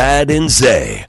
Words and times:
Chad 0.00 0.30
and 0.30 0.48
Zay. 0.48 1.04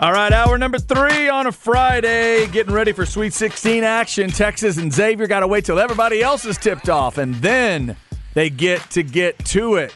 All 0.00 0.12
right, 0.12 0.32
hour 0.32 0.58
number 0.58 0.80
three 0.80 1.28
on 1.28 1.46
a 1.46 1.52
Friday, 1.52 2.48
getting 2.48 2.74
ready 2.74 2.90
for 2.90 3.06
Sweet 3.06 3.34
16 3.34 3.84
action. 3.84 4.28
Texas 4.30 4.78
and 4.78 4.92
Xavier 4.92 5.28
got 5.28 5.40
to 5.40 5.46
wait 5.46 5.64
till 5.64 5.78
everybody 5.78 6.22
else 6.22 6.44
is 6.44 6.58
tipped 6.58 6.88
off, 6.88 7.18
and 7.18 7.36
then 7.36 7.96
they 8.34 8.50
get 8.50 8.80
to 8.90 9.04
get 9.04 9.38
to 9.44 9.76
it. 9.76 9.94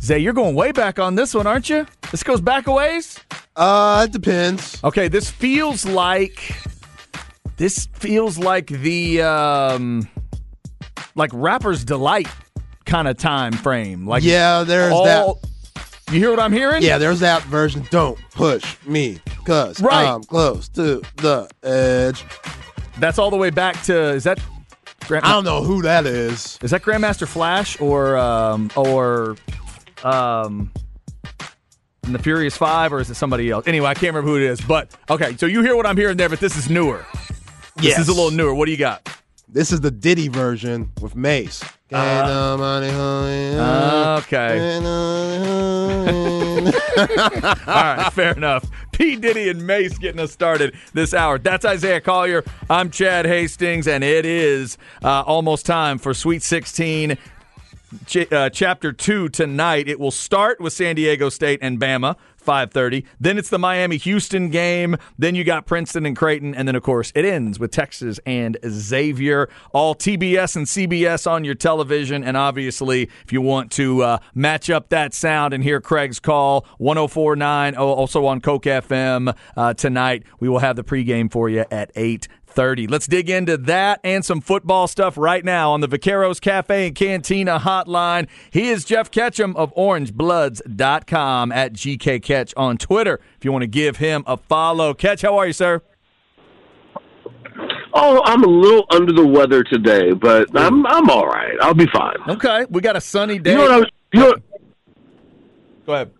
Zay, 0.00 0.18
you're 0.18 0.32
going 0.32 0.56
way 0.56 0.72
back 0.72 0.98
on 0.98 1.14
this 1.14 1.32
one, 1.32 1.46
aren't 1.46 1.70
you? 1.70 1.86
This 2.10 2.24
goes 2.24 2.40
back 2.40 2.66
a 2.66 2.72
ways? 2.72 3.20
Uh, 3.54 4.06
it 4.08 4.12
depends. 4.12 4.82
Okay, 4.82 5.06
this 5.06 5.30
feels 5.30 5.86
like 5.86 6.56
this 7.60 7.84
feels 7.92 8.38
like 8.38 8.68
the 8.68 9.20
um 9.20 10.08
like 11.14 11.30
rapper's 11.34 11.84
delight 11.84 12.26
kind 12.86 13.06
of 13.06 13.18
time 13.18 13.52
frame. 13.52 14.06
Like 14.06 14.22
Yeah, 14.22 14.64
there's 14.64 14.94
all, 14.94 15.04
that. 15.04 15.36
You 16.10 16.18
hear 16.20 16.30
what 16.30 16.40
I'm 16.40 16.54
hearing? 16.54 16.82
Yeah, 16.82 16.96
there's 16.96 17.20
that 17.20 17.42
version. 17.42 17.86
Don't 17.90 18.18
push 18.30 18.78
me, 18.86 19.20
cause 19.44 19.78
Right. 19.78 20.06
I'm 20.08 20.24
close 20.24 20.70
to 20.70 21.02
the 21.16 21.50
edge. 21.62 22.24
That's 22.98 23.18
all 23.18 23.30
the 23.30 23.36
way 23.36 23.50
back 23.50 23.82
to 23.84 23.94
is 23.94 24.24
that 24.24 24.40
Grand, 25.06 25.26
I 25.26 25.32
don't 25.32 25.44
know 25.44 25.62
who 25.62 25.82
that 25.82 26.06
is. 26.06 26.58
is 26.62 26.70
that 26.70 26.80
Grandmaster 26.80 27.28
Flash 27.28 27.78
or 27.78 28.16
um 28.16 28.70
or 28.74 29.36
um 30.02 30.72
the 32.04 32.18
Furious 32.18 32.56
Five 32.56 32.94
or 32.94 33.00
is 33.00 33.10
it 33.10 33.16
somebody 33.16 33.50
else? 33.50 33.66
Anyway, 33.66 33.86
I 33.86 33.92
can't 33.92 34.14
remember 34.14 34.30
who 34.30 34.36
it 34.36 34.42
is. 34.50 34.62
But 34.62 34.96
okay, 35.10 35.36
so 35.36 35.44
you 35.44 35.60
hear 35.62 35.76
what 35.76 35.84
I'm 35.84 35.98
hearing 35.98 36.16
there, 36.16 36.30
but 36.30 36.40
this 36.40 36.56
is 36.56 36.70
newer. 36.70 37.04
This 37.80 37.98
is 37.98 38.08
a 38.08 38.12
little 38.12 38.30
newer. 38.30 38.54
What 38.54 38.66
do 38.66 38.72
you 38.72 38.76
got? 38.78 39.08
This 39.48 39.72
is 39.72 39.80
the 39.80 39.90
Diddy 39.90 40.28
version 40.28 40.90
with 41.00 41.16
Mase. 41.16 41.62
Ain't 41.92 42.26
nobody 42.26 42.88
home. 42.90 43.58
Uh, 43.58 44.20
Okay. 44.22 44.74
Ain't 44.76 44.84
nobody 44.84 45.44
home. 45.44 46.66
All 47.66 47.82
right, 47.96 48.12
fair 48.12 48.32
enough. 48.36 48.64
P. 48.92 49.16
Diddy 49.16 49.48
and 49.48 49.66
Mase 49.66 49.96
getting 49.98 50.20
us 50.20 50.30
started 50.30 50.74
this 50.92 51.14
hour. 51.14 51.38
That's 51.38 51.64
Isaiah 51.64 52.00
Collier. 52.00 52.44
I'm 52.68 52.90
Chad 52.90 53.24
Hastings, 53.26 53.88
and 53.88 54.04
it 54.04 54.24
is 54.26 54.76
uh, 55.02 55.22
almost 55.22 55.66
time 55.66 55.98
for 55.98 56.12
Sweet 56.14 56.42
16. 56.42 57.16
Ch- 58.06 58.30
uh, 58.32 58.50
chapter 58.50 58.92
2 58.92 59.30
tonight. 59.30 59.88
It 59.88 59.98
will 59.98 60.12
start 60.12 60.60
with 60.60 60.72
San 60.72 60.94
Diego 60.94 61.28
State 61.28 61.58
and 61.62 61.80
Bama. 61.80 62.14
5:30. 62.44 63.04
Then 63.18 63.38
it's 63.38 63.48
the 63.48 63.58
Miami 63.58 63.96
Houston 63.98 64.48
game. 64.48 64.96
Then 65.18 65.34
you 65.34 65.44
got 65.44 65.66
Princeton 65.66 66.06
and 66.06 66.16
Creighton 66.16 66.54
and 66.54 66.66
then 66.66 66.74
of 66.74 66.82
course 66.82 67.12
it 67.14 67.24
ends 67.24 67.58
with 67.58 67.70
Texas 67.70 68.18
and 68.26 68.58
Xavier. 68.66 69.48
All 69.72 69.94
TBS 69.94 70.56
and 70.56 70.66
CBS 70.66 71.30
on 71.30 71.44
your 71.44 71.54
television 71.54 72.24
and 72.24 72.36
obviously 72.36 73.08
if 73.24 73.32
you 73.32 73.40
want 73.40 73.70
to 73.72 74.02
uh, 74.02 74.18
match 74.34 74.70
up 74.70 74.88
that 74.90 75.14
sound 75.14 75.54
and 75.54 75.62
hear 75.62 75.80
Craig's 75.80 76.20
call 76.20 76.66
1049 76.78 77.74
oh, 77.76 77.88
also 77.88 78.26
on 78.26 78.40
Coke 78.40 78.64
FM 78.64 79.36
uh, 79.56 79.74
tonight, 79.74 80.24
we 80.38 80.48
will 80.48 80.58
have 80.58 80.76
the 80.76 80.84
pregame 80.84 81.30
for 81.30 81.48
you 81.48 81.64
at 81.70 81.90
8 81.94 82.28
30. 82.52 82.86
Let's 82.86 83.06
dig 83.06 83.30
into 83.30 83.56
that 83.56 84.00
and 84.04 84.24
some 84.24 84.40
football 84.40 84.86
stuff 84.88 85.16
right 85.16 85.44
now 85.44 85.72
on 85.72 85.80
the 85.80 85.88
Vaqueros 85.88 86.40
Cafe 86.40 86.86
and 86.88 86.94
Cantina 86.94 87.58
hotline. 87.58 88.28
He 88.50 88.68
is 88.68 88.84
Jeff 88.84 89.10
Ketchum 89.10 89.56
of 89.56 89.74
OrangeBloods.com 89.74 91.52
at 91.52 91.72
GK 91.72 92.22
Catch 92.22 92.52
on 92.56 92.76
Twitter 92.78 93.20
if 93.36 93.44
you 93.44 93.52
want 93.52 93.62
to 93.62 93.68
give 93.68 93.96
him 93.98 94.24
a 94.26 94.36
follow. 94.36 94.94
Catch, 94.94 95.22
how 95.22 95.36
are 95.38 95.46
you, 95.46 95.52
sir? 95.52 95.82
Oh, 97.92 98.22
I'm 98.24 98.44
a 98.44 98.48
little 98.48 98.86
under 98.90 99.12
the 99.12 99.26
weather 99.26 99.64
today, 99.64 100.12
but 100.12 100.48
I'm 100.56 100.86
I'm 100.86 101.10
all 101.10 101.26
right. 101.26 101.54
I'll 101.60 101.74
be 101.74 101.88
fine. 101.92 102.16
Okay, 102.28 102.64
we 102.70 102.80
got 102.80 102.94
a 102.96 103.00
sunny 103.00 103.38
day. 103.38 103.50
You 103.52 103.56
know 103.56 103.62
what 103.64 103.72
I 103.72 103.76
was? 103.78 103.86
You 104.12 104.20
know, 104.20 104.26
what- 104.28 104.42
Go 105.86 105.94
ahead. 105.94 106.10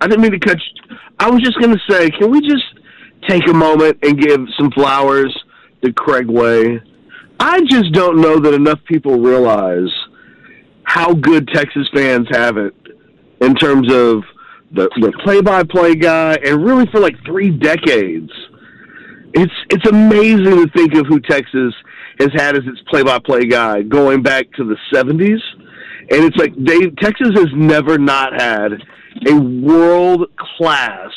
I 0.00 0.06
didn't 0.06 0.22
mean 0.22 0.32
to 0.32 0.38
cut. 0.38 0.56
You. 0.58 0.96
I 1.18 1.28
was 1.30 1.40
just 1.42 1.58
going 1.58 1.72
to 1.76 1.80
say, 1.90 2.10
can 2.10 2.30
we 2.30 2.40
just 2.40 2.64
take 3.28 3.46
a 3.48 3.52
moment 3.52 3.98
and 4.02 4.18
give 4.18 4.40
some 4.56 4.70
flowers 4.70 5.36
to 5.82 5.92
Craig 5.92 6.28
Way? 6.28 6.80
I 7.38 7.60
just 7.62 7.92
don't 7.92 8.20
know 8.20 8.38
that 8.38 8.54
enough 8.54 8.80
people 8.84 9.18
realize 9.18 9.88
how 10.84 11.14
good 11.14 11.48
Texas 11.48 11.88
fans 11.94 12.26
have 12.30 12.56
it 12.56 12.74
in 13.40 13.54
terms 13.54 13.92
of 13.92 14.22
the 14.72 14.88
the 15.00 15.12
play-by-play 15.24 15.96
guy, 15.96 16.36
and 16.44 16.64
really 16.64 16.86
for 16.92 17.00
like 17.00 17.16
three 17.24 17.50
decades. 17.50 18.30
It's 19.32 19.52
it's 19.70 19.88
amazing 19.88 20.44
to 20.44 20.68
think 20.74 20.94
of 20.94 21.06
who 21.06 21.20
Texas 21.20 21.74
has 22.18 22.30
had 22.34 22.56
as 22.56 22.62
its 22.66 22.80
play-by-play 22.88 23.46
guy 23.46 23.82
going 23.82 24.22
back 24.22 24.50
to 24.52 24.64
the 24.64 24.76
'70s, 24.92 25.40
and 26.10 26.24
it's 26.24 26.36
like 26.36 26.52
they 26.56 26.90
Texas 27.02 27.30
has 27.34 27.48
never 27.54 27.98
not 27.98 28.32
had 28.40 28.82
a 29.26 29.34
world-class 29.34 31.10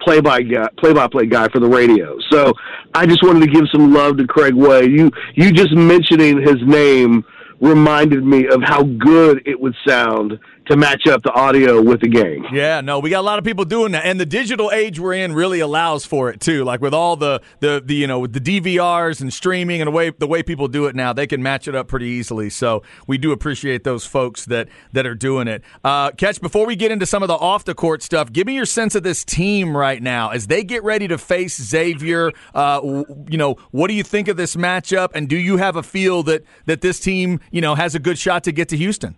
play-by 0.00 0.42
guy, 0.42 0.68
play-by-play 0.78 1.26
guy 1.26 1.48
for 1.48 1.60
the 1.60 1.68
radio. 1.68 2.16
So 2.30 2.52
I 2.94 3.06
just 3.06 3.22
wanted 3.22 3.40
to 3.40 3.46
give 3.46 3.64
some 3.72 3.92
love 3.92 4.16
to 4.18 4.26
Craig 4.26 4.54
Way. 4.54 4.86
You 4.86 5.10
you 5.34 5.52
just 5.52 5.72
mentioning 5.74 6.40
his 6.40 6.62
name 6.62 7.24
reminded 7.60 8.24
me 8.24 8.46
of 8.48 8.62
how 8.62 8.82
good 8.82 9.42
it 9.46 9.58
would 9.58 9.74
sound 9.86 10.38
to 10.66 10.76
match 10.76 11.06
up 11.06 11.22
the 11.22 11.32
audio 11.32 11.80
with 11.80 12.00
the 12.00 12.08
game. 12.08 12.44
Yeah, 12.52 12.80
no, 12.80 12.98
we 12.98 13.10
got 13.10 13.20
a 13.20 13.22
lot 13.22 13.38
of 13.38 13.44
people 13.44 13.64
doing 13.64 13.92
that, 13.92 14.04
and 14.04 14.18
the 14.18 14.26
digital 14.26 14.70
age 14.72 14.98
we're 14.98 15.14
in 15.14 15.32
really 15.32 15.60
allows 15.60 16.04
for 16.04 16.28
it 16.30 16.40
too. 16.40 16.64
Like 16.64 16.80
with 16.80 16.94
all 16.94 17.16
the 17.16 17.40
the, 17.60 17.82
the 17.84 17.94
you 17.94 18.06
know 18.06 18.20
with 18.20 18.32
the 18.32 18.40
DVRs 18.40 19.20
and 19.20 19.32
streaming 19.32 19.80
and 19.80 19.88
the 19.88 19.92
way 19.92 20.10
the 20.10 20.26
way 20.26 20.42
people 20.42 20.68
do 20.68 20.86
it 20.86 20.96
now, 20.96 21.12
they 21.12 21.26
can 21.26 21.42
match 21.42 21.68
it 21.68 21.74
up 21.74 21.88
pretty 21.88 22.06
easily. 22.06 22.50
So 22.50 22.82
we 23.06 23.18
do 23.18 23.32
appreciate 23.32 23.84
those 23.84 24.04
folks 24.04 24.44
that 24.46 24.68
that 24.92 25.06
are 25.06 25.14
doing 25.14 25.48
it. 25.48 25.62
Uh, 25.84 26.10
Catch, 26.12 26.40
before 26.40 26.66
we 26.66 26.74
get 26.74 26.90
into 26.90 27.06
some 27.06 27.22
of 27.22 27.28
the 27.28 27.34
off 27.34 27.64
the 27.64 27.74
court 27.74 28.02
stuff, 28.02 28.32
give 28.32 28.46
me 28.46 28.54
your 28.54 28.66
sense 28.66 28.94
of 28.94 29.02
this 29.02 29.24
team 29.24 29.76
right 29.76 30.02
now 30.02 30.30
as 30.30 30.48
they 30.48 30.64
get 30.64 30.82
ready 30.82 31.06
to 31.08 31.18
face 31.18 31.60
Xavier. 31.60 32.32
Uh, 32.54 33.04
you 33.28 33.38
know, 33.38 33.54
what 33.70 33.88
do 33.88 33.94
you 33.94 34.02
think 34.02 34.28
of 34.28 34.36
this 34.36 34.56
matchup, 34.56 35.10
and 35.14 35.28
do 35.28 35.36
you 35.36 35.58
have 35.58 35.76
a 35.76 35.82
feel 35.82 36.22
that 36.24 36.42
that 36.66 36.80
this 36.80 36.98
team 36.98 37.40
you 37.50 37.60
know 37.60 37.74
has 37.76 37.94
a 37.94 37.98
good 37.98 38.18
shot 38.18 38.42
to 38.44 38.52
get 38.52 38.68
to 38.70 38.76
Houston? 38.76 39.16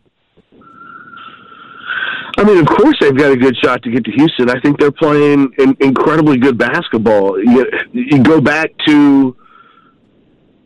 I 2.39 2.45
mean, 2.45 2.59
of 2.59 2.67
course 2.67 2.97
they've 3.01 3.17
got 3.17 3.33
a 3.33 3.37
good 3.37 3.57
shot 3.57 3.83
to 3.83 3.91
get 3.91 4.05
to 4.05 4.13
Houston. 4.13 4.49
I 4.49 4.61
think 4.61 4.79
they're 4.79 4.93
playing 4.93 5.53
in, 5.59 5.77
incredibly 5.81 6.39
good 6.39 6.57
basketball. 6.57 7.43
You, 7.43 7.69
you 7.93 8.23
go 8.23 8.41
back 8.41 8.71
to 8.87 9.37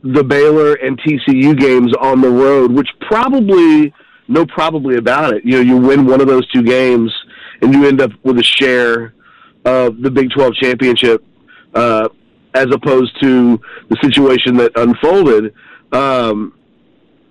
the 0.02 0.22
Baylor 0.22 0.74
and 0.74 1.00
TCU 1.00 1.58
games 1.58 1.94
on 1.98 2.20
the 2.20 2.28
road, 2.28 2.72
which 2.72 2.88
probably 3.00 3.94
no 4.28 4.44
probably 4.44 4.96
about 4.96 5.32
it. 5.32 5.46
You 5.46 5.52
know, 5.52 5.60
you 5.60 5.76
win 5.78 6.04
one 6.04 6.20
of 6.20 6.26
those 6.26 6.46
two 6.50 6.62
games 6.62 7.10
and 7.62 7.72
you 7.72 7.86
end 7.86 8.02
up 8.02 8.10
with 8.22 8.38
a 8.38 8.42
share 8.42 9.14
of 9.64 10.02
the 10.02 10.10
Big 10.10 10.30
12 10.30 10.54
championship 10.56 11.24
uh, 11.74 12.10
as 12.54 12.66
opposed 12.70 13.18
to 13.22 13.58
the 13.88 13.96
situation 14.02 14.58
that 14.58 14.72
unfolded. 14.76 15.54
Um, 15.90 16.52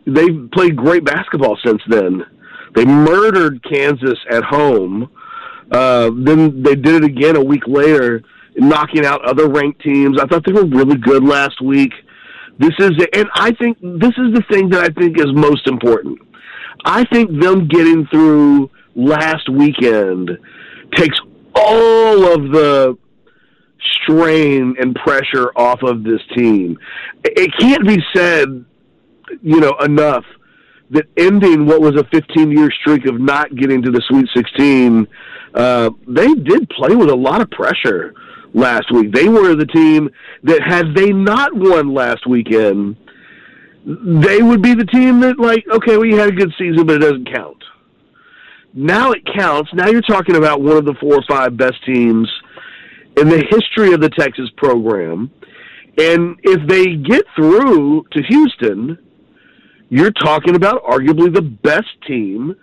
they've 0.08 0.50
played 0.52 0.76
great 0.76 1.06
basketball 1.06 1.60
since 1.64 1.82
then. 1.88 2.26
They 2.74 2.86
murdered 2.86 3.64
Kansas 3.64 4.20
at 4.30 4.44
home. 4.44 5.12
Uh, 5.72 6.12
then 6.16 6.62
they 6.62 6.76
did 6.76 6.96
it 6.96 7.04
again 7.04 7.36
a 7.36 7.44
week 7.44 7.64
later, 7.68 8.22
knocking 8.56 9.06
out 9.06 9.24
other 9.24 9.50
ranked 9.50 9.82
teams. 9.82 10.20
I 10.20 10.26
thought 10.26 10.46
they 10.46 10.52
were 10.52 10.66
really 10.66 10.98
good 10.98 11.24
last 11.24 11.62
week. 11.62 11.94
This 12.60 12.74
is, 12.80 12.92
and 13.14 13.30
I 13.34 13.52
think 13.54 13.78
this 13.82 14.14
is 14.18 14.34
the 14.34 14.44
thing 14.52 14.70
that 14.70 14.84
I 14.84 15.00
think 15.00 15.20
is 15.20 15.34
most 15.34 15.68
important. 15.68 16.20
I 16.86 17.06
think 17.06 17.40
them 17.40 17.68
getting 17.68 18.06
through 18.08 18.70
last 18.96 19.50
weekend 19.50 20.32
takes 20.96 21.18
all 21.56 22.34
of 22.34 22.52
the 22.52 22.98
strain 24.04 24.76
and 24.80 24.96
pressure 24.96 25.52
off 25.56 25.82
of 25.84 26.04
this 26.04 26.22
team. 26.36 26.78
It 27.24 27.52
can't 27.60 27.86
be 27.86 27.98
said, 28.14 28.66
you 29.42 29.60
know, 29.60 29.78
enough 29.80 30.26
that 30.92 31.06
ending 31.18 31.66
what 31.66 31.82
was 31.82 31.96
a 31.96 32.04
15 32.06 32.52
year 32.52 32.70
streak 32.82 33.06
of 33.06 33.20
not 33.20 33.56
getting 33.56 33.82
to 33.82 33.92
the 33.92 34.02
Sweet 34.08 34.28
16, 34.36 35.08
uh, 35.54 35.90
they 36.08 36.34
did 36.34 36.70
play 36.70 36.96
with 36.96 37.10
a 37.10 37.16
lot 37.16 37.42
of 37.42 37.50
pressure 37.52 38.14
last 38.54 38.92
week. 38.92 39.14
They 39.14 39.28
were 39.30 39.56
the 39.56 39.66
team 39.66 40.10
that 40.44 40.62
had 40.62 40.94
they 40.96 41.12
not 41.12 41.56
won 41.56 41.94
last 41.94 42.28
weekend, 42.28 42.98
they 43.86 44.42
would 44.42 44.62
be 44.62 44.76
the 44.76 44.86
team 44.86 45.22
that 45.22 45.40
like, 45.40 45.66
okay, 45.72 45.98
well, 45.98 46.18
had 46.18 46.30
a 46.30 46.34
good 46.34 46.54
season, 46.58 46.86
but 46.86 46.98
it 46.98 47.00
doesn't 47.00 47.34
count. 47.34 47.58
Now 48.74 49.12
it 49.12 49.22
counts. 49.38 49.72
Now 49.74 49.88
you're 49.88 50.02
talking 50.02 50.36
about 50.36 50.62
one 50.62 50.78
of 50.78 50.86
the 50.86 50.94
four 51.00 51.16
or 51.16 51.24
five 51.28 51.58
best 51.58 51.84
teams 51.86 52.30
in 53.18 53.28
the 53.28 53.44
history 53.50 53.94
of 53.94 54.02
the 54.02 54.10
Texas 54.10 54.50
program. 54.58 55.32
And 55.98 56.40
if 56.44 56.68
they 56.68 56.96
get 56.96 57.26
through 57.36 58.06
to 58.12 58.24
Houston, 58.30 58.98
you're 59.92 60.12
talking 60.12 60.56
about 60.56 60.82
arguably 60.86 61.32
the 61.32 61.42
best 61.42 61.90
team 62.08 62.56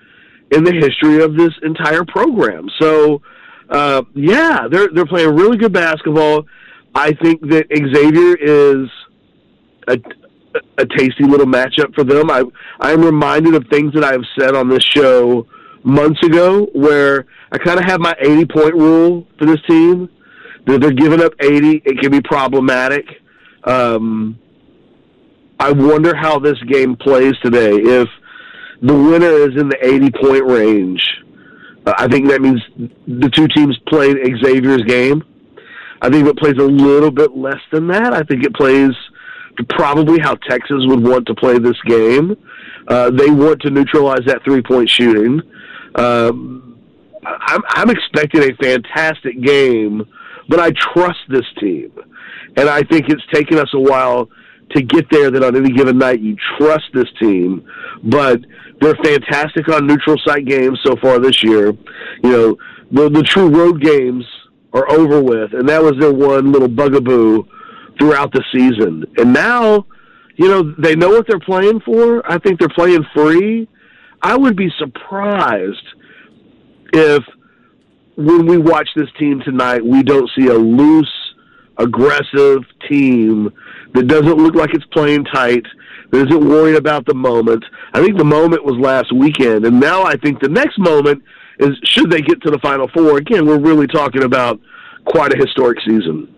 in 0.50 0.64
the 0.64 0.72
history 0.72 1.22
of 1.22 1.36
this 1.36 1.52
entire 1.62 2.02
program. 2.02 2.70
So, 2.80 3.20
uh, 3.68 4.02
yeah, 4.14 4.66
they're 4.70 4.88
they're 4.94 5.06
playing 5.06 5.36
really 5.36 5.58
good 5.58 5.74
basketball. 5.74 6.46
I 6.94 7.12
think 7.12 7.42
that 7.50 7.66
Xavier 7.70 8.34
is 8.34 8.88
a, 9.88 9.98
a 10.78 10.86
tasty 10.96 11.24
little 11.24 11.44
matchup 11.44 11.94
for 11.94 12.02
them. 12.02 12.30
I 12.30 12.44
I 12.80 12.92
am 12.92 13.02
reminded 13.02 13.54
of 13.54 13.66
things 13.70 13.92
that 13.92 14.04
I 14.04 14.12
have 14.12 14.24
said 14.38 14.54
on 14.54 14.70
this 14.70 14.82
show 14.82 15.46
months 15.84 16.22
ago, 16.24 16.64
where 16.72 17.26
I 17.52 17.58
kind 17.58 17.78
of 17.78 17.84
have 17.84 18.00
my 18.00 18.16
80 18.18 18.46
point 18.46 18.74
rule 18.74 19.28
for 19.38 19.44
this 19.44 19.60
team. 19.68 20.08
That 20.64 20.80
they're 20.80 20.92
giving 20.92 21.22
up 21.22 21.32
80, 21.40 21.82
it 21.84 22.00
can 22.00 22.10
be 22.10 22.20
problematic. 22.22 23.04
Um, 23.64 24.38
I 25.60 25.72
wonder 25.72 26.14
how 26.14 26.38
this 26.38 26.58
game 26.68 26.96
plays 26.96 27.34
today. 27.42 27.72
If 27.72 28.08
the 28.80 28.94
winner 28.94 29.26
is 29.26 29.60
in 29.60 29.68
the 29.68 29.78
80 29.82 30.10
point 30.12 30.44
range, 30.44 31.02
uh, 31.86 31.94
I 31.98 32.08
think 32.08 32.28
that 32.28 32.40
means 32.40 32.60
the 33.06 33.28
two 33.30 33.48
teams 33.48 33.76
played 33.88 34.16
Xavier's 34.16 34.82
game. 34.82 35.22
I 36.00 36.10
think 36.10 36.28
it 36.28 36.36
plays 36.36 36.56
a 36.58 36.66
little 36.66 37.10
bit 37.10 37.36
less 37.36 37.60
than 37.72 37.88
that. 37.88 38.12
I 38.12 38.22
think 38.22 38.44
it 38.44 38.54
plays 38.54 38.92
probably 39.70 40.20
how 40.20 40.34
Texas 40.48 40.84
would 40.86 41.04
want 41.04 41.26
to 41.26 41.34
play 41.34 41.58
this 41.58 41.80
game. 41.86 42.36
Uh, 42.86 43.10
they 43.10 43.30
want 43.30 43.60
to 43.62 43.70
neutralize 43.70 44.24
that 44.26 44.44
three 44.44 44.62
point 44.62 44.88
shooting. 44.88 45.42
Um, 45.96 46.78
I'm, 47.24 47.62
I'm 47.70 47.90
expecting 47.90 48.42
a 48.42 48.54
fantastic 48.62 49.40
game, 49.42 50.06
but 50.48 50.60
I 50.60 50.70
trust 50.70 51.18
this 51.28 51.44
team. 51.58 51.92
And 52.56 52.68
I 52.68 52.82
think 52.82 53.08
it's 53.08 53.26
taken 53.32 53.58
us 53.58 53.68
a 53.74 53.80
while 53.80 54.28
to 54.70 54.82
get 54.82 55.06
there 55.10 55.30
that 55.30 55.42
on 55.42 55.56
any 55.56 55.72
given 55.72 55.98
night 55.98 56.20
you 56.20 56.36
trust 56.58 56.84
this 56.92 57.08
team. 57.20 57.66
But 58.04 58.40
they're 58.80 58.96
fantastic 59.02 59.68
on 59.68 59.86
neutral 59.86 60.16
site 60.26 60.44
games 60.44 60.78
so 60.84 60.96
far 60.96 61.18
this 61.18 61.42
year. 61.42 61.72
You 62.22 62.30
know, 62.30 62.56
the 62.90 63.08
the 63.08 63.22
true 63.22 63.48
road 63.48 63.82
games 63.82 64.24
are 64.72 64.90
over 64.90 65.22
with, 65.22 65.54
and 65.54 65.68
that 65.68 65.82
was 65.82 65.94
their 65.98 66.12
one 66.12 66.52
little 66.52 66.68
bugaboo 66.68 67.44
throughout 67.98 68.32
the 68.32 68.44
season. 68.52 69.04
And 69.16 69.32
now, 69.32 69.86
you 70.36 70.48
know, 70.48 70.74
they 70.78 70.94
know 70.94 71.10
what 71.10 71.26
they're 71.26 71.40
playing 71.40 71.80
for. 71.80 72.22
I 72.30 72.38
think 72.38 72.60
they're 72.60 72.68
playing 72.68 73.04
free. 73.14 73.68
I 74.22 74.36
would 74.36 74.56
be 74.56 74.70
surprised 74.78 75.86
if 76.92 77.22
when 78.16 78.46
we 78.46 78.58
watch 78.58 78.88
this 78.96 79.08
team 79.18 79.40
tonight, 79.44 79.84
we 79.84 80.02
don't 80.02 80.28
see 80.36 80.48
a 80.48 80.54
loose, 80.54 81.12
aggressive 81.76 82.62
team 82.88 83.52
that 83.94 84.06
doesn't 84.06 84.36
look 84.36 84.54
like 84.54 84.74
it's 84.74 84.84
playing 84.86 85.24
tight, 85.24 85.64
that 86.10 86.26
isn't 86.28 86.48
worried 86.48 86.76
about 86.76 87.06
the 87.06 87.14
moment. 87.14 87.64
I 87.92 88.02
think 88.02 88.18
the 88.18 88.24
moment 88.24 88.64
was 88.64 88.76
last 88.76 89.12
weekend, 89.12 89.64
and 89.64 89.78
now 89.80 90.02
I 90.04 90.16
think 90.16 90.40
the 90.40 90.48
next 90.48 90.78
moment 90.78 91.22
is 91.58 91.76
should 91.84 92.10
they 92.10 92.20
get 92.20 92.40
to 92.42 92.50
the 92.50 92.58
Final 92.58 92.88
Four. 92.88 93.18
Again, 93.18 93.46
we're 93.46 93.58
really 93.58 93.86
talking 93.86 94.22
about 94.22 94.60
quite 95.04 95.32
a 95.32 95.38
historic 95.38 95.78
season. 95.80 96.34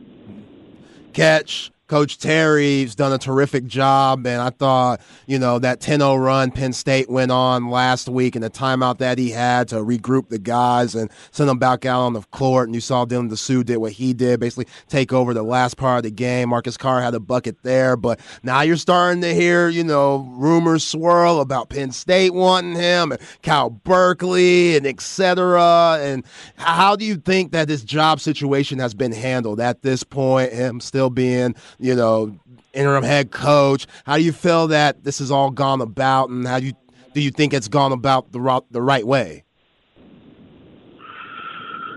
Catch 1.12 1.70
Coach 1.90 2.18
Terry's 2.18 2.94
done 2.94 3.12
a 3.12 3.18
terrific 3.18 3.66
job, 3.66 4.24
and 4.24 4.40
I 4.40 4.50
thought, 4.50 5.00
you 5.26 5.40
know, 5.40 5.58
that 5.58 5.80
10 5.80 5.98
0 5.98 6.14
run 6.14 6.52
Penn 6.52 6.72
State 6.72 7.10
went 7.10 7.32
on 7.32 7.68
last 7.68 8.08
week 8.08 8.36
and 8.36 8.44
the 8.44 8.48
timeout 8.48 8.98
that 8.98 9.18
he 9.18 9.30
had 9.30 9.66
to 9.70 9.76
regroup 9.78 10.28
the 10.28 10.38
guys 10.38 10.94
and 10.94 11.10
send 11.32 11.48
them 11.48 11.58
back 11.58 11.84
out 11.84 12.02
on 12.02 12.12
the 12.12 12.22
court. 12.30 12.68
And 12.68 12.76
you 12.76 12.80
saw 12.80 13.04
Dylan 13.06 13.28
Disu 13.28 13.64
did 13.64 13.78
what 13.78 13.90
he 13.90 14.12
did, 14.12 14.38
basically 14.38 14.68
take 14.88 15.12
over 15.12 15.34
the 15.34 15.42
last 15.42 15.78
part 15.78 15.96
of 15.96 16.02
the 16.04 16.12
game. 16.12 16.50
Marcus 16.50 16.76
Carr 16.76 17.02
had 17.02 17.12
a 17.12 17.18
bucket 17.18 17.60
there, 17.64 17.96
but 17.96 18.20
now 18.44 18.60
you're 18.60 18.76
starting 18.76 19.20
to 19.22 19.34
hear, 19.34 19.68
you 19.68 19.82
know, 19.82 20.18
rumors 20.30 20.86
swirl 20.86 21.40
about 21.40 21.70
Penn 21.70 21.90
State 21.90 22.34
wanting 22.34 22.76
him 22.76 23.10
and 23.10 23.20
Cal 23.42 23.68
Berkeley 23.68 24.76
and 24.76 24.86
etc. 24.86 25.98
And 26.00 26.24
how 26.54 26.94
do 26.94 27.04
you 27.04 27.16
think 27.16 27.50
that 27.50 27.66
this 27.66 27.82
job 27.82 28.20
situation 28.20 28.78
has 28.78 28.94
been 28.94 29.10
handled 29.10 29.58
at 29.58 29.82
this 29.82 30.04
point? 30.04 30.52
Him 30.52 30.78
still 30.78 31.10
being 31.10 31.56
you 31.80 31.94
know, 31.94 32.38
interim 32.72 33.04
head 33.04 33.30
coach. 33.30 33.86
How 34.04 34.16
do 34.16 34.22
you 34.22 34.32
feel 34.32 34.68
that 34.68 35.04
this 35.04 35.18
has 35.18 35.30
all 35.30 35.50
gone 35.50 35.80
about, 35.80 36.30
and 36.30 36.46
how 36.46 36.60
do 36.60 36.66
you 36.66 36.72
do 37.14 37.20
you 37.20 37.30
think 37.30 37.54
it's 37.54 37.68
gone 37.68 37.92
about 37.92 38.32
the 38.32 38.62
the 38.70 38.82
right 38.82 39.06
way? 39.06 39.44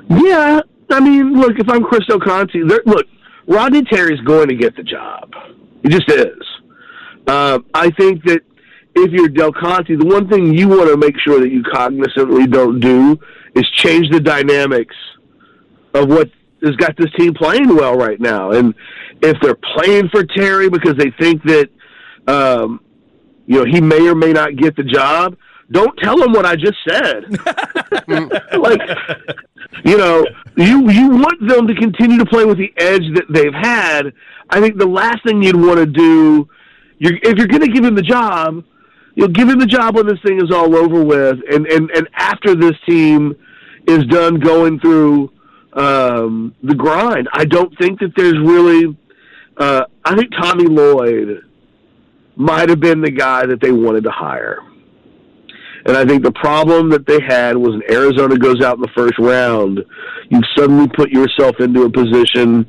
Yeah, 0.10 0.62
I 0.90 1.00
mean, 1.00 1.34
look, 1.34 1.58
if 1.58 1.70
I'm 1.70 1.84
Chris 1.84 2.06
Del 2.08 2.20
Conte, 2.20 2.56
look, 2.56 3.06
Rodney 3.48 3.84
Terry's 3.84 4.20
going 4.22 4.50
to 4.50 4.56
get 4.56 4.76
the 4.76 4.84
job. 4.84 5.32
He 5.82 5.90
just 5.90 6.10
is. 6.10 6.38
Uh, 7.26 7.60
I 7.74 7.90
think 7.92 8.24
that 8.26 8.42
if 8.96 9.12
you're 9.12 9.30
Del 9.30 9.54
Conte, 9.54 9.96
the 9.96 10.06
one 10.06 10.30
thing 10.30 10.54
you 10.54 10.68
want 10.68 10.90
to 10.90 10.98
make 10.98 11.16
sure 11.20 11.40
that 11.40 11.50
you 11.50 11.64
cognizantly 11.64 12.50
don't 12.50 12.80
do 12.80 13.18
is 13.56 13.68
change 13.72 14.10
the 14.12 14.20
dynamics 14.20 14.96
of 15.94 16.10
what 16.10 16.30
has 16.64 16.76
got 16.76 16.96
this 16.98 17.12
team 17.18 17.34
playing 17.34 17.76
well 17.76 17.96
right 17.96 18.20
now. 18.20 18.52
And 18.52 18.74
if 19.24 19.38
they're 19.42 19.58
playing 19.76 20.10
for 20.10 20.24
Terry 20.24 20.70
because 20.70 20.96
they 20.98 21.12
think 21.20 21.42
that 21.44 21.70
um, 22.28 22.82
you 23.46 23.58
know 23.58 23.66
he 23.66 23.82
may 23.82 24.08
or 24.08 24.16
may 24.16 24.34
not 24.34 24.56
get 24.56 24.76
the 24.76 24.84
job, 24.84 25.36
don't 25.72 25.98
tell 25.98 26.18
them 26.18 26.34
what 26.34 26.46
I 26.46 26.56
just 26.56 26.78
said. 26.88 27.24
like 28.58 28.82
you 29.86 29.98
know, 29.98 30.26
you 30.56 30.90
you 30.90 31.10
want 31.10 31.48
them 31.48 31.68
to 31.68 31.76
continue 31.76 32.18
to 32.20 32.26
play 32.26 32.46
with 32.46 32.58
the 32.58 32.72
edge 32.78 33.04
that 33.16 33.26
they've 33.30 33.54
had. 33.54 34.14
I 34.50 34.60
think 34.60 34.78
the 34.78 34.88
last 34.88 35.24
thing 35.26 35.42
you'd 35.42 35.56
want 35.56 35.78
to 35.78 35.86
do, 35.86 36.48
you're, 37.00 37.16
if 37.24 37.38
you're 37.38 37.48
going 37.48 37.62
to 37.62 37.72
give 37.72 37.84
him 37.84 37.96
the 37.96 38.02
job, 38.02 38.64
you'll 39.16 39.30
give 39.30 39.50
him 39.50 39.60
the 39.60 39.66
job 39.66 39.96
when 39.96 40.06
this 40.06 40.20
thing 40.26 40.38
is 40.42 40.52
all 40.52 40.76
over 40.76 41.04
with, 41.04 41.40
and 41.52 41.66
and 41.68 41.90
and 41.92 42.08
after 42.14 42.56
this 42.56 42.74
team 42.88 43.36
is 43.88 44.06
done 44.06 44.40
going 44.40 44.80
through 44.80 45.32
um, 45.74 46.56
the 46.64 46.76
grind. 46.76 47.28
I 47.34 47.46
don't 47.46 47.74
think 47.80 48.00
that 48.00 48.14
there's 48.16 48.40
really. 48.40 48.98
Uh, 49.58 49.86
I 50.04 50.16
think 50.16 50.32
Tommy 50.32 50.66
Lloyd 50.66 51.44
might 52.36 52.70
have 52.70 52.80
been 52.80 53.02
the 53.02 53.12
guy 53.12 53.46
that 53.46 53.62
they 53.62 53.72
wanted 53.72 54.04
to 54.06 54.12
hire. 54.12 54.60
And 55.86 55.98
I 55.98 56.06
think 56.06 56.24
the 56.24 56.32
problem 56.32 56.90
that 56.92 57.06
they 57.06 57.20
had 57.22 57.58
was 57.58 57.72
when 57.72 57.84
Arizona 57.92 58.38
goes 58.38 58.62
out 58.62 58.76
in 58.76 58.82
the 58.82 58.92
first 58.96 59.20
round, 59.20 59.84
you 60.30 60.42
suddenly 60.58 60.88
put 60.88 61.10
yourself 61.10 61.60
into 61.60 61.84
a 61.84 61.90
position 61.90 62.66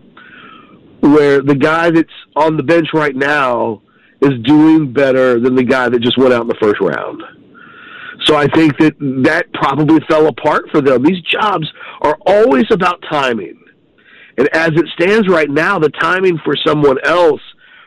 where 1.01 1.41
the 1.41 1.55
guy 1.55 1.91
that's 1.91 2.09
on 2.35 2.57
the 2.57 2.63
bench 2.63 2.89
right 2.93 3.15
now 3.15 3.83
is 4.21 4.41
doing 4.43 4.93
better 4.93 5.39
than 5.39 5.55
the 5.55 5.63
guy 5.63 5.89
that 5.89 6.01
just 6.01 6.19
went 6.19 6.33
out 6.33 6.43
in 6.43 6.49
the 6.49 6.57
first 6.61 6.81
round. 6.81 7.23
So 8.25 8.37
I 8.37 8.47
think 8.49 8.79
that 8.79 8.95
that 9.25 9.53
probably 9.53 10.01
fell 10.09 10.27
apart 10.27 10.65
for 10.71 10.81
them. 10.81 11.03
These 11.03 11.21
jobs 11.23 11.71
are 12.01 12.17
always 12.27 12.65
about 12.71 13.03
timing. 13.11 13.64
And 14.37 14.49
as 14.55 14.71
it 14.71 14.87
stands 14.99 15.29
right 15.29 15.51
now, 15.51 15.79
the 15.79 15.91
timing 15.91 16.39
for 16.45 16.55
someone 16.67 16.99
else 17.05 17.41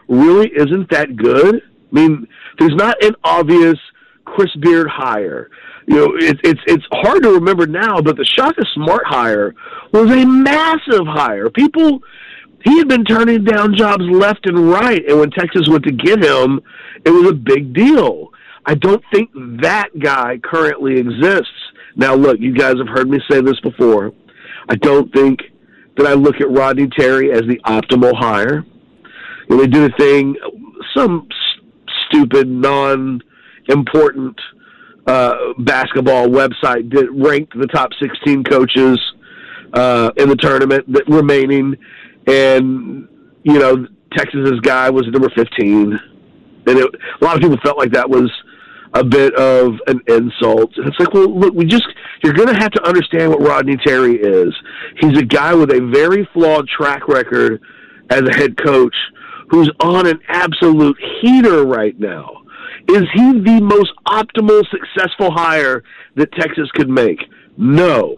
really 0.08 0.50
isn't 0.56 0.90
that 0.92 1.16
good. 1.16 1.56
I 1.56 1.96
mean, 1.96 2.28
there's 2.60 2.76
not 2.76 3.04
an 3.04 3.16
obvious 3.24 3.78
Chris 4.26 4.54
Beard 4.62 4.88
hire. 4.90 5.50
You 5.88 5.96
know, 5.96 6.16
it's 6.18 6.40
it's 6.44 6.60
it's 6.68 6.86
hard 6.92 7.24
to 7.24 7.32
remember 7.32 7.66
now, 7.66 8.02
but 8.02 8.18
the 8.18 8.26
Shaka 8.26 8.64
Smart 8.74 9.04
hire 9.06 9.56
was 9.94 10.12
a 10.12 10.26
massive 10.26 11.08
hire. 11.08 11.50
People 11.50 12.02
he 12.64 12.78
had 12.78 12.90
been 12.90 13.06
turning 13.06 13.46
down 13.46 13.76
jobs 13.76 14.04
left 14.04 14.46
and 14.46 14.70
right, 14.70 15.04
and 15.08 15.20
when 15.20 15.32
Texas 15.32 15.70
went 15.70 15.86
to 15.86 15.92
get 15.92 16.24
him, 16.24 16.60
it 17.06 17.12
was 17.12 17.32
a 17.32 17.34
big 17.34 17.74
deal. 17.74 18.30
I 18.66 18.76
don't 18.76 19.04
think 19.14 19.30
that 19.62 19.88
guy 20.00 20.40
currently 20.44 21.00
exists. 21.00 21.48
Now, 21.96 22.16
look, 22.16 22.38
you 22.40 22.54
guys 22.54 22.76
have 22.78 22.90
heard 22.90 23.10
me 23.10 23.20
say 23.32 23.40
this 23.40 23.60
before. 23.62 24.12
I 24.68 24.76
don't 24.76 25.12
think 25.14 25.40
that 25.98 26.08
I 26.08 26.14
look 26.14 26.40
at 26.42 26.50
Rodney 26.50 26.88
Terry 26.88 27.32
as 27.32 27.42
the 27.42 27.60
optimal 27.66 28.16
hire. 28.16 28.66
And 29.50 29.60
they 29.60 29.68
did 29.68 29.92
a 29.92 29.96
thing, 29.98 30.36
some 30.96 31.28
s- 31.32 31.62
stupid, 32.10 32.48
non-important 32.48 34.40
uh, 35.08 35.36
basketball 35.60 36.28
website 36.28 36.90
did 36.90 37.08
ranked 37.12 37.58
the 37.58 37.68
top 37.68 37.92
16 38.02 38.44
coaches 38.44 39.00
uh, 39.74 40.12
in 40.18 40.30
the 40.30 40.36
tournament 40.36 40.92
that 40.92 41.08
remaining, 41.08 41.76
and 42.28 43.08
you 43.44 43.60
know 43.60 43.88
Texas's 44.12 44.60
guy 44.62 44.90
was 44.90 45.08
number 45.08 45.30
15, 45.30 45.94
and 46.68 46.78
it, 46.78 46.96
a 47.22 47.24
lot 47.24 47.36
of 47.36 47.42
people 47.42 47.58
felt 47.64 47.78
like 47.78 47.92
that 47.92 48.10
was 48.10 48.30
a 48.94 49.04
bit 49.04 49.34
of 49.36 49.74
an 49.88 50.00
insult. 50.08 50.72
And 50.78 50.88
it's 50.88 51.00
like, 51.00 51.14
well, 51.14 51.34
look, 51.38 51.54
we 51.54 51.66
just 51.66 51.88
you're 52.24 52.34
going 52.34 52.54
to 52.54 52.60
have 52.60 52.72
to 52.72 52.84
understand 52.88 53.30
what 53.30 53.42
Rodney 53.42 53.78
Terry 53.78 54.16
is. 54.16 54.54
He's 55.00 55.18
a 55.18 55.26
guy 55.26 55.54
with 55.54 55.72
a 55.72 55.90
very 55.94 56.28
flawed 56.34 56.68
track 56.68 57.08
record 57.08 57.62
as 58.10 58.22
a 58.22 58.34
head 58.34 58.58
coach 58.58 58.96
who's 59.50 59.70
on 59.80 60.08
an 60.08 60.20
absolute 60.28 60.98
heater 61.22 61.66
right 61.66 61.98
now. 62.00 62.44
Is 62.90 63.04
he 63.14 63.40
the 63.40 63.60
most 63.62 63.92
optimal, 64.08 64.64
successful 64.70 65.32
hire 65.32 65.84
that 66.16 66.32
Texas 66.34 66.70
could 66.74 66.90
make? 66.90 67.20
No. 67.58 68.16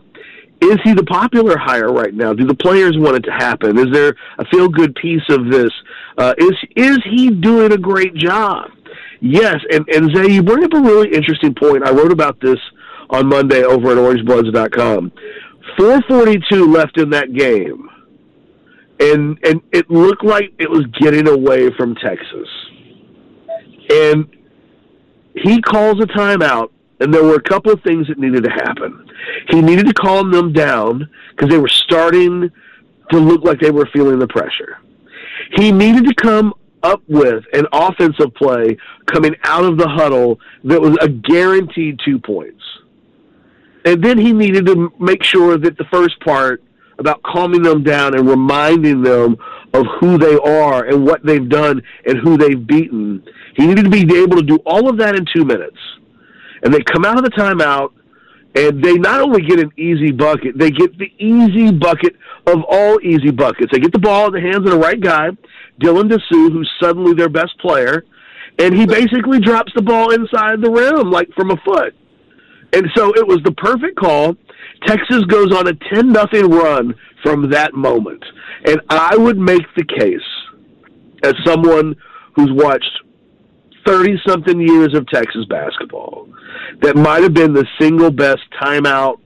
Is 0.62 0.78
he 0.84 0.94
the 0.94 1.06
popular 1.06 1.58
hire 1.58 1.92
right 1.92 2.14
now? 2.14 2.34
Do 2.34 2.46
the 2.46 2.54
players 2.54 2.98
want 2.98 3.16
it 3.16 3.22
to 3.22 3.32
happen? 3.32 3.78
Is 3.78 3.88
there 3.94 4.16
a 4.38 4.46
feel 4.46 4.68
good 4.68 4.94
piece 4.96 5.24
of 5.30 5.50
this? 5.50 5.72
Uh, 6.18 6.34
is 6.38 6.52
is 6.76 7.00
he 7.06 7.30
doing 7.30 7.72
a 7.72 7.78
great 7.78 8.14
job? 8.14 8.70
Yes, 9.22 9.58
and 9.72 9.88
and 9.90 10.16
Zay, 10.16 10.32
you 10.32 10.44
bring 10.44 10.64
up 10.64 10.74
a 10.74 10.80
really 10.80 11.14
interesting 11.14 11.54
point. 11.54 11.84
I 11.86 11.92
wrote 11.92 12.12
about 12.12 12.40
this 12.40 12.60
on 13.10 13.28
Monday 13.28 13.64
over 13.64 13.92
at 13.92 13.98
OrangeBloods.com. 13.98 15.12
442 15.78 16.72
left 16.72 16.98
in 16.98 17.10
that 17.10 17.34
game, 17.34 17.90
and 19.00 19.38
and 19.44 19.62
it 19.72 19.90
looked 19.90 20.24
like 20.24 20.54
it 20.58 20.70
was 20.70 20.86
getting 21.00 21.28
away 21.28 21.70
from 21.76 21.96
Texas. 21.96 22.48
And 23.92 24.36
he 25.36 25.62
calls 25.62 26.00
a 26.00 26.06
timeout, 26.06 26.70
and 27.00 27.14
there 27.14 27.24
were 27.24 27.36
a 27.36 27.42
couple 27.42 27.72
of 27.72 27.82
things 27.84 28.08
that 28.08 28.20
needed 28.20 28.44
to 28.44 28.52
happen. 28.52 29.10
He 29.50 29.62
needed 29.62 29.88
to 29.88 29.94
calm 29.94 30.32
them 30.32 30.54
down 30.54 31.10
because 31.32 31.50
they 31.50 31.58
were 31.58 31.70
starting 31.70 32.50
to 33.12 33.20
look 33.20 33.44
like 33.44 33.60
they 33.60 33.72
were 33.72 33.88
feeling 33.92 34.20
the 34.20 34.28
pressure. 34.28 34.78
He 35.56 35.72
needed 35.72 36.06
to 36.06 36.14
come 36.14 36.54
up 36.84 37.02
with 37.08 37.44
an 37.54 37.66
offensive 37.72 38.34
play 38.36 38.78
coming 39.06 39.36
out 39.44 39.66
of 39.66 39.78
the 39.78 39.88
huddle 39.88 40.40
that 40.64 40.82
was 40.82 40.98
a 41.02 41.10
guaranteed 41.10 42.00
two 42.04 42.20
points. 42.20 42.64
And 43.86 44.04
then 44.04 44.18
he 44.18 44.34
needed 44.34 44.66
to 44.68 44.92
make 45.00 45.24
sure 45.24 45.58
that 45.58 45.78
the 45.78 45.86
first 45.86 46.20
part 46.22 46.64
about 46.98 47.24
calming 47.24 47.62
them 47.62 47.82
down 47.82 48.14
and 48.14 48.30
reminding 48.30 49.02
them 49.02 49.38
of 49.74 49.86
who 50.00 50.18
they 50.18 50.36
are 50.36 50.86
and 50.86 51.06
what 51.06 51.26
they've 51.26 51.48
done 51.48 51.82
and 52.06 52.18
who 52.18 52.38
they've 52.38 52.68
beaten. 52.68 53.24
He 53.56 53.66
needed 53.66 53.86
to 53.86 53.90
be 53.90 54.18
able 54.18 54.38
to 54.38 54.44
do 54.44 54.58
all 54.66 54.90
of 54.90 54.98
that 54.98 55.16
in 55.16 55.26
two 55.34 55.46
minutes. 55.46 55.78
And 56.62 56.74
they 56.74 56.82
come 56.82 57.06
out 57.06 57.18
of 57.18 57.24
the 57.24 57.32
timeout 57.32 57.94
and 58.56 58.84
they 58.84 58.96
not 58.96 59.22
only 59.22 59.42
get 59.42 59.60
an 59.60 59.72
easy 59.78 60.12
bucket, 60.12 60.58
they 60.58 60.72
get 60.72 60.98
the 60.98 61.12
easy 61.20 61.72
bucket 61.72 62.16
of 62.48 62.64
all 62.68 63.00
easy 63.02 63.32
buckets. 63.32 63.72
They 63.72 63.80
get 63.80 63.92
the 63.92 64.00
ball 64.00 64.28
in 64.28 64.34
the 64.34 64.42
hands 64.42 64.66
of 64.66 64.72
the 64.72 64.78
right 64.78 65.00
guy, 65.00 65.30
Dylan 65.82 66.10
Disu, 66.10 66.52
who's 66.52 66.70
suddenly 66.82 67.14
their 67.14 67.30
best 67.30 67.58
player, 67.60 68.04
and 68.58 68.76
he 68.76 68.86
basically 68.86 69.40
drops 69.40 69.72
the 69.76 69.82
ball 69.82 70.12
inside 70.12 70.62
the 70.62 70.70
rim, 70.70 71.12
like 71.12 71.30
from 71.36 71.52
a 71.52 71.58
foot. 71.58 71.96
And 72.74 72.88
so 72.96 73.14
it 73.16 73.26
was 73.26 73.40
the 73.44 73.54
perfect 73.54 73.98
call. 73.98 74.36
Texas 74.86 75.24
goes 75.26 75.54
on 75.56 75.68
a 75.68 75.74
10 75.94 76.12
nothing 76.12 76.50
run 76.50 76.94
from 77.24 77.50
that 77.52 77.74
moment. 77.74 78.24
And 78.66 78.82
I 78.90 79.16
would 79.16 79.38
make 79.38 79.64
the 79.76 79.84
case, 79.84 80.20
as 81.24 81.34
someone 81.46 81.96
who's 82.36 82.52
watched 82.52 83.00
30 83.86 84.22
something 84.28 84.60
years 84.60 84.94
of 84.94 85.08
Texas 85.08 85.46
basketball, 85.50 86.28
that 86.82 86.96
might 86.96 87.24
have 87.24 87.34
been 87.34 87.54
the 87.54 87.66
single 87.80 88.12
best 88.12 88.42
timeout 88.62 89.20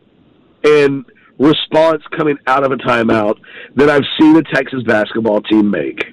and 0.63 1.05
response 1.39 2.03
coming 2.15 2.37
out 2.47 2.63
of 2.63 2.71
a 2.71 2.77
timeout 2.77 3.37
that 3.75 3.89
I've 3.89 4.03
seen 4.19 4.35
a 4.35 4.43
Texas 4.43 4.83
basketball 4.83 5.41
team 5.41 5.69
make. 5.69 6.03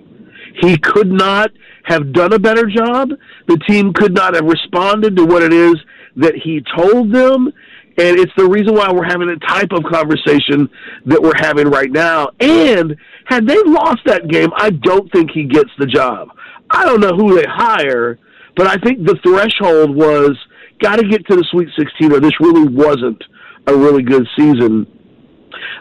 He 0.61 0.77
could 0.79 1.11
not 1.11 1.51
have 1.85 2.13
done 2.13 2.33
a 2.33 2.39
better 2.39 2.67
job. 2.67 3.11
The 3.47 3.59
team 3.69 3.93
could 3.93 4.13
not 4.13 4.35
have 4.35 4.45
responded 4.45 5.17
to 5.17 5.25
what 5.25 5.43
it 5.43 5.53
is 5.53 5.77
that 6.17 6.35
he 6.35 6.63
told 6.77 7.13
them. 7.13 7.53
And 7.99 8.19
it's 8.19 8.33
the 8.37 8.49
reason 8.49 8.75
why 8.75 8.91
we're 8.93 9.05
having 9.05 9.29
the 9.29 9.37
type 9.47 9.73
of 9.73 9.85
conversation 9.85 10.69
that 11.07 11.23
we're 11.23 11.37
having 11.37 11.69
right 11.69 11.91
now. 11.91 12.31
And 12.41 12.97
had 13.27 13.47
they 13.47 13.61
lost 13.65 14.01
that 14.07 14.29
game, 14.29 14.51
I 14.57 14.71
don't 14.71 15.11
think 15.13 15.31
he 15.31 15.45
gets 15.45 15.71
the 15.79 15.87
job. 15.87 16.29
I 16.71 16.85
don't 16.85 17.01
know 17.01 17.15
who 17.17 17.35
they 17.37 17.47
hire, 17.49 18.19
but 18.57 18.67
I 18.67 18.77
think 18.77 19.07
the 19.07 19.19
threshold 19.23 19.95
was 19.95 20.37
got 20.81 20.97
to 20.97 21.07
get 21.07 21.27
to 21.27 21.37
the 21.37 21.45
Sweet 21.51 21.69
16 21.79 22.13
or 22.13 22.21
this 22.21 22.39
really 22.41 22.69
wasn't 22.69 23.23
a 23.67 23.77
really 23.77 24.03
good 24.03 24.27
season. 24.39 24.87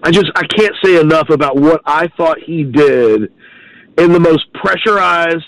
I 0.04 0.12
just 0.12 0.28
I 0.36 0.46
can't 0.46 0.76
say 0.84 1.00
enough 1.00 1.30
about 1.30 1.58
what 1.58 1.82
I 1.86 2.08
thought 2.18 2.40
he 2.40 2.64
did 2.64 3.32
in 3.98 4.12
the 4.12 4.20
most 4.20 4.52
pressurized 4.54 5.46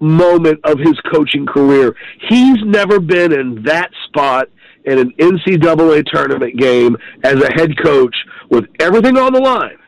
moment 0.00 0.60
of 0.64 0.78
his 0.78 0.98
coaching 1.12 1.46
career. 1.46 1.94
He's 2.28 2.58
never 2.64 3.00
been 3.00 3.32
in 3.32 3.62
that 3.64 3.90
spot 4.06 4.48
in 4.84 4.98
an 4.98 5.12
NCAA 5.18 6.04
tournament 6.06 6.58
game 6.58 6.96
as 7.24 7.34
a 7.34 7.52
head 7.54 7.72
coach 7.82 8.14
with 8.50 8.66
everything 8.80 9.16
on 9.16 9.32
the 9.32 9.40
line. 9.40 9.78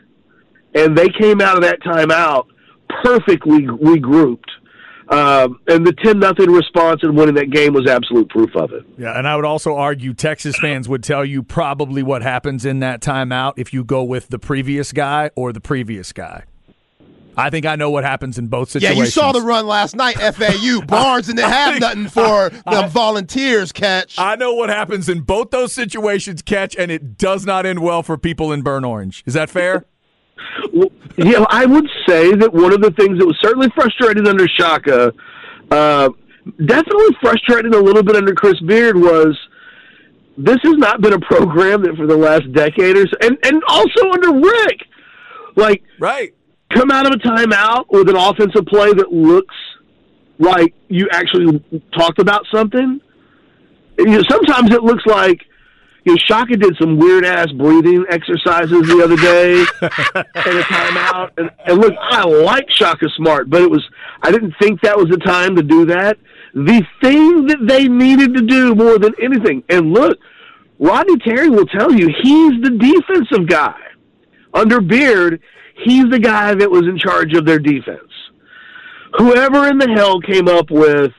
And 0.74 0.96
they 0.96 1.08
came 1.08 1.40
out 1.40 1.56
of 1.56 1.62
that 1.62 1.80
timeout 1.82 2.46
perfectly 3.02 3.62
regrouped. 3.62 4.48
Um, 5.10 5.58
and 5.66 5.86
the 5.86 5.92
10 6.04 6.18
nothing 6.18 6.50
response 6.50 7.00
and 7.02 7.16
winning 7.16 7.34
that 7.36 7.50
game 7.50 7.72
was 7.72 7.88
absolute 7.88 8.28
proof 8.28 8.54
of 8.54 8.72
it. 8.72 8.84
Yeah, 8.98 9.18
and 9.18 9.26
I 9.26 9.36
would 9.36 9.46
also 9.46 9.74
argue 9.74 10.12
Texas 10.12 10.56
fans 10.58 10.88
would 10.88 11.02
tell 11.02 11.24
you 11.24 11.42
probably 11.42 12.02
what 12.02 12.22
happens 12.22 12.66
in 12.66 12.80
that 12.80 13.00
timeout 13.00 13.54
if 13.56 13.72
you 13.72 13.84
go 13.84 14.04
with 14.04 14.28
the 14.28 14.38
previous 14.38 14.92
guy 14.92 15.30
or 15.34 15.52
the 15.52 15.60
previous 15.60 16.12
guy. 16.12 16.44
I 17.38 17.50
think 17.50 17.66
I 17.66 17.76
know 17.76 17.88
what 17.88 18.02
happens 18.02 18.36
in 18.36 18.48
both 18.48 18.68
situations. 18.68 18.98
Yeah, 18.98 19.04
you 19.04 19.10
saw 19.10 19.30
the 19.30 19.40
run 19.40 19.64
last 19.64 19.94
night, 19.94 20.16
FAU. 20.16 20.80
Barnes 20.86 21.28
didn't 21.28 21.48
have 21.48 21.78
nothing 21.80 22.08
for 22.08 22.50
the 22.50 22.62
I, 22.66 22.88
volunteers, 22.88 23.70
catch. 23.70 24.18
I 24.18 24.34
know 24.34 24.54
what 24.54 24.70
happens 24.70 25.08
in 25.08 25.20
both 25.20 25.50
those 25.50 25.72
situations, 25.72 26.42
catch, 26.42 26.74
and 26.74 26.90
it 26.90 27.16
does 27.16 27.46
not 27.46 27.64
end 27.64 27.78
well 27.78 28.02
for 28.02 28.18
people 28.18 28.52
in 28.52 28.62
Burn 28.62 28.84
Orange. 28.84 29.22
Is 29.24 29.34
that 29.34 29.50
fair? 29.50 29.86
Well, 30.72 30.90
yeah, 31.16 31.44
I 31.50 31.66
would 31.66 31.88
say 32.06 32.34
that 32.34 32.52
one 32.52 32.72
of 32.72 32.80
the 32.80 32.90
things 32.92 33.18
that 33.18 33.26
was 33.26 33.36
certainly 33.42 33.68
frustrating 33.74 34.26
under 34.26 34.46
Shaka, 34.48 35.12
uh, 35.70 36.10
definitely 36.64 37.16
frustrating 37.20 37.74
a 37.74 37.78
little 37.78 38.02
bit 38.02 38.16
under 38.16 38.34
Chris 38.34 38.58
Beard 38.60 38.96
was 38.96 39.38
this 40.36 40.58
has 40.62 40.76
not 40.76 41.00
been 41.00 41.12
a 41.12 41.20
program 41.20 41.82
that 41.82 41.96
for 41.96 42.06
the 42.06 42.16
last 42.16 42.52
decade 42.52 42.96
or 42.96 43.06
so, 43.06 43.16
and, 43.22 43.36
and 43.44 43.62
also 43.68 44.10
under 44.12 44.32
Rick, 44.34 44.80
like 45.56 45.82
right 45.98 46.32
come 46.70 46.90
out 46.90 47.06
of 47.06 47.12
a 47.12 47.16
timeout 47.16 47.86
with 47.88 48.08
an 48.08 48.16
offensive 48.16 48.66
play 48.66 48.92
that 48.92 49.12
looks 49.12 49.54
like 50.38 50.74
you 50.88 51.08
actually 51.10 51.62
talked 51.96 52.18
about 52.18 52.46
something. 52.52 53.00
You 53.98 54.06
know, 54.06 54.22
sometimes 54.28 54.72
it 54.72 54.82
looks 54.82 55.04
like 55.06 55.40
you 56.04 56.12
know, 56.12 56.18
Shaka 56.26 56.56
did 56.56 56.76
some 56.80 56.96
weird 56.96 57.24
ass 57.24 57.48
breathing 57.52 58.04
exercises 58.08 58.82
the 58.88 59.02
other 59.02 59.16
day 59.16 59.52
in 60.50 60.58
a 60.58 60.62
timeout. 60.62 61.30
And, 61.36 61.50
and 61.66 61.78
look, 61.78 61.94
I 62.00 62.24
like 62.24 62.70
Shaka 62.70 63.08
Smart, 63.16 63.50
but 63.50 63.62
it 63.62 63.70
was 63.70 63.84
I 64.22 64.30
didn't 64.30 64.54
think 64.60 64.80
that 64.82 64.96
was 64.96 65.08
the 65.10 65.18
time 65.18 65.56
to 65.56 65.62
do 65.62 65.86
that. 65.86 66.16
The 66.54 66.82
thing 67.02 67.46
that 67.46 67.66
they 67.66 67.88
needed 67.88 68.34
to 68.34 68.42
do 68.42 68.74
more 68.74 68.98
than 68.98 69.12
anything, 69.22 69.62
and 69.68 69.92
look, 69.92 70.18
Rodney 70.78 71.18
Terry 71.18 71.50
will 71.50 71.66
tell 71.66 71.92
you 71.92 72.08
he's 72.22 72.62
the 72.62 72.70
defensive 72.70 73.48
guy. 73.48 73.78
Under 74.54 74.80
Beard, 74.80 75.42
he's 75.84 76.06
the 76.10 76.18
guy 76.18 76.54
that 76.54 76.70
was 76.70 76.82
in 76.82 76.98
charge 76.98 77.34
of 77.34 77.44
their 77.44 77.58
defense. 77.58 78.00
Whoever 79.18 79.68
in 79.68 79.78
the 79.78 79.90
hell 79.94 80.20
came 80.20 80.48
up 80.48 80.70
with 80.70 81.12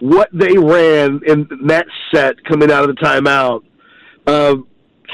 what 0.00 0.30
they 0.32 0.56
ran 0.56 1.20
in 1.26 1.48
that 1.66 1.86
set 2.12 2.42
coming 2.44 2.70
out 2.70 2.88
of 2.88 2.94
the 2.94 3.02
timeout 3.02 3.62
uh, 4.30 4.56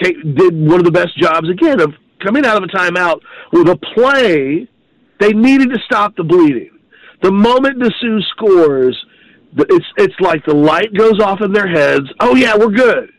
did 0.02 0.54
one 0.54 0.78
of 0.78 0.85
the 0.85 0.92
best 0.92 1.16
jobs 1.16 1.49
again 1.49 1.80
of 1.80 1.92
coming 2.25 2.44
out 2.44 2.56
of 2.56 2.64
a 2.64 2.66
timeout 2.66 3.20
with 3.52 3.68
a 3.68 3.76
play. 3.94 4.68
They 5.20 5.32
needed 5.32 5.70
to 5.70 5.78
stop 5.85 6.14
the 6.16 6.25
bleeding. 6.25 6.70
The 7.23 7.32
moment 7.32 7.80
Disu 7.80 8.20
scores, 8.30 8.96
it's 9.56 9.87
it's 9.96 10.20
like 10.20 10.44
the 10.44 10.54
light 10.54 10.92
goes 10.94 11.18
off 11.20 11.40
in 11.40 11.52
their 11.52 11.68
heads. 11.68 12.06
Oh 12.20 12.35
yeah, 12.35 12.56
we're 12.56 12.70
good. 12.70 13.11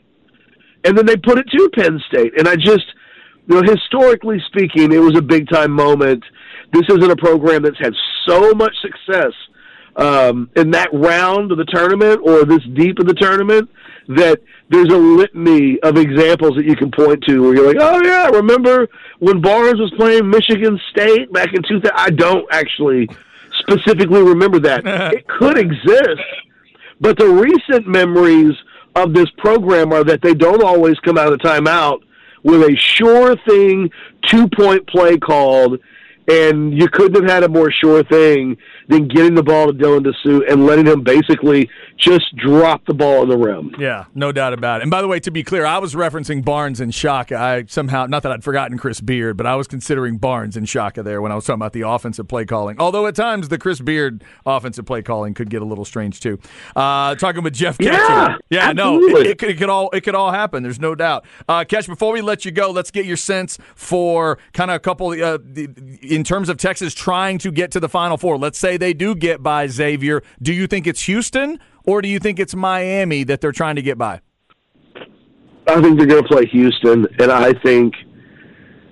And 0.83 0.97
then 0.97 1.05
they 1.05 1.17
put 1.17 1.39
it 1.39 1.47
to 1.49 1.69
Penn 1.75 1.99
State, 2.07 2.37
and 2.37 2.47
I 2.47 2.55
just 2.55 2.85
you 3.47 3.55
know, 3.55 3.61
historically 3.63 4.37
speaking, 4.47 4.91
it 4.91 4.99
was 4.99 5.17
a 5.17 5.21
big 5.21 5.49
time 5.49 5.71
moment. 5.71 6.23
This 6.73 6.83
isn't 6.89 7.11
a 7.11 7.15
program 7.15 7.63
that's 7.63 7.79
had 7.79 7.93
so 8.27 8.51
much 8.51 8.73
success 8.81 9.33
um, 9.97 10.49
in 10.55 10.71
that 10.71 10.89
round 10.93 11.51
of 11.51 11.57
the 11.57 11.65
tournament 11.65 12.21
or 12.23 12.45
this 12.45 12.63
deep 12.73 12.99
in 12.99 13.07
the 13.07 13.13
tournament 13.13 13.69
that 14.07 14.39
there's 14.69 14.89
a 14.89 14.97
litany 14.97 15.79
of 15.81 15.97
examples 15.97 16.55
that 16.55 16.65
you 16.65 16.75
can 16.75 16.91
point 16.91 17.23
to 17.25 17.41
where 17.41 17.55
you're 17.55 17.67
like, 17.67 17.77
oh 17.79 18.01
yeah, 18.03 18.27
remember 18.27 18.87
when 19.19 19.41
Barnes 19.41 19.79
was 19.79 19.91
playing 19.97 20.29
Michigan 20.29 20.79
State 20.91 21.31
back 21.33 21.53
in 21.53 21.61
2000? 21.63 21.91
I 21.93 22.09
don't 22.11 22.45
actually 22.51 23.09
specifically 23.59 24.21
remember 24.21 24.59
that. 24.59 24.85
it 25.13 25.27
could 25.27 25.57
exist, 25.57 26.21
but 27.01 27.17
the 27.17 27.27
recent 27.27 27.87
memories 27.87 28.53
of 28.95 29.13
this 29.13 29.29
program 29.37 29.91
are 29.91 30.03
that 30.03 30.21
they 30.21 30.33
don't 30.33 30.63
always 30.63 30.99
come 30.99 31.17
out 31.17 31.31
of 31.31 31.39
the 31.39 31.47
timeout 31.47 32.01
with 32.43 32.61
a 32.61 32.75
sure 32.75 33.35
thing 33.47 33.89
two 34.27 34.47
point 34.49 34.87
play 34.87 35.17
called 35.17 35.79
And 36.27 36.77
you 36.77 36.87
couldn't 36.89 37.21
have 37.21 37.31
had 37.31 37.43
a 37.43 37.49
more 37.49 37.71
sure 37.71 38.03
thing 38.03 38.57
than 38.87 39.07
getting 39.07 39.35
the 39.35 39.43
ball 39.43 39.67
to 39.67 39.73
Dylan 39.73 40.05
Disu 40.05 40.49
and 40.49 40.65
letting 40.65 40.85
him 40.85 41.01
basically 41.01 41.69
just 41.97 42.35
drop 42.35 42.85
the 42.85 42.93
ball 42.93 43.23
in 43.23 43.29
the 43.29 43.37
rim. 43.37 43.75
Yeah, 43.79 44.05
no 44.13 44.31
doubt 44.31 44.53
about 44.53 44.79
it. 44.79 44.83
And 44.83 44.91
by 44.91 45.01
the 45.01 45.07
way, 45.07 45.19
to 45.21 45.31
be 45.31 45.43
clear, 45.43 45.65
I 45.65 45.79
was 45.79 45.95
referencing 45.95 46.45
Barnes 46.45 46.79
and 46.79 46.93
Shaka. 46.93 47.35
I 47.35 47.65
somehow, 47.67 48.05
not 48.05 48.23
that 48.23 48.31
I'd 48.31 48.43
forgotten 48.43 48.77
Chris 48.77 49.01
Beard, 49.01 49.35
but 49.35 49.45
I 49.45 49.55
was 49.55 49.67
considering 49.67 50.17
Barnes 50.17 50.55
and 50.55 50.69
Shaka 50.69 51.03
there 51.03 51.21
when 51.21 51.31
I 51.31 51.35
was 51.35 51.45
talking 51.45 51.59
about 51.59 51.73
the 51.73 51.81
offensive 51.81 52.27
play 52.27 52.45
calling. 52.45 52.79
Although 52.79 53.07
at 53.07 53.15
times 53.15 53.49
the 53.49 53.57
Chris 53.57 53.79
Beard 53.79 54.23
offensive 54.45 54.85
play 54.85 55.01
calling 55.01 55.33
could 55.33 55.49
get 55.49 55.61
a 55.61 55.65
little 55.65 55.85
strange 55.85 56.19
too. 56.19 56.39
Uh, 56.75 57.15
talking 57.15 57.43
with 57.43 57.53
Jeff 57.53 57.77
Ketchum. 57.77 57.93
Yeah, 57.93 58.37
yeah, 58.49 58.71
no, 58.71 58.99
it, 59.01 59.27
it, 59.27 59.37
could, 59.37 59.49
it 59.49 59.57
could 59.57 59.69
all 59.69 59.89
it 59.91 60.01
could 60.01 60.15
all 60.15 60.31
happen. 60.31 60.63
There's 60.63 60.79
no 60.79 60.95
doubt. 60.95 61.25
Uh, 61.47 61.63
Catch, 61.65 61.87
before 61.87 62.13
we 62.13 62.21
let 62.21 62.45
you 62.45 62.51
go, 62.51 62.71
let's 62.71 62.91
get 62.91 63.05
your 63.05 63.17
sense 63.17 63.57
for 63.75 64.37
kind 64.53 64.71
of 64.71 64.75
a 64.75 64.79
couple 64.79 65.09
uh, 65.09 65.39
in 66.01 66.23
terms 66.23 66.49
of 66.49 66.57
Texas 66.57 66.93
trying 66.93 67.37
to 67.39 67.51
get 67.51 67.71
to 67.71 67.79
the 67.79 67.89
Final 67.89 68.17
Four. 68.17 68.37
Let's 68.37 68.59
say 68.59 68.76
they 68.77 68.93
do 68.93 69.15
get 69.15 69.43
by 69.43 69.67
Xavier. 69.67 70.23
Do 70.41 70.53
you 70.53 70.67
think 70.67 70.87
it's 70.87 71.03
Houston 71.03 71.59
or 71.85 72.01
do 72.01 72.07
you 72.07 72.19
think 72.19 72.39
it's 72.39 72.55
Miami 72.55 73.23
that 73.23 73.41
they're 73.41 73.51
trying 73.51 73.75
to 73.75 73.81
get 73.81 73.97
by? 73.97 74.21
I 75.67 75.81
think 75.81 75.97
they're 75.97 76.07
going 76.07 76.23
to 76.23 76.29
play 76.29 76.45
Houston, 76.45 77.07
and 77.19 77.31
I 77.31 77.51
think 77.53 77.93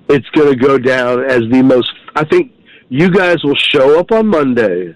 it's 0.10 0.28
going 0.30 0.50
to 0.50 0.56
go 0.56 0.78
down 0.78 1.24
as 1.24 1.42
the 1.50 1.62
most. 1.64 1.90
I 2.16 2.26
think 2.26 2.52
you 2.90 3.10
guys 3.10 3.44
will 3.44 3.56
show 3.56 3.98
up 3.98 4.12
on 4.12 4.28
Monday, 4.28 4.96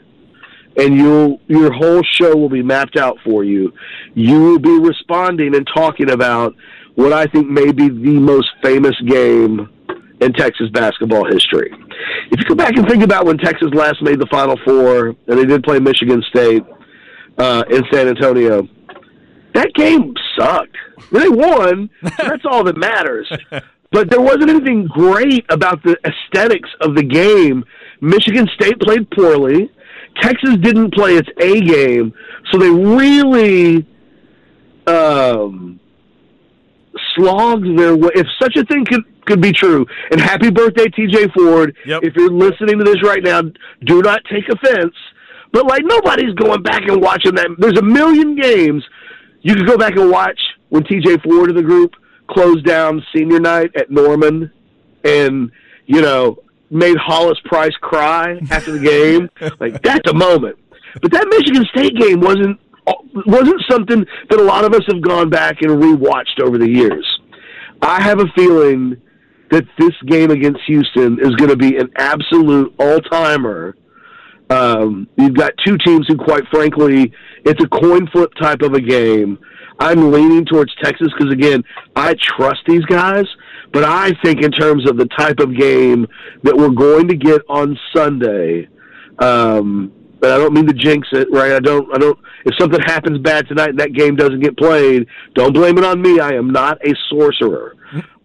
and 0.77 0.96
you'll 0.96 1.39
your 1.48 1.72
whole 1.72 2.03
show 2.03 2.36
will 2.36 2.50
be 2.50 2.62
mapped 2.62 2.98
out 2.98 3.17
for 3.24 3.43
you. 3.46 3.72
You 4.13 4.39
will 4.41 4.60
be 4.60 4.77
responding 4.77 5.55
and 5.55 5.65
talking 5.74 6.12
about 6.12 6.53
what 6.96 7.13
I 7.13 7.27
think 7.27 7.50
may 7.50 7.72
be 7.72 7.88
the 7.88 8.19
most 8.19 8.50
famous 8.62 8.96
game 9.05 9.69
in 10.21 10.33
Texas 10.33 10.69
basketball 10.71 11.25
history. 11.25 11.71
If 12.31 12.39
you 12.39 12.45
go 12.45 12.55
back 12.55 12.75
and 12.75 12.88
think 12.88 13.03
about 13.03 13.25
when 13.25 13.38
Texas 13.38 13.69
last 13.73 14.01
made 14.01 14.19
the 14.19 14.27
Final 14.27 14.57
Four, 14.65 15.15
and 15.27 15.38
they 15.39 15.45
did 15.45 15.63
play 15.63 15.79
Michigan 15.79 16.23
State 16.29 16.63
uh, 17.38 17.63
in 17.69 17.83
San 17.91 18.07
Antonio 18.07 18.67
that 19.53 19.73
game 19.73 20.13
sucked. 20.38 20.75
They 21.11 21.29
won. 21.29 21.89
so 22.03 22.27
that's 22.27 22.45
all 22.45 22.63
that 22.65 22.77
matters. 22.77 23.31
But 23.91 24.11
there 24.11 24.21
wasn't 24.21 24.51
anything 24.51 24.85
great 24.85 25.45
about 25.49 25.81
the 25.81 25.97
aesthetics 26.05 26.69
of 26.79 26.93
the 26.93 27.01
game. 27.01 27.65
Michigan 28.01 28.47
State 28.53 28.79
played 28.79 29.09
poorly. 29.09 29.71
Texas 30.21 30.57
didn't 30.61 30.93
play 30.93 31.15
its 31.15 31.27
A 31.39 31.59
game, 31.59 32.13
so 32.51 32.59
they 32.59 32.69
really 32.69 33.88
um, 34.85 35.78
slogged 37.15 37.77
their 37.77 37.95
way. 37.95 38.09
If 38.15 38.27
such 38.41 38.55
a 38.55 38.63
thing 38.65 38.85
could 38.85 39.03
could 39.25 39.41
be 39.41 39.51
true, 39.51 39.85
and 40.11 40.19
happy 40.19 40.49
birthday, 40.49 40.85
T.J. 40.85 41.27
Ford. 41.35 41.75
Yep. 41.85 42.03
If 42.03 42.15
you're 42.15 42.31
listening 42.31 42.79
to 42.79 42.83
this 42.83 43.03
right 43.03 43.23
now, 43.23 43.41
do 43.85 44.01
not 44.01 44.21
take 44.31 44.49
offense. 44.49 44.95
But 45.51 45.67
like 45.67 45.83
nobody's 45.83 46.33
going 46.35 46.61
back 46.63 46.83
and 46.87 47.01
watching 47.01 47.35
that. 47.35 47.47
There's 47.57 47.77
a 47.77 47.83
million 47.83 48.35
games 48.35 48.83
you 49.41 49.55
could 49.55 49.67
go 49.67 49.77
back 49.77 49.95
and 49.95 50.09
watch 50.09 50.39
when 50.69 50.83
TJ 50.83 51.23
Ford 51.23 51.49
of 51.49 51.55
the 51.55 51.63
group 51.63 51.95
closed 52.29 52.65
down 52.65 53.03
senior 53.15 53.39
night 53.39 53.75
at 53.75 53.89
Norman 53.89 54.51
and, 55.03 55.51
you 55.85 56.01
know, 56.01 56.37
made 56.69 56.97
Hollis 56.97 57.39
Price 57.45 57.75
cry 57.81 58.39
after 58.51 58.71
the 58.71 58.79
game. 58.79 59.29
like 59.59 59.81
that's 59.81 60.09
a 60.09 60.13
moment. 60.13 60.57
But 61.01 61.11
that 61.11 61.27
Michigan 61.29 61.65
State 61.65 61.95
game 61.95 62.19
wasn't 62.19 62.59
wasn't 63.25 63.62
something 63.69 64.05
that 64.29 64.39
a 64.39 64.43
lot 64.43 64.65
of 64.65 64.74
us 64.74 64.84
have 64.91 65.01
gone 65.01 65.29
back 65.29 65.62
and 65.62 65.72
rewatched 65.81 66.41
over 66.41 66.58
the 66.58 66.69
years. 66.69 67.05
I 67.81 68.01
have 68.01 68.19
a 68.19 68.27
feeling 68.36 69.01
that 69.51 69.65
this 69.77 69.93
game 70.05 70.31
against 70.31 70.62
Houston 70.67 71.19
is 71.19 71.36
going 71.36 71.50
to 71.50 71.58
be 71.58 71.77
an 71.77 71.89
absolute 71.98 72.74
all-timer. 72.77 73.75
Um, 74.50 75.08
you've 75.17 75.36
got 75.36 75.53
two 75.65 75.77
teams 75.86 76.05
who, 76.08 76.17
quite 76.17 76.43
frankly, 76.51 77.12
it's 77.46 77.63
a 77.63 77.67
coin 77.67 78.08
flip 78.08 78.31
type 78.39 78.62
of 78.62 78.74
a 78.74 78.81
game. 78.81 79.39
I'm 79.79 80.12
leaning 80.12 80.46
towards 80.46 80.74
Texas 80.84 81.08
because, 81.17 81.31
again, 81.31 81.63
I 81.96 82.15
trust 82.22 82.60
these 82.67 82.84
guys, 82.86 83.25
but 83.72 83.84
I 83.84 84.12
think 84.24 84.42
in 84.42 84.51
terms 84.51 84.90
of 84.90 84.98
the 84.98 85.07
type 85.18 85.40
of 85.40 85.55
game 85.55 86.05
that 86.44 86.55
we're 86.55 86.70
going 86.70 87.07
to 87.07 87.16
get 87.16 87.42
on 87.48 87.79
Sunday, 87.96 88.68
um, 89.20 89.94
but 90.20 90.32
I 90.32 90.38
don't 90.38 90.53
mean 90.53 90.68
to 90.68 90.74
jinx 90.74 91.08
it, 91.12 91.27
right? 91.32 91.53
I 91.53 91.60
don't, 91.60 91.94
I 91.94 91.98
don't. 91.98 92.18
If 92.46 92.55
something 92.58 92.79
happens 92.82 93.20
bad 93.20 93.48
tonight 93.48 93.70
and 93.70 93.79
that 93.79 93.94
game 93.94 94.16
doesn't 94.16 94.40
get 94.42 94.58
played, 94.58 95.08
don't 95.34 95.53
blame 95.53 95.77
it 95.77 95.84
on 95.84 96.01
me. 96.01 96.20
I 96.20 96.34
am 96.34 96.51
not 96.51 96.86
a 96.86 96.94
sorcerer. 97.10 97.75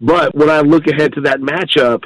But 0.01 0.35
when 0.35 0.49
I 0.49 0.61
look 0.61 0.87
ahead 0.87 1.13
to 1.13 1.21
that 1.21 1.39
matchup, 1.39 2.03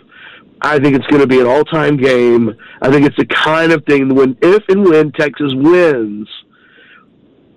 I 0.62 0.80
think 0.80 0.96
it's 0.96 1.08
going 1.08 1.22
to 1.22 1.28
be 1.28 1.40
an 1.40 1.48
all-time 1.48 1.98
game. 1.98 2.54
I 2.82 2.92
think 2.92 3.06
it's 3.06 3.16
the 3.18 3.26
kind 3.26 3.72
of 3.72 3.84
thing 3.86 4.14
when, 4.14 4.38
if 4.42 4.64
and 4.70 4.84
when 4.84 5.12
Texas 5.14 5.54
wins, 5.56 6.28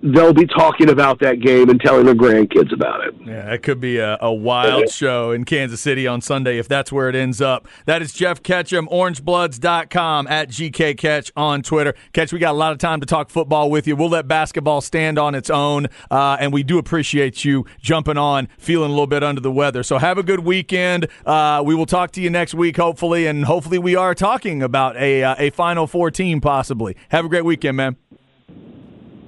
they'll 0.03 0.33
be 0.33 0.47
talking 0.47 0.91
about 0.91 1.21
that 1.21 1.41
game 1.41 1.71
and 1.71 1.81
telling 1.81 2.05
their 2.07 2.15
grandkids 2.15 2.73
about 2.73 3.07
it. 3.07 3.15
Yeah, 3.25 3.53
it 3.53 3.63
could 3.63 3.81
be 3.81 3.99
a, 3.99 4.19
a 4.21 4.33
wild 4.33 4.91
show 4.91 5.31
in 5.31 5.45
Kansas 5.45 5.81
City 5.81 6.07
on 6.07 6.21
Sunday 6.21 6.59
if 6.59 6.67
that's 6.69 6.91
where 6.91 7.09
it 7.09 7.15
ends 7.15 7.41
up. 7.41 7.69
That 7.87 8.03
is 8.03 8.13
Jeff 8.13 8.43
Ketchum, 8.43 8.89
orangebloods.com, 8.91 10.27
at 10.27 10.49
GK 10.49 10.97
Catch 10.97 11.33
on 11.37 11.63
Twitter. 11.63 11.95
Catch, 12.13 12.33
we 12.33 12.39
got 12.39 12.53
a 12.53 12.59
lot 12.59 12.73
of 12.73 12.79
time 12.79 13.01
to 13.01 13.07
talk 13.07 13.31
football 13.31 13.71
with 13.71 13.87
you. 13.87 13.95
We'll 13.95 14.09
let 14.09 14.27
basketball 14.27 14.81
stand 14.81 15.19
on 15.19 15.35
its 15.35 15.51
own, 15.51 15.87
uh, 16.11 16.37
and 16.41 16.53
we 16.53 16.63
do 16.63 16.79
appreciate 16.79 17.45
you 17.45 17.65
jumping 17.81 18.19
on, 18.19 18.49
feeling 18.59 18.89
a 18.89 18.93
little 18.93 19.07
bit 19.07 19.23
under 19.23 19.41
the 19.41 19.53
weather. 19.53 19.83
So 19.83 19.99
have 19.99 20.19
a 20.19 20.23
good 20.23 20.41
weekend. 20.41 21.07
Uh, 21.25 21.63
we 21.65 21.75
will 21.75 21.87
talk 21.87 22.11
to 22.13 22.21
you 22.21 22.31
next 22.31 22.55
week, 22.55 22.77
hopefully, 22.77 23.27
and 23.27 23.45
hopefully 23.45 23.79
we 23.79 23.95
are 23.95 24.15
talking 24.15 24.63
about 24.63 24.97
a, 24.97 25.23
uh, 25.23 25.35
a 25.39 25.51
Final 25.51 25.87
Four 25.87 26.11
team 26.11 26.41
possibly. 26.41 26.97
Have 27.11 27.25
a 27.25 27.29
great 27.29 27.45
weekend, 27.45 27.77
man. 27.77 27.97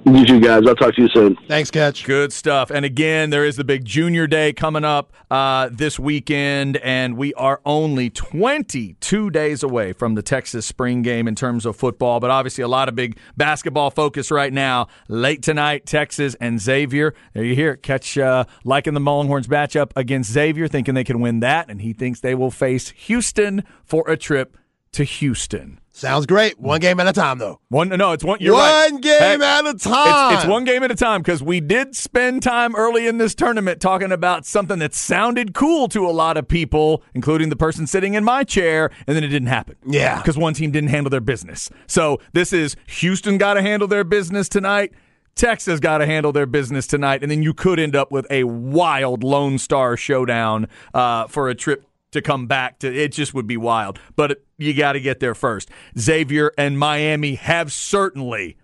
You 0.05 0.23
two 0.23 0.39
guys. 0.39 0.61
I'll 0.67 0.75
talk 0.75 0.93
to 0.93 1.01
you 1.01 1.09
soon. 1.09 1.35
Thanks, 1.47 1.71
Catch. 1.71 2.03
Good 2.03 2.31
stuff. 2.31 2.69
And 2.69 2.85
again, 2.85 3.31
there 3.31 3.43
is 3.43 3.55
the 3.55 3.63
big 3.63 3.85
junior 3.85 4.27
day 4.27 4.53
coming 4.53 4.83
up 4.83 5.11
uh, 5.31 5.69
this 5.71 5.97
weekend, 5.97 6.77
and 6.77 7.17
we 7.17 7.33
are 7.33 7.59
only 7.65 8.11
22 8.11 9.31
days 9.31 9.63
away 9.63 9.93
from 9.93 10.13
the 10.13 10.21
Texas 10.21 10.67
spring 10.67 11.01
game 11.01 11.27
in 11.27 11.33
terms 11.33 11.65
of 11.65 11.75
football. 11.75 12.19
But 12.19 12.29
obviously, 12.29 12.63
a 12.63 12.67
lot 12.67 12.87
of 12.87 12.93
big 12.93 13.17
basketball 13.35 13.89
focus 13.89 14.29
right 14.29 14.53
now. 14.53 14.89
Late 15.07 15.41
tonight, 15.41 15.87
Texas 15.87 16.35
and 16.39 16.61
Xavier. 16.61 17.15
There 17.33 17.43
you 17.43 17.55
hear 17.55 17.71
it. 17.71 17.81
Catch 17.81 18.15
uh, 18.19 18.45
liking 18.63 18.93
the 18.93 18.99
Longhorns 18.99 19.47
matchup 19.47 19.91
against 19.95 20.31
Xavier, 20.31 20.67
thinking 20.67 20.93
they 20.93 21.03
can 21.03 21.19
win 21.19 21.39
that, 21.39 21.67
and 21.67 21.81
he 21.81 21.93
thinks 21.93 22.19
they 22.19 22.35
will 22.35 22.51
face 22.51 22.89
Houston 22.89 23.63
for 23.83 24.07
a 24.07 24.15
trip 24.15 24.55
to 24.91 25.03
Houston. 25.03 25.79
Sounds 25.95 26.25
great. 26.25 26.59
One 26.59 26.81
game 26.81 26.99
at 26.99 27.07
a 27.07 27.13
time, 27.13 27.37
though. 27.37 27.61
One, 27.69 27.87
no, 27.87 28.11
it's 28.11 28.21
one. 28.21 28.39
You're 28.41 28.53
one 28.53 28.63
right. 28.63 29.01
game 29.01 29.17
Hey, 29.17 29.35
at 29.35 29.65
a 29.65 29.73
time. 29.75 30.33
It's, 30.33 30.43
it's 30.43 30.45
one 30.45 30.65
game 30.65 30.83
at 30.83 30.91
a 30.91 30.95
time 30.95 31.21
because 31.21 31.41
we 31.41 31.61
did 31.61 31.95
spend 31.95 32.43
time 32.43 32.75
early 32.75 33.07
in 33.07 33.17
this 33.17 33.33
tournament 33.33 33.79
talking 33.79 34.11
about 34.11 34.45
something 34.45 34.77
that 34.79 34.93
sounded 34.93 35.53
cool 35.53 35.87
to 35.87 36.05
a 36.05 36.11
lot 36.11 36.35
of 36.35 36.49
people, 36.49 37.01
including 37.13 37.47
the 37.47 37.55
person 37.55 37.87
sitting 37.87 38.13
in 38.13 38.25
my 38.25 38.43
chair, 38.43 38.91
and 39.07 39.15
then 39.15 39.23
it 39.23 39.29
didn't 39.29 39.47
happen. 39.47 39.77
Yeah. 39.87 40.17
Because 40.17 40.37
one 40.37 40.53
team 40.53 40.71
didn't 40.71 40.89
handle 40.89 41.09
their 41.09 41.21
business. 41.21 41.69
So 41.87 42.19
this 42.33 42.51
is 42.51 42.75
Houston 42.87 43.37
got 43.37 43.53
to 43.53 43.61
handle 43.61 43.87
their 43.87 44.03
business 44.03 44.49
tonight. 44.49 44.91
Texas 45.35 45.79
got 45.79 45.99
to 45.99 46.05
handle 46.05 46.33
their 46.33 46.45
business 46.45 46.87
tonight, 46.87 47.21
and 47.21 47.31
then 47.31 47.41
you 47.41 47.53
could 47.53 47.79
end 47.79 47.95
up 47.95 48.11
with 48.11 48.27
a 48.29 48.43
wild 48.43 49.23
Lone 49.23 49.57
Star 49.57 49.95
showdown 49.95 50.67
uh, 50.93 51.27
for 51.27 51.47
a 51.47 51.55
trip 51.55 51.85
to 52.15 52.21
come 52.21 52.47
back 52.47 52.79
to 52.79 52.91
it 52.93 53.11
just 53.13 53.33
would 53.33 53.47
be 53.47 53.55
wild 53.57 53.99
but 54.15 54.43
you 54.57 54.73
got 54.73 54.93
to 54.93 54.99
get 54.99 55.19
there 55.19 55.35
first 55.35 55.69
xavier 55.97 56.51
and 56.57 56.79
miami 56.79 57.35
have 57.35 57.71
certainly 57.71 58.57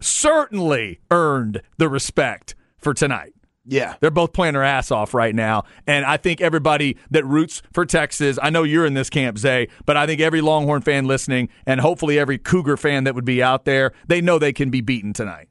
certainly 0.00 1.00
earned 1.10 1.62
the 1.78 1.88
respect 1.88 2.54
for 2.78 2.92
tonight 2.94 3.32
Yeah. 3.64 3.94
they're 4.00 4.10
both 4.10 4.32
playing 4.32 4.52
their 4.54 4.62
ass 4.62 4.90
off 4.90 5.12
right 5.14 5.34
now. 5.34 5.64
And 5.86 6.04
I 6.04 6.18
think 6.18 6.40
everybody 6.40 6.96
that 7.10 7.24
roots 7.24 7.62
for 7.72 7.84
Texas, 7.84 8.38
I 8.40 8.50
know 8.50 8.62
you're 8.62 8.86
in 8.86 8.94
this 8.94 9.10
camp, 9.10 9.38
Zay, 9.38 9.68
but 9.86 9.96
I 9.96 10.06
think 10.06 10.20
every 10.20 10.40
Longhorn 10.40 10.82
fan 10.82 11.06
listening 11.06 11.48
and 11.66 11.80
hopefully 11.80 12.18
every 12.18 12.38
Cougar 12.38 12.76
fan 12.76 13.04
that 13.04 13.14
would 13.16 13.24
be 13.24 13.42
out 13.42 13.64
there, 13.64 13.92
they 14.06 14.20
know 14.20 14.38
they 14.38 14.52
can 14.52 14.70
be 14.70 14.80
beaten 14.82 15.12
tonight. 15.12 15.48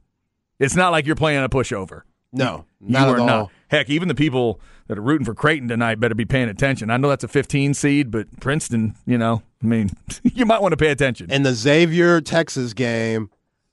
It's 0.59 0.75
not 0.75 0.91
like 0.93 1.05
you're 1.05 1.15
playing 1.17 1.43
a 1.43 1.49
pushover. 1.49 2.03
No, 2.37 2.65
You 2.81 2.91
not 2.91 3.07
are 3.09 3.13
at 3.15 3.19
all. 3.19 3.25
not. 3.27 3.51
Heck, 3.69 3.89
even 3.89 4.07
the 4.07 4.15
people 4.15 4.59
that 4.87 4.97
are 4.97 5.01
rooting 5.01 5.25
for 5.25 5.33
Creighton 5.33 5.67
tonight 5.67 5.99
better 5.99 6.13
be 6.15 6.25
paying 6.25 6.49
attention. 6.49 6.89
I 6.91 6.97
know 6.97 7.09
that's 7.09 7.23
a 7.23 7.27
15 7.27 7.73
seed, 7.73 8.11
but 8.11 8.27
Princeton, 8.39 8.95
you 9.05 9.17
know, 9.17 9.41
I 9.63 9.65
mean, 9.65 9.89
you 10.23 10.45
might 10.45 10.61
want 10.61 10.73
to 10.73 10.77
pay 10.77 10.89
attention. 10.91 11.31
In 11.31 11.41
the 11.43 11.53
Xavier 11.53 12.21
Texas 12.21 12.73
game, 12.73 13.29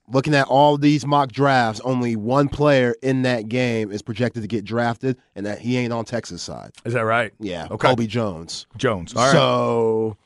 looking 0.08 0.34
at 0.34 0.46
all 0.48 0.78
these 0.78 1.04
mock 1.06 1.30
drafts, 1.32 1.80
only 1.84 2.16
one 2.16 2.48
player 2.48 2.94
in 3.02 3.22
that 3.22 3.48
game 3.48 3.92
is 3.92 4.00
projected 4.00 4.42
to 4.42 4.48
get 4.48 4.64
drafted, 4.64 5.18
and 5.36 5.44
that 5.44 5.58
he 5.58 5.76
ain't 5.76 5.92
on 5.92 6.04
Texas 6.06 6.42
side. 6.42 6.70
Is 6.86 6.94
that 6.94 7.04
right? 7.04 7.32
Yeah, 7.38 7.68
Okay. 7.70 7.88
Colby 7.88 8.06
Jones. 8.06 8.66
Jones. 8.78 9.14
All 9.14 9.22
right. 9.24 9.32
So 9.32 10.16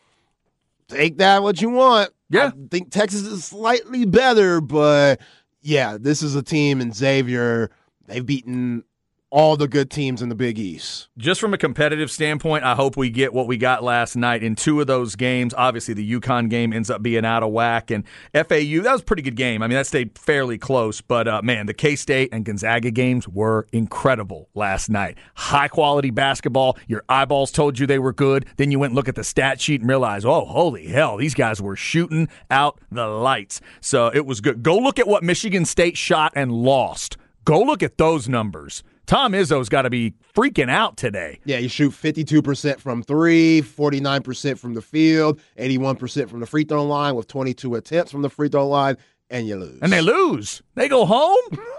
take 0.88 1.18
that 1.18 1.42
what 1.42 1.60
you 1.60 1.70
want. 1.70 2.10
Yeah. 2.30 2.46
I 2.54 2.68
think 2.70 2.90
Texas 2.90 3.22
is 3.22 3.44
slightly 3.44 4.04
better, 4.04 4.60
but 4.60 5.20
yeah, 5.62 5.96
this 6.00 6.22
is 6.22 6.36
a 6.36 6.42
team 6.42 6.80
in 6.80 6.92
Xavier. 6.92 7.70
They've 8.06 8.24
beaten 8.24 8.84
all 9.30 9.56
the 9.56 9.66
good 9.66 9.90
teams 9.90 10.22
in 10.22 10.28
the 10.28 10.34
Big 10.34 10.58
East. 10.58 11.08
Just 11.18 11.40
from 11.40 11.52
a 11.52 11.58
competitive 11.58 12.10
standpoint, 12.10 12.64
I 12.64 12.74
hope 12.74 12.96
we 12.96 13.10
get 13.10 13.34
what 13.34 13.48
we 13.48 13.56
got 13.56 13.82
last 13.82 14.14
night 14.14 14.42
in 14.42 14.54
two 14.54 14.80
of 14.80 14.86
those 14.86 15.16
games. 15.16 15.52
Obviously, 15.56 15.94
the 15.94 16.20
UConn 16.20 16.48
game 16.48 16.72
ends 16.72 16.90
up 16.90 17.02
being 17.02 17.24
out 17.24 17.42
of 17.42 17.50
whack, 17.50 17.90
and 17.90 18.04
FAU 18.32 18.82
that 18.82 18.92
was 18.92 19.00
a 19.00 19.04
pretty 19.04 19.22
good 19.22 19.34
game. 19.34 19.62
I 19.62 19.66
mean, 19.66 19.76
that 19.76 19.86
stayed 19.86 20.16
fairly 20.16 20.58
close, 20.58 21.00
but 21.00 21.26
uh, 21.26 21.42
man, 21.42 21.66
the 21.66 21.74
K 21.74 21.96
State 21.96 22.28
and 22.32 22.44
Gonzaga 22.44 22.90
games 22.90 23.28
were 23.28 23.66
incredible 23.72 24.48
last 24.54 24.88
night. 24.88 25.18
High 25.34 25.68
quality 25.68 26.10
basketball. 26.10 26.78
Your 26.86 27.02
eyeballs 27.08 27.50
told 27.50 27.78
you 27.78 27.86
they 27.86 27.98
were 27.98 28.12
good. 28.12 28.46
Then 28.56 28.70
you 28.70 28.78
went 28.78 28.92
and 28.92 28.96
look 28.96 29.08
at 29.08 29.16
the 29.16 29.24
stat 29.24 29.60
sheet 29.60 29.80
and 29.80 29.90
realized, 29.90 30.24
oh, 30.24 30.44
holy 30.44 30.86
hell, 30.86 31.16
these 31.16 31.34
guys 31.34 31.60
were 31.60 31.76
shooting 31.76 32.28
out 32.50 32.80
the 32.92 33.06
lights. 33.06 33.60
So 33.80 34.06
it 34.14 34.24
was 34.24 34.40
good. 34.40 34.62
Go 34.62 34.78
look 34.78 35.00
at 35.00 35.08
what 35.08 35.24
Michigan 35.24 35.64
State 35.64 35.96
shot 35.96 36.32
and 36.36 36.52
lost. 36.52 37.16
Go 37.46 37.60
look 37.60 37.84
at 37.84 37.96
those 37.96 38.28
numbers. 38.28 38.82
Tom 39.06 39.30
Izzo's 39.32 39.68
got 39.68 39.82
to 39.82 39.90
be 39.90 40.14
freaking 40.34 40.68
out 40.68 40.96
today. 40.96 41.38
Yeah, 41.44 41.58
you 41.58 41.68
shoot 41.68 41.92
52% 41.92 42.80
from 42.80 43.04
three, 43.04 43.62
49% 43.62 44.58
from 44.58 44.74
the 44.74 44.82
field, 44.82 45.40
81% 45.56 46.28
from 46.28 46.40
the 46.40 46.46
free 46.46 46.64
throw 46.64 46.84
line 46.84 47.14
with 47.14 47.28
22 47.28 47.76
attempts 47.76 48.10
from 48.10 48.22
the 48.22 48.30
free 48.30 48.48
throw 48.48 48.66
line, 48.66 48.96
and 49.30 49.46
you 49.46 49.54
lose. 49.54 49.78
And 49.80 49.92
they 49.92 50.00
lose. 50.00 50.60
They 50.74 50.88
go 50.88 51.06
home? 51.06 51.38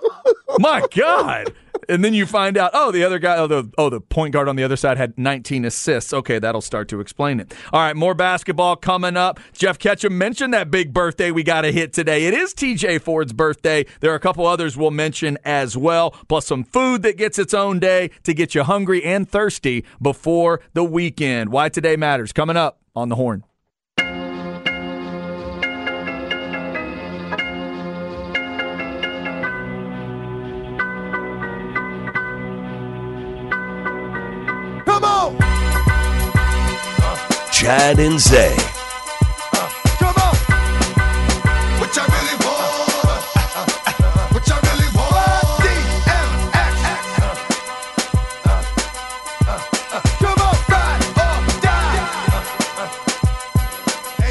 My 0.59 0.83
God. 0.91 1.53
And 1.89 2.03
then 2.03 2.13
you 2.13 2.25
find 2.25 2.57
out, 2.57 2.71
oh, 2.73 2.91
the 2.91 3.03
other 3.03 3.19
guy, 3.19 3.37
oh 3.37 3.47
the, 3.47 3.69
oh, 3.77 3.89
the 3.89 4.01
point 4.01 4.33
guard 4.33 4.47
on 4.47 4.55
the 4.55 4.63
other 4.63 4.75
side 4.75 4.97
had 4.97 5.17
19 5.17 5.65
assists. 5.65 6.13
Okay, 6.13 6.39
that'll 6.39 6.61
start 6.61 6.87
to 6.89 6.99
explain 6.99 7.39
it. 7.39 7.53
All 7.71 7.79
right, 7.79 7.95
more 7.95 8.13
basketball 8.13 8.75
coming 8.75 9.15
up. 9.15 9.39
Jeff 9.53 9.79
Ketchum 9.79 10.17
mentioned 10.17 10.53
that 10.53 10.71
big 10.71 10.93
birthday 10.93 11.31
we 11.31 11.43
got 11.43 11.61
to 11.61 11.71
hit 11.71 11.93
today. 11.93 12.25
It 12.25 12.33
is 12.33 12.53
TJ 12.53 13.01
Ford's 13.01 13.31
birthday. 13.31 13.85
There 13.99 14.11
are 14.11 14.15
a 14.15 14.19
couple 14.19 14.45
others 14.45 14.75
we'll 14.75 14.91
mention 14.91 15.37
as 15.45 15.77
well, 15.77 16.11
plus 16.27 16.47
some 16.47 16.63
food 16.63 17.03
that 17.03 17.17
gets 17.17 17.39
its 17.39 17.53
own 17.53 17.79
day 17.79 18.09
to 18.23 18.33
get 18.33 18.55
you 18.55 18.63
hungry 18.63 19.03
and 19.03 19.29
thirsty 19.29 19.85
before 20.01 20.61
the 20.73 20.83
weekend. 20.83 21.51
Why 21.51 21.69
Today 21.69 21.95
Matters 21.95 22.33
coming 22.33 22.57
up 22.57 22.79
on 22.95 23.09
the 23.09 23.15
horn. 23.15 23.43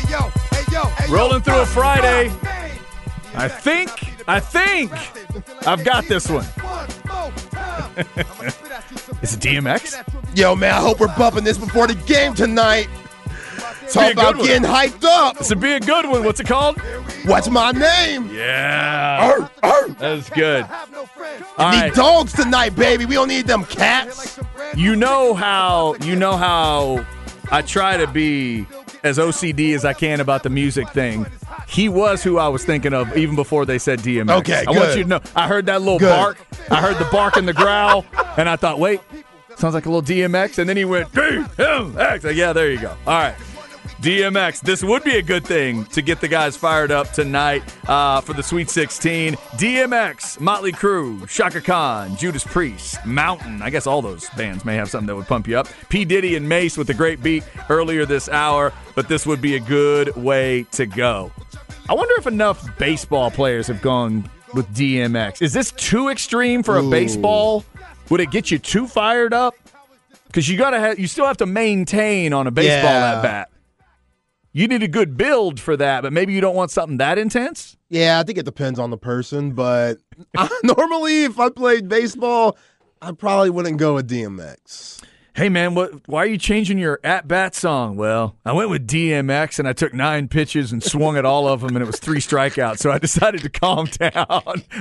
Yo! 0.09 0.31
Hey, 0.51 0.65
yo. 0.73 1.15
Rolling 1.15 1.43
through 1.43 1.61
a 1.61 1.67
Friday. 1.67 2.33
I 3.35 3.49
think, 3.49 3.91
I 4.27 4.41
think 4.41 4.93
I've 5.67 5.85
got 5.85 6.07
this 6.07 6.31
one. 6.31 6.47
Is 9.21 9.35
it 9.35 9.41
DMX? 9.41 10.03
Yo, 10.35 10.57
man, 10.57 10.73
I 10.73 10.81
hope 10.81 11.01
we're 11.01 11.15
bumping 11.19 11.45
this 11.45 11.59
before 11.59 11.87
the 11.87 11.97
game 12.07 12.33
tonight. 12.33 12.89
Talk 13.93 14.13
about 14.13 14.37
getting 14.39 14.63
hyped 14.69 15.05
up. 15.05 15.39
This 15.39 15.51
would 15.51 15.61
be 15.61 15.73
a 15.73 15.81
good 15.81 16.07
one. 16.09 16.25
What's 16.25 16.41
it 16.41 16.47
called? 16.47 16.81
What's 17.25 17.49
my 17.49 17.73
name? 17.73 18.31
Yeah. 18.35 19.19
Arr, 19.39 19.51
arr. 19.63 19.89
That's 19.91 20.29
good. 20.31 20.67
All 21.59 21.71
Need 21.71 21.81
right. 21.81 21.95
dogs 21.95 22.33
tonight, 22.33 22.75
baby. 22.77 23.07
We 23.07 23.15
don't 23.15 23.29
need 23.29 23.47
them 23.47 23.65
cats. 23.65 24.39
You 24.75 24.97
know 24.97 25.35
how 25.35 25.95
you 26.03 26.17
know 26.17 26.37
how 26.37 27.05
I 27.51 27.63
try 27.63 27.97
to 27.97 28.07
be 28.07 28.67
as 29.05 29.19
OCD 29.19 29.75
as 29.75 29.85
I 29.85 29.93
can 29.93 30.21
about 30.21 30.43
the 30.43 30.51
music 30.51 30.89
thing. 30.91 31.27
He 31.69 31.89
was 31.89 32.23
who 32.23 32.39
I 32.39 32.49
was 32.49 32.65
thinking 32.65 32.93
of 32.93 33.17
even 33.17 33.37
before 33.37 33.65
they 33.65 33.79
said 33.79 34.01
DMX. 34.01 34.39
Okay, 34.41 34.65
I 34.67 34.71
want 34.71 34.97
you 34.97 35.03
to 35.05 35.09
know. 35.09 35.21
I 35.35 35.49
heard 35.49 35.67
that 35.67 35.81
little 35.83 35.99
Good. 35.99 36.11
bark. 36.11 36.39
I 36.71 36.81
heard 36.81 36.97
the 36.99 37.09
bark 37.11 37.37
and 37.37 37.47
the 37.49 37.53
growl, 37.53 38.05
and 38.37 38.49
I 38.49 38.57
thought, 38.57 38.79
wait, 38.79 39.01
sounds 39.57 39.75
like 39.75 39.87
a 39.87 39.91
little 39.91 40.03
DMX. 40.03 40.59
And 40.59 40.69
then 40.69 40.77
he 40.77 40.85
went 40.85 41.11
DMX. 41.13 42.25
Like, 42.25 42.37
yeah, 42.37 42.53
there 42.53 42.71
you 42.71 42.79
go. 42.81 42.91
All 43.07 43.19
right. 43.21 43.35
DMX. 44.01 44.61
This 44.61 44.83
would 44.85 45.03
be 45.05 45.17
a 45.17 45.23
good 45.23 45.45
thing 45.47 45.85
to 45.87 46.03
get 46.03 46.21
the 46.21 46.29
guys 46.29 46.57
fired 46.57 46.91
up 46.91 47.13
tonight 47.13 47.63
uh, 47.89 48.21
for 48.21 48.35
the 48.35 48.43
Sweet 48.43 48.69
16. 48.69 49.35
DMX, 49.35 50.39
Motley 50.39 50.73
Crue, 50.73 51.27
Chaka 51.29 51.61
Khan, 51.61 52.15
Judas 52.17 52.45
Priest, 52.45 53.05
Mountain. 53.07 53.63
I 53.63 53.71
guess 53.71 53.87
all 53.87 54.03
those 54.03 54.29
bands 54.31 54.65
may 54.65 54.75
have 54.77 54.91
something 54.91 55.07
that 55.07 55.17
would 55.17 55.27
pump 55.27 55.49
you 55.49 55.59
up. 55.59 55.69
P. 55.89 56.05
Diddy 56.05 56.37
and 56.37 56.47
Mase 56.49 56.77
with 56.77 56.87
the 56.89 56.95
great 56.95 57.23
beat 57.23 57.43
earlier 57.71 58.05
this 58.05 58.29
hour, 58.29 58.73
but 58.95 59.09
this 59.09 59.27
would 59.27 59.41
be 59.41 59.57
a 59.57 59.61
good 59.61 60.15
way 60.15 60.65
to 60.73 60.85
go. 60.87 61.33
I 61.89 61.95
wonder 61.95 62.15
if 62.19 62.27
enough 62.27 62.77
baseball 62.79 63.31
players 63.31 63.67
have 63.69 63.81
gone 63.81 64.29
with 64.53 64.69
DMX. 64.75 65.41
Is 65.41 65.53
this 65.53 65.73
too 65.73 66.09
extreme 66.09 66.63
for 66.63 66.77
a 66.77 66.83
baseball? 66.83 67.65
Would 68.11 68.21
it 68.21 68.31
get 68.31 68.51
you 68.51 68.59
too 68.59 68.87
fired 68.87 69.33
up? 69.33 69.55
Because 70.27 70.49
you 70.49 70.59
gotta 70.59 70.79
have, 70.79 70.99
you 70.99 71.07
still 71.07 71.27
have 71.27 71.39
to 71.39 71.47
maintain 71.47 72.33
on 72.33 72.47
a 72.47 72.51
baseball 72.51 72.91
Yeah. 72.91 73.17
at 73.17 73.23
bat. 73.23 73.51
You 74.57 74.67
need 74.69 74.83
a 74.83 74.89
good 74.89 75.19
build 75.19 75.61
for 75.61 75.77
that, 75.77 76.01
but 76.01 76.15
maybe 76.15 76.33
you 76.33 76.41
don't 76.41 76.57
want 76.57 76.71
something 76.71 76.97
that 76.97 77.19
intense. 77.19 77.77
Yeah, 77.91 78.19
I 78.19 78.23
think 78.23 78.39
it 78.39 78.47
depends 78.47 78.79
on 78.79 78.89
the 78.89 78.97
person, 78.97 79.51
but 79.51 79.99
I, 80.39 80.49
normally 80.65 81.25
if 81.25 81.39
I 81.39 81.51
played 81.51 81.91
baseball, 81.91 82.57
I 83.03 83.13
probably 83.13 83.51
wouldn't 83.51 83.77
go 83.77 83.97
with 83.97 84.09
DMX. 84.09 85.03
Hey 85.35 85.51
man, 85.51 85.75
what? 85.75 86.09
Why 86.09 86.23
are 86.23 86.27
you 86.27 86.39
changing 86.39 86.79
your 86.79 87.01
at 87.05 87.29
bat 87.29 87.55
song? 87.55 87.99
Well, 87.99 88.35
I 88.47 88.53
went 88.53 88.71
with 88.71 88.87
DMX 88.87 89.59
and 89.59 89.69
I 89.69 89.75
took 89.75 89.93
nine 89.93 90.27
pitches 90.27 90.73
and 90.73 90.83
swung 90.83 91.19
at 91.19 91.27
all 91.27 91.47
of 91.47 91.61
them, 91.61 91.77
and 91.77 91.83
it 91.83 91.87
was 91.87 91.99
three 91.99 92.21
strikeouts. 92.21 92.79
So 92.79 92.91
I 92.91 92.97
decided 92.97 93.43
to 93.43 93.51
calm 93.51 93.85
down. 93.99 94.15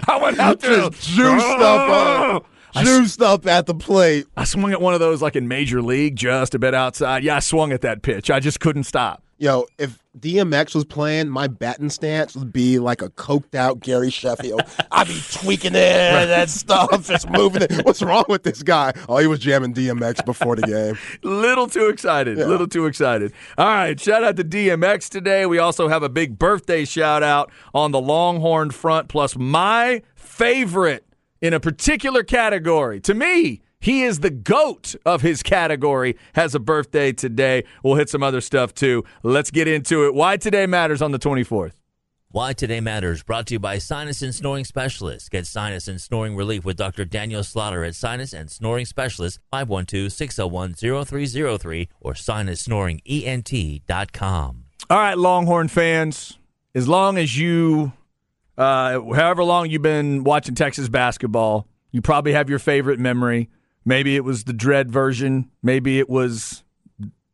I 0.08 0.20
went 0.22 0.40
out 0.40 0.62
there, 0.62 0.90
Just 0.90 1.02
juiced 1.02 1.46
up, 1.46 2.46
uh, 2.76 2.82
juiced 2.82 3.22
up 3.22 3.46
at 3.46 3.66
the 3.66 3.76
plate. 3.76 4.26
I 4.38 4.46
swung 4.46 4.72
at 4.72 4.80
one 4.80 4.94
of 4.94 5.02
those 5.02 5.22
like 5.22 5.36
in 5.36 5.50
Major 5.50 5.82
League, 5.82 6.16
just 6.16 6.56
a 6.56 6.60
bit 6.60 6.74
outside. 6.74 7.26
Yeah, 7.26 7.36
I 7.36 7.40
swung 7.40 7.74
at 7.74 7.82
that 7.82 8.04
pitch. 8.04 8.32
I 8.32 8.40
just 8.40 8.62
couldn't 8.62 8.86
stop. 8.86 9.22
Yo, 9.38 9.65
if 9.78 10.02
DMX 10.17 10.74
was 10.74 10.86
playing, 10.86 11.28
my 11.28 11.45
batting 11.48 11.89
stance 11.89 12.38
would 12.38 12.54
be 12.54 12.80
like 12.80 13.02
a 13.02 13.10
coked 13.10 13.54
out 13.54 13.82
Gary 13.82 14.10
Sheffield. 14.10 14.62
I'd 14.91 15.08
be 15.08 15.21
tweaking 15.30 15.76
it 15.76 15.82
and 15.82 16.30
that 16.30 16.50
stuff, 16.50 17.06
just 17.06 17.30
moving 17.30 17.63
it. 17.63 17.84
What's 17.84 18.02
wrong 18.02 18.24
with 18.30 18.43
this 18.43 18.63
guy? 18.63 18.93
Oh, 19.10 19.17
he 19.17 19.28
was 19.28 19.39
jamming 19.39 19.74
DMX 19.74 20.24
before 20.24 20.56
the 20.56 20.62
game. 20.62 20.98
Little 21.21 21.67
too 21.67 21.88
excited. 21.88 22.38
Little 22.38 22.67
too 22.67 22.86
excited. 22.86 23.34
All 23.58 23.65
right. 23.65 24.00
Shout 24.00 24.24
out 24.24 24.38
to 24.38 24.43
DMX 24.45 25.10
today. 25.10 25.45
We 25.45 25.60
also 25.60 25.89
have 25.89 26.02
a 26.02 26.10
big 26.10 26.39
birthday 26.39 26.86
shout 26.86 27.21
out 27.21 27.52
on 27.74 27.91
the 27.91 28.00
Longhorn 28.00 28.71
front, 28.71 29.10
plus 29.10 29.36
my 29.36 30.02
favorite 30.15 31.06
in 31.41 31.54
a 31.54 31.60
particular 31.60 32.24
category. 32.24 33.02
To 33.02 33.13
me, 33.13 33.62
he 33.86 34.04
is 34.04 34.19
the 34.19 34.32
GOAT 34.32 34.95
of 35.06 35.21
his 35.21 35.43
category, 35.43 36.17
has 36.34 36.56
a 36.56 36.60
birthday 36.60 37.12
today. 37.12 37.65
We'll 37.84 37.95
hit 37.95 38.10
some 38.10 38.24
other 38.24 38.41
stuff 38.41 38.74
too. 38.74 39.04
Let's 39.21 39.52
get 39.52 39.67
into 39.67 40.08
it. 40.08 40.15
Why 40.15 40.38
today 40.38 40.65
matters 40.65 41.04
on 41.04 41.12
the 41.12 41.19
24th. 41.19 41.74
Why 42.36 42.52
Today 42.52 42.82
Matters, 42.82 43.24
brought 43.24 43.48
to 43.48 43.54
you 43.54 43.60
by 43.60 43.78
Sinus 43.78 44.21
and 44.21 44.36
Snoring 44.36 44.65
Specialists. 44.65 45.30
Get 45.30 45.48
sinus 45.48 45.88
and 45.88 46.02
snoring 46.02 46.36
relief 46.36 46.65
with 46.65 46.76
Dr. 46.76 47.06
Daniel 47.06 47.45
Slaughter 47.45 47.86
at 47.86 47.95
Sinus 47.95 48.34
and 48.34 48.52
Snoring 48.52 48.86
Specialists, 48.86 49.39
512-601-0303 49.54 51.88
or 52.02 52.13
sinussnoringent.com. 52.13 54.63
All 54.89 54.98
right, 54.98 55.17
Longhorn 55.17 55.69
fans, 55.69 56.38
as 56.74 56.89
long 56.89 57.17
as 57.17 57.38
you, 57.38 57.93
uh, 58.58 59.00
however 59.13 59.45
long 59.45 59.69
you've 59.69 59.82
been 59.82 60.26
watching 60.26 60.56
Texas 60.56 60.89
basketball, 60.89 61.69
you 61.93 62.02
probably 62.02 62.34
have 62.34 62.50
your 62.50 62.60
favorite 62.60 63.00
memory. 63.00 63.50
Maybe 63.86 64.15
it 64.15 64.24
was 64.24 64.45
the 64.45 64.54
dread 64.54 64.91
version. 64.91 65.52
Maybe 65.62 66.00
it 66.00 66.10
was 66.10 66.63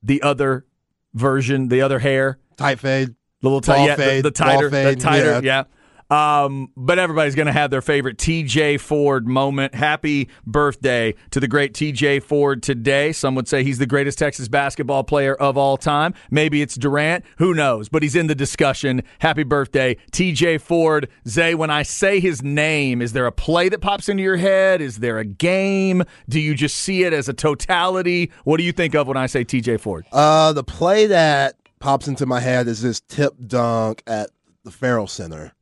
the 0.04 0.22
other 0.22 0.66
version, 1.14 1.70
the 1.70 1.82
other 1.82 2.00
hair, 2.00 2.38
Tight 2.58 2.80
fade. 2.80 3.16
little 3.42 3.62
tight, 3.62 3.86
yeah, 3.86 3.96
the, 3.96 4.04
fade, 4.04 4.26
the 4.26 4.32
tighter, 4.32 4.70
the 4.70 4.96
tighter, 4.96 5.32
yeah. 5.34 5.40
yeah. 5.42 5.64
Um, 6.12 6.74
but 6.76 7.00
everybody's 7.00 7.36
going 7.36 7.46
to 7.46 7.54
have 7.54 7.72
their 7.72 7.82
favorite 7.82 8.18
TJ 8.18 8.82
Ford 8.82 9.28
moment. 9.28 9.74
Happy 9.74 10.28
birthday 10.46 11.16
to 11.32 11.40
the 11.40 11.48
great 11.48 11.74
TJ 11.74 12.22
Ford 12.22 12.62
today. 12.62 13.14
Some 13.14 13.34
would 13.36 13.48
say 13.48 13.64
he's 13.64 13.78
the 13.78 13.86
greatest 13.86 14.20
Texas 14.20 14.50
basketball 14.50 15.06
player 15.06 15.34
of 15.34 15.58
all 15.58 15.78
time. 15.78 16.14
Maybe 16.30 16.62
it's 16.62 16.76
Durant. 16.76 17.24
Who 17.38 17.54
knows? 17.54 17.88
But 17.88 18.04
he's 18.04 18.16
in 18.16 18.28
the 18.28 18.36
discussion. 18.36 19.04
Happy 19.20 19.44
birthday, 19.44 19.96
TJ 20.12 20.60
Ford. 20.60 21.08
Zay, 21.28 21.56
when 21.56 21.70
I 21.70 21.84
say 21.84 22.20
his 22.20 22.44
name, 22.44 23.02
is 23.02 23.14
there 23.14 23.26
a 23.26 23.32
play 23.32 23.70
that 23.70 23.80
pops 23.80 24.10
into 24.10 24.22
your 24.22 24.38
head? 24.38 24.82
Is 24.82 25.00
there 25.00 25.18
a 25.18 25.26
game? 25.26 26.04
Do 26.28 26.42
you 26.42 26.56
just 26.56 26.76
see 26.76 27.04
it 27.04 27.14
as 27.14 27.30
a 27.30 27.34
totality? 27.34 28.32
What 28.44 28.58
do 28.58 28.64
you 28.64 28.74
think 28.74 28.96
of 28.96 29.08
when 29.08 29.18
I 29.18 29.28
say 29.28 29.46
TJ 29.46 29.80
Ford? 29.80 30.06
Uh, 30.12 30.52
the 30.52 30.64
play 30.64 31.06
that 31.06 31.56
pops 31.80 32.10
into 32.10 32.26
my 32.26 32.42
head 32.42 32.68
is 32.68 32.82
this 32.82 33.00
tip 33.00 33.34
dunk 33.48 34.04
at 34.06 34.30
the 34.64 34.72
Ferrell 34.72 35.08
Center. 35.08 35.54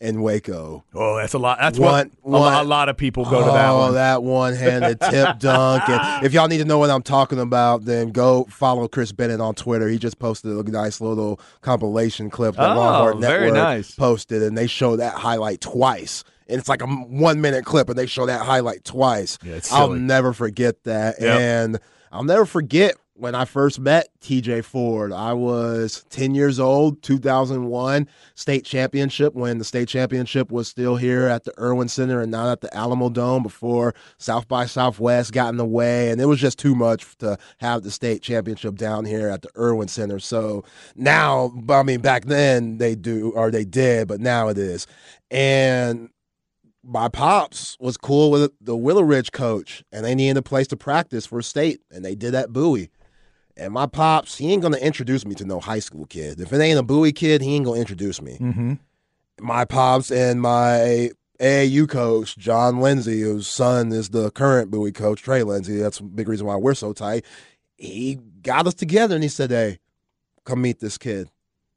In 0.00 0.20
Waco. 0.22 0.84
Oh, 0.94 1.16
that's 1.16 1.32
a 1.34 1.38
lot. 1.38 1.58
That's 1.60 1.78
One- 1.78 2.10
what 2.22 2.38
a 2.38 2.42
lot- 2.42 2.64
a 2.64 2.68
lot 2.68 2.88
of 2.88 2.96
people 2.96 3.24
go 3.24 3.40
to 3.40 3.50
that 3.50 3.70
oh, 3.70 3.78
one. 3.78 3.94
that 3.94 4.22
one-handed 4.22 5.00
tip 5.00 5.38
dunk. 5.38 5.88
And 5.88 6.24
if 6.26 6.32
y'all 6.32 6.48
need 6.48 6.58
to 6.58 6.64
know 6.64 6.78
what 6.78 6.90
I'm 6.90 7.02
talking 7.02 7.38
about, 7.38 7.84
then 7.84 8.10
go 8.12 8.44
follow 8.50 8.88
Chris 8.88 9.12
Bennett 9.12 9.40
on 9.40 9.54
Twitter. 9.54 9.88
He 9.88 9.98
just 9.98 10.18
posted 10.18 10.52
a 10.52 10.70
nice 10.70 11.00
little 11.00 11.40
compilation 11.62 12.28
clip 12.30 12.56
that 12.56 12.76
Oh, 12.76 12.78
Longhorn 12.78 13.20
Network 13.20 13.54
nice. 13.54 13.92
posted, 13.94 14.42
and 14.42 14.56
they 14.56 14.66
show 14.66 14.96
that 14.96 15.14
highlight 15.14 15.60
twice. 15.60 16.24
And 16.48 16.60
it's 16.60 16.68
like 16.68 16.82
a 16.82 16.86
one-minute 16.86 17.64
clip, 17.64 17.88
and 17.88 17.98
they 17.98 18.06
show 18.06 18.26
that 18.26 18.42
highlight 18.42 18.84
twice. 18.84 19.38
Yeah, 19.42 19.58
I'll 19.72 19.90
never 19.90 20.32
forget 20.32 20.84
that, 20.84 21.16
Yep. 21.20 21.40
and 21.40 21.78
I'll 22.12 22.22
never 22.24 22.46
forget 22.46 22.94
when 23.18 23.34
I 23.34 23.44
first 23.44 23.80
met 23.80 24.08
TJ 24.20 24.64
Ford. 24.64 25.12
I 25.12 25.32
was 25.32 26.04
10 26.10 26.34
years 26.34 26.60
old, 26.60 27.02
2001, 27.02 28.08
state 28.34 28.64
championship, 28.64 29.34
when 29.34 29.58
the 29.58 29.64
state 29.64 29.88
championship 29.88 30.50
was 30.50 30.68
still 30.68 30.96
here 30.96 31.26
at 31.26 31.44
the 31.44 31.52
Erwin 31.58 31.88
Center 31.88 32.20
and 32.20 32.30
not 32.30 32.48
at 32.48 32.60
the 32.60 32.74
Alamo 32.76 33.08
Dome 33.08 33.42
before 33.42 33.94
South 34.18 34.46
by 34.48 34.66
Southwest 34.66 35.32
got 35.32 35.48
in 35.48 35.56
the 35.56 35.64
way. 35.64 36.10
And 36.10 36.20
it 36.20 36.26
was 36.26 36.40
just 36.40 36.58
too 36.58 36.74
much 36.74 37.16
to 37.18 37.38
have 37.58 37.82
the 37.82 37.90
state 37.90 38.22
championship 38.22 38.76
down 38.76 39.04
here 39.04 39.28
at 39.28 39.42
the 39.42 39.50
Erwin 39.56 39.88
Center. 39.88 40.18
So 40.18 40.64
now, 40.94 41.52
I 41.68 41.82
mean, 41.82 42.00
back 42.00 42.26
then 42.26 42.78
they 42.78 42.94
do, 42.94 43.30
or 43.30 43.50
they 43.50 43.64
did, 43.64 44.08
but 44.08 44.20
now 44.20 44.48
it 44.48 44.58
is. 44.58 44.86
And 45.30 46.10
my 46.82 47.08
pops 47.08 47.76
was 47.80 47.96
cool 47.96 48.30
with 48.30 48.52
the 48.60 48.76
Willow 48.76 49.02
Ridge 49.02 49.32
coach, 49.32 49.82
and 49.90 50.04
they 50.04 50.14
needed 50.14 50.36
a 50.36 50.42
place 50.42 50.68
to 50.68 50.76
practice 50.76 51.26
for 51.26 51.42
state, 51.42 51.80
and 51.90 52.04
they 52.04 52.14
did 52.14 52.34
at 52.34 52.52
Bowie. 52.52 52.90
And 53.56 53.72
my 53.72 53.86
pops, 53.86 54.36
he 54.36 54.52
ain't 54.52 54.62
gonna 54.62 54.76
introduce 54.76 55.24
me 55.24 55.34
to 55.36 55.44
no 55.44 55.60
high 55.60 55.78
school 55.78 56.06
kid. 56.06 56.40
If 56.40 56.52
it 56.52 56.60
ain't 56.60 56.78
a 56.78 56.82
Bowie 56.82 57.12
kid, 57.12 57.40
he 57.40 57.54
ain't 57.54 57.64
gonna 57.64 57.80
introduce 57.80 58.20
me. 58.20 58.36
Mm-hmm. 58.38 58.74
My 59.40 59.64
pops 59.64 60.10
and 60.10 60.40
my 60.40 61.10
AAU 61.40 61.88
coach, 61.88 62.36
John 62.36 62.80
Lindsay, 62.80 63.20
whose 63.20 63.46
son 63.46 63.92
is 63.92 64.10
the 64.10 64.30
current 64.30 64.70
Bowie 64.70 64.92
coach, 64.92 65.22
Trey 65.22 65.42
Lindsay. 65.42 65.76
That's 65.76 66.00
a 66.00 66.04
big 66.04 66.28
reason 66.28 66.46
why 66.46 66.56
we're 66.56 66.74
so 66.74 66.92
tight. 66.92 67.24
He 67.76 68.18
got 68.42 68.66
us 68.66 68.74
together 68.74 69.14
and 69.14 69.22
he 69.22 69.28
said, 69.28 69.50
Hey, 69.50 69.78
come 70.44 70.62
meet 70.62 70.80
this 70.80 70.98
kid. 70.98 71.30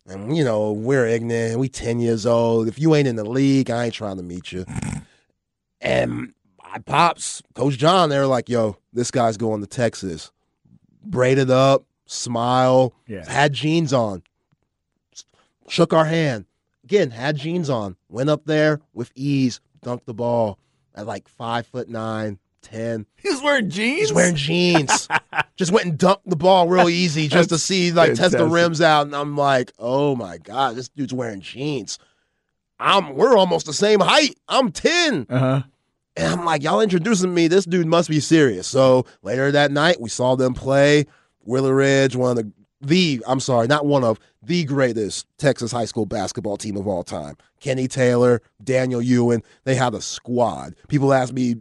And 0.06 0.36
you 0.36 0.44
know, 0.44 0.72
we're 0.72 1.06
ignorant, 1.06 1.60
we 1.60 1.70
10 1.70 2.00
years 2.00 2.26
old. 2.26 2.68
If 2.68 2.80
you 2.80 2.96
ain't 2.96 3.08
in 3.08 3.16
the 3.16 3.24
league, 3.24 3.70
I 3.70 3.86
ain't 3.86 3.94
trying 3.94 4.18
to 4.18 4.24
meet 4.24 4.52
you. 4.52 4.66
And 5.82 6.34
my 6.64 6.80
pops, 6.80 7.42
Coach 7.54 7.78
John, 7.78 8.10
they're 8.10 8.28
like, 8.28 8.50
yo, 8.50 8.78
this 8.92 9.12
guy's 9.12 9.38
going 9.38 9.62
to 9.62 9.68
Texas. 9.68 10.32
Braided 11.04 11.50
up, 11.50 11.86
smile, 12.06 12.94
Yeah. 13.08 13.30
had 13.30 13.54
jeans 13.54 13.94
on, 13.94 14.24
shook 15.68 15.94
our 15.94 16.06
hand. 16.06 16.46
Again, 16.84 17.12
had 17.12 17.38
jeans 17.38 17.70
on, 17.70 17.96
went 18.10 18.30
up 18.30 18.46
there 18.46 18.82
with 18.94 19.12
ease, 19.16 19.60
dunked 19.84 20.06
the 20.06 20.14
ball 20.14 20.58
at 20.96 21.06
like 21.06 21.28
five 21.28 21.68
foot 21.68 21.88
nine, 21.88 22.40
ten. 22.62 23.06
He 23.16 23.30
was 23.30 23.42
wearing 23.42 23.70
jeans. 23.70 24.00
He's 24.00 24.14
wearing 24.14 24.36
jeans. 24.36 25.08
just 25.56 25.72
went 25.72 25.86
and 25.86 25.98
dunked 26.00 26.22
the 26.26 26.36
ball 26.36 26.68
real 26.68 26.90
easy 26.90 27.28
just 27.28 27.50
to 27.50 27.58
see, 27.58 27.92
like, 27.92 28.16
test 28.16 28.38
the 28.38 28.46
rims 28.48 28.82
out. 28.82 29.06
And 29.06 29.16
I'm 29.16 29.38
like, 29.38 29.72
oh 29.78 30.16
my 30.16 30.38
God, 30.40 30.76
this 30.76 30.90
dude's 30.90 31.14
wearing 31.14 31.42
jeans. 31.42 32.00
I'm 32.80 33.16
we're 33.16 33.38
almost 33.38 33.66
the 33.66 33.74
same 33.74 34.00
height. 34.00 34.38
I'm 34.48 34.72
10. 34.72 35.28
Uh 35.30 35.40
huh. 35.40 35.62
And 36.16 36.34
I'm 36.34 36.46
like, 36.46 36.64
y'all 36.64 36.82
introducing 36.82 37.34
me. 37.34 37.48
This 37.48 37.66
dude 37.66 37.88
must 37.88 38.10
be 38.10 38.20
serious. 38.20 38.68
So 38.68 39.06
later 39.22 39.52
that 39.52 39.72
night, 39.72 40.02
we 40.02 40.10
saw 40.10 40.36
them 40.36 40.54
play 40.54 41.06
Willow 41.46 41.72
Ridge, 41.72 42.16
one 42.16 42.32
of 42.32 42.38
the 42.38 42.52
the 42.82 43.22
I'm 43.28 43.40
sorry, 43.40 43.68
not 43.68 43.86
one 43.86 44.04
of 44.04 44.20
the 44.42 44.64
greatest 44.64 45.28
Texas 45.38 45.72
high 45.72 45.86
school 45.86 46.06
basketball 46.06 46.58
team 46.58 46.78
of 46.78 46.88
all 46.88 47.04
time. 47.04 47.36
Kenny 47.60 47.88
Taylor, 47.88 48.42
Daniel 48.64 49.02
Ewing. 49.02 49.44
They 49.66 49.76
had 49.76 49.94
a 49.94 50.02
squad. 50.02 50.76
People 50.88 51.14
ask 51.14 51.34
me, 51.34 51.56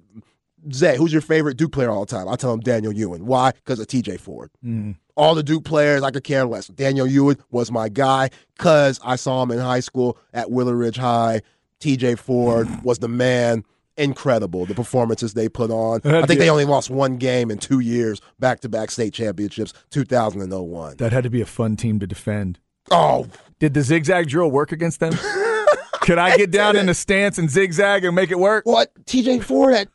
Zay, 0.73 0.97
who's 0.97 1.13
your 1.13 1.23
favorite 1.23 1.57
Duke 1.57 1.73
player 1.73 1.91
all 1.91 2.05
the 2.05 2.15
time? 2.15 2.29
I 2.29 2.37
tell 2.37 2.51
them 2.51 2.61
Daniel 2.61 2.93
Ewing. 2.93 3.27
Why? 3.27 3.51
Because 3.53 3.81
of 3.81 3.89
TJ 3.89 4.21
Ford. 4.21 4.51
Mm-hmm. 4.65 4.93
All 5.17 5.35
the 5.35 5.43
Duke 5.43 5.65
players, 5.65 6.03
I 6.03 6.13
could 6.13 6.23
care 6.23 6.47
less. 6.47 6.69
Daniel 6.69 7.07
Ewing 7.07 7.39
was 7.51 7.73
my 7.73 7.89
guy 7.89 8.31
because 8.57 9.01
I 9.03 9.17
saw 9.17 9.43
him 9.43 9.51
in 9.51 9.59
high 9.59 9.81
school 9.81 10.17
at 10.33 10.51
Willow 10.51 10.73
Ridge 10.73 10.97
High. 10.97 11.43
TJ 11.81 12.19
Ford 12.19 12.69
was 12.85 13.01
the 13.01 13.09
man. 13.09 13.65
Incredible. 13.99 14.65
The 14.65 14.75
performances 14.75 15.35
they 15.35 15.49
put 15.49 15.71
on. 15.71 16.01
I 16.05 16.25
think 16.25 16.39
they 16.39 16.49
only 16.49 16.65
lost 16.65 16.89
one 16.89 17.17
game 17.17 17.51
in 17.51 17.59
two 17.59 17.81
years, 17.81 18.21
back 18.39 18.61
to 18.61 18.69
back 18.69 18.91
state 18.91 19.13
championships, 19.13 19.75
2001. 19.91 20.97
That 20.97 21.13
had 21.13 21.25
to 21.25 21.31
be 21.31 21.41
a 21.41 21.47
fun 21.47 21.77
team 21.77 21.99
to 21.99 22.07
defend. 22.07 22.59
Oh, 22.91 23.27
Did 23.59 23.75
the 23.75 23.83
zigzag 23.83 24.29
drill 24.29 24.51
work 24.51 24.73
against 24.73 25.01
them? 25.01 25.13
Could 26.01 26.19
I 26.19 26.37
get 26.37 26.51
down 26.51 26.77
in 26.77 26.89
a 26.89 26.95
stance 26.95 27.37
and 27.37 27.51
zigzag 27.51 28.05
and 28.05 28.15
make 28.15 28.31
it 28.31 28.39
work? 28.39 28.65
what? 28.65 28.95
TJ 29.05 29.43
Ford 29.43 29.75
at 29.75 29.89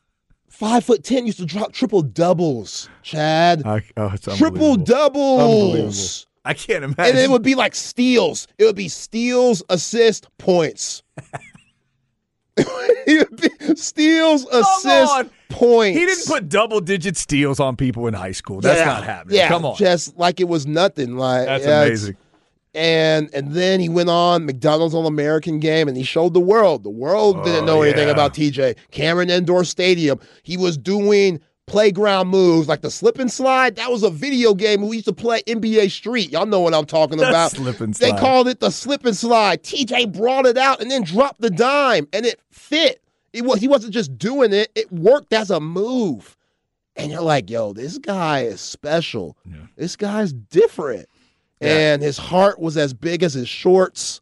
five 0.48 0.84
foot 0.84 1.04
10 1.04 1.26
used 1.26 1.40
to 1.40 1.46
drop 1.46 1.74
triple 1.74 2.04
doubles, 2.04 2.88
Chad. 3.02 3.66
I, 3.66 3.82
oh, 3.98 4.12
it's 4.14 4.38
triple 4.38 4.76
doubles. 4.76 6.28
I 6.46 6.54
can't 6.54 6.84
imagine. 6.84 7.06
And 7.06 7.18
it 7.18 7.30
would 7.30 7.42
be 7.42 7.56
like 7.56 7.74
steals. 7.74 8.48
It 8.58 8.66
would 8.66 8.76
be 8.76 8.90
steals, 8.90 9.64
assist, 9.70 10.28
points. 10.38 11.02
it 12.58 13.30
would 13.30 13.42
be 13.42 13.76
steals, 13.76 14.46
assist, 14.48 15.12
on. 15.12 15.30
points. 15.50 15.98
he 16.00 16.06
didn't 16.06 16.26
put 16.28 16.50
double 16.50 16.80
digit 16.82 17.18
steals 17.18 17.60
on 17.60 17.76
people 17.76 18.08
in 18.08 18.14
high 18.14 18.32
school. 18.32 18.62
That's 18.62 18.80
Yeah. 18.80 18.86
not 18.86 19.04
happening. 19.04 19.38
Yeah, 19.38 19.48
Come 19.48 19.66
on. 19.66 19.76
just 19.76 20.18
like 20.18 20.40
it 20.40 20.48
was 20.48 20.68
nothing. 20.68 21.16
Like 21.18 21.46
That's 21.46 21.66
yeah, 21.66 21.84
amazing. 21.84 22.18
And 22.76 23.30
and 23.34 23.52
then 23.54 23.80
he 23.80 23.88
went 23.88 24.10
on 24.10 24.46
McDonald's 24.46 24.96
All 24.96 25.06
American 25.06 25.60
game 25.60 25.88
and 25.88 25.96
he 25.96 26.04
showed 26.04 26.34
the 26.34 26.40
world. 26.40 26.84
The 26.84 26.90
world 26.90 27.44
didn't 27.44 27.64
oh, 27.64 27.66
know 27.66 27.82
anything 27.84 28.10
about 28.10 28.34
TJ. 28.34 28.76
Cameron 28.92 29.30
Indoor 29.30 29.64
Stadium. 29.64 30.20
He 30.42 30.58
was 30.58 30.76
doing 30.78 31.40
playground 31.66 32.28
moves 32.28 32.68
like 32.68 32.82
the 32.82 32.92
slip 32.92 33.20
and 33.20 33.32
slide. 33.32 33.76
That 33.78 33.90
was 33.90 34.04
a 34.04 34.10
video 34.10 34.54
game 34.54 34.88
we 34.88 34.98
used 34.98 35.08
to 35.08 35.14
play 35.14 35.42
NBA 35.44 35.92
Street. 35.92 36.32
Y'all 36.32 36.46
know 36.46 36.60
what 36.60 36.74
I'm 36.74 36.86
talking 36.86 37.20
about. 37.20 37.52
slip 37.52 37.80
and 37.82 37.94
They 37.94 38.12
called 38.20 38.48
it 38.48 38.60
the 38.60 38.70
slip 38.70 39.06
and 39.06 39.16
slide. 39.16 39.64
TJ 39.64 40.18
brought 40.18 40.46
it 40.46 40.58
out 40.58 40.82
and 40.82 40.92
then 40.92 41.04
dropped 41.04 41.42
the 41.42 41.50
dime 41.50 42.08
and 42.14 42.26
it 42.26 42.40
fit. 42.52 43.02
It 43.32 43.44
was 43.44 43.60
he 43.60 43.68
wasn't 43.68 43.94
just 43.94 44.18
doing 44.18 44.54
it. 44.54 44.72
It 44.76 44.92
worked 44.92 45.34
as 45.34 45.50
a 45.50 45.60
move. 45.60 46.38
And 46.96 47.12
you're 47.12 47.22
like, 47.22 47.50
yo, 47.50 47.74
this 47.74 47.98
guy 47.98 48.42
is 48.42 48.62
special. 48.62 49.36
This 49.76 49.96
guy's 49.96 50.32
different. 50.32 51.08
And 51.60 52.02
his 52.04 52.18
heart 52.18 52.60
was 52.60 52.78
as 52.78 52.94
big 52.94 53.24
as 53.24 53.34
his 53.34 53.50
shorts. 53.50 54.22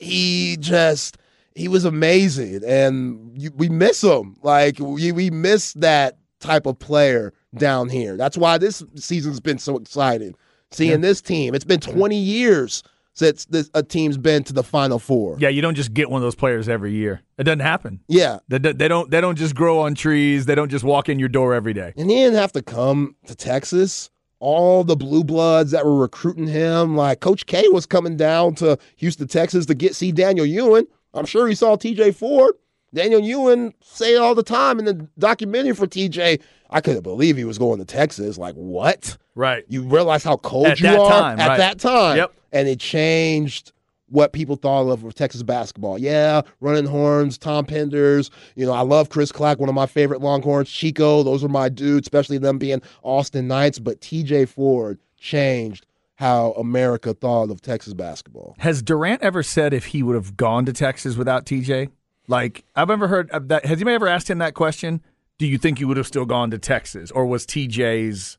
He 0.00 0.56
just, 0.58 1.18
he 1.54 1.68
was 1.68 1.84
amazing. 1.84 2.62
And 2.66 3.40
you, 3.40 3.52
we 3.54 3.68
miss 3.68 4.02
him. 4.02 4.36
Like, 4.42 4.78
we, 4.80 5.12
we 5.12 5.30
miss 5.30 5.74
that 5.74 6.17
type 6.40 6.66
of 6.66 6.78
player 6.78 7.32
hmm. 7.52 7.58
down 7.58 7.88
here. 7.88 8.16
That's 8.16 8.36
why 8.36 8.58
this 8.58 8.82
season's 8.96 9.40
been 9.40 9.58
so 9.58 9.76
exciting. 9.76 10.34
Seeing 10.70 11.00
this 11.00 11.22
team, 11.22 11.54
it's 11.54 11.64
been 11.64 11.80
20 11.80 12.14
years 12.14 12.82
since 13.18 13.46
this, 13.46 13.68
a 13.74 13.82
team's 13.82 14.16
been 14.16 14.44
to 14.44 14.52
the 14.52 14.62
Final 14.62 14.98
Four. 14.98 15.36
Yeah, 15.40 15.48
you 15.48 15.60
don't 15.60 15.74
just 15.74 15.92
get 15.92 16.08
one 16.08 16.22
of 16.22 16.24
those 16.24 16.36
players 16.36 16.68
every 16.68 16.92
year. 16.92 17.20
It 17.36 17.44
doesn't 17.44 17.60
happen. 17.60 18.00
Yeah. 18.06 18.38
They, 18.48 18.58
they 18.58 18.86
don't. 18.86 19.10
They 19.10 19.20
don't 19.20 19.36
just 19.36 19.54
grow 19.56 19.80
on 19.80 19.94
trees. 19.94 20.46
They 20.46 20.54
don't 20.54 20.68
just 20.68 20.84
walk 20.84 21.08
in 21.08 21.18
your 21.18 21.28
door 21.28 21.52
every 21.52 21.74
day. 21.74 21.92
And 21.96 22.08
he 22.08 22.16
didn't 22.16 22.38
have 22.38 22.52
to 22.52 22.62
come 22.62 23.16
to 23.26 23.34
Texas. 23.34 24.10
All 24.40 24.84
the 24.84 24.94
blue 24.94 25.24
bloods 25.24 25.72
that 25.72 25.84
were 25.84 25.98
recruiting 25.98 26.46
him, 26.46 26.96
like 26.96 27.18
Coach 27.18 27.46
K 27.46 27.66
was 27.68 27.86
coming 27.86 28.16
down 28.16 28.54
to 28.56 28.78
Houston, 28.96 29.26
Texas 29.26 29.66
to 29.66 29.74
get 29.74 29.96
see 29.96 30.12
Daniel 30.12 30.46
Ewing. 30.46 30.86
I'm 31.12 31.26
sure 31.26 31.48
he 31.48 31.56
saw 31.56 31.76
TJ 31.76 32.14
Ford. 32.14 32.54
Daniel 32.94 33.20
Ewing 33.20 33.74
say 33.82 34.14
it 34.14 34.18
all 34.18 34.34
the 34.34 34.42
time 34.42 34.78
in 34.78 34.84
the 34.84 35.08
documentary 35.18 35.74
for 35.74 35.86
TJ. 35.86 36.40
I 36.70 36.80
couldn't 36.80 37.02
believe 37.02 37.36
he 37.36 37.44
was 37.44 37.58
going 37.58 37.78
to 37.78 37.84
Texas. 37.84 38.38
Like, 38.38 38.54
what? 38.54 39.16
Right. 39.34 39.64
You 39.68 39.82
realize 39.82 40.24
how 40.24 40.36
cold 40.38 40.66
At 40.66 40.80
you 40.80 40.88
that 40.88 40.98
are 40.98 41.10
time, 41.10 41.40
at 41.40 41.48
right. 41.48 41.56
that 41.58 41.78
time. 41.78 42.16
Yep. 42.16 42.32
And 42.52 42.68
it 42.68 42.80
changed 42.80 43.72
what 44.08 44.32
people 44.32 44.56
thought 44.56 44.88
of 44.88 45.14
Texas 45.14 45.42
basketball. 45.42 45.98
Yeah, 45.98 46.42
running 46.60 46.86
horns, 46.86 47.38
Tom 47.38 47.66
Penders. 47.66 48.30
You 48.54 48.66
know, 48.66 48.72
I 48.72 48.80
love 48.80 49.10
Chris 49.10 49.32
Clack, 49.32 49.58
one 49.58 49.68
of 49.68 49.74
my 49.74 49.86
favorite 49.86 50.20
Longhorns. 50.20 50.70
Chico, 50.70 51.22
those 51.22 51.44
are 51.44 51.48
my 51.48 51.68
dudes, 51.68 52.06
especially 52.06 52.38
them 52.38 52.58
being 52.58 52.82
Austin 53.02 53.48
Knights. 53.48 53.78
But 53.78 54.00
TJ 54.00 54.48
Ford 54.48 54.98
changed 55.18 55.86
how 56.16 56.52
America 56.52 57.14
thought 57.14 57.50
of 57.50 57.60
Texas 57.60 57.94
basketball. 57.94 58.56
Has 58.58 58.82
Durant 58.82 59.22
ever 59.22 59.42
said 59.42 59.72
if 59.72 59.86
he 59.86 60.02
would 60.02 60.16
have 60.16 60.36
gone 60.36 60.64
to 60.66 60.72
Texas 60.72 61.16
without 61.16 61.46
TJ? 61.46 61.90
Like 62.28 62.64
I've 62.76 62.90
ever 62.90 63.08
heard 63.08 63.30
of 63.30 63.48
that. 63.48 63.64
Has 63.64 63.78
anybody 63.78 63.94
ever 63.94 64.06
asked 64.08 64.28
him 64.30 64.38
that 64.38 64.54
question? 64.54 65.00
Do 65.38 65.46
you 65.46 65.58
think 65.58 65.78
he 65.78 65.84
would 65.84 65.96
have 65.96 66.06
still 66.06 66.24
gone 66.26 66.50
to 66.50 66.58
Texas, 66.58 67.10
or 67.10 67.24
was 67.26 67.46
TJ's 67.46 68.38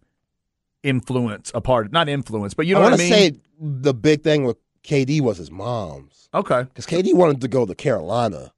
influence 0.84 1.52
a 1.54 1.62
part? 1.62 1.88
Of, 1.88 1.92
Not 1.92 2.10
influence, 2.10 2.54
but 2.54 2.66
you 2.66 2.76
know 2.76 2.82
I 2.82 2.84
what 2.84 2.94
I 2.94 2.98
want 2.98 3.02
to 3.02 3.10
mean. 3.10 3.34
say 3.34 3.40
the 3.60 3.94
big 3.94 4.22
thing 4.24 4.44
with 4.46 4.58
KD 4.84 5.22
was 5.22 5.38
his 5.38 5.52
mom's. 5.52 6.30
okay, 6.34 6.64
Because 6.64 6.86
KD 6.86 7.14
wanted 7.14 7.42
to 7.42 7.48
go 7.48 7.66
to 7.66 7.76
Carolina. 7.76 8.52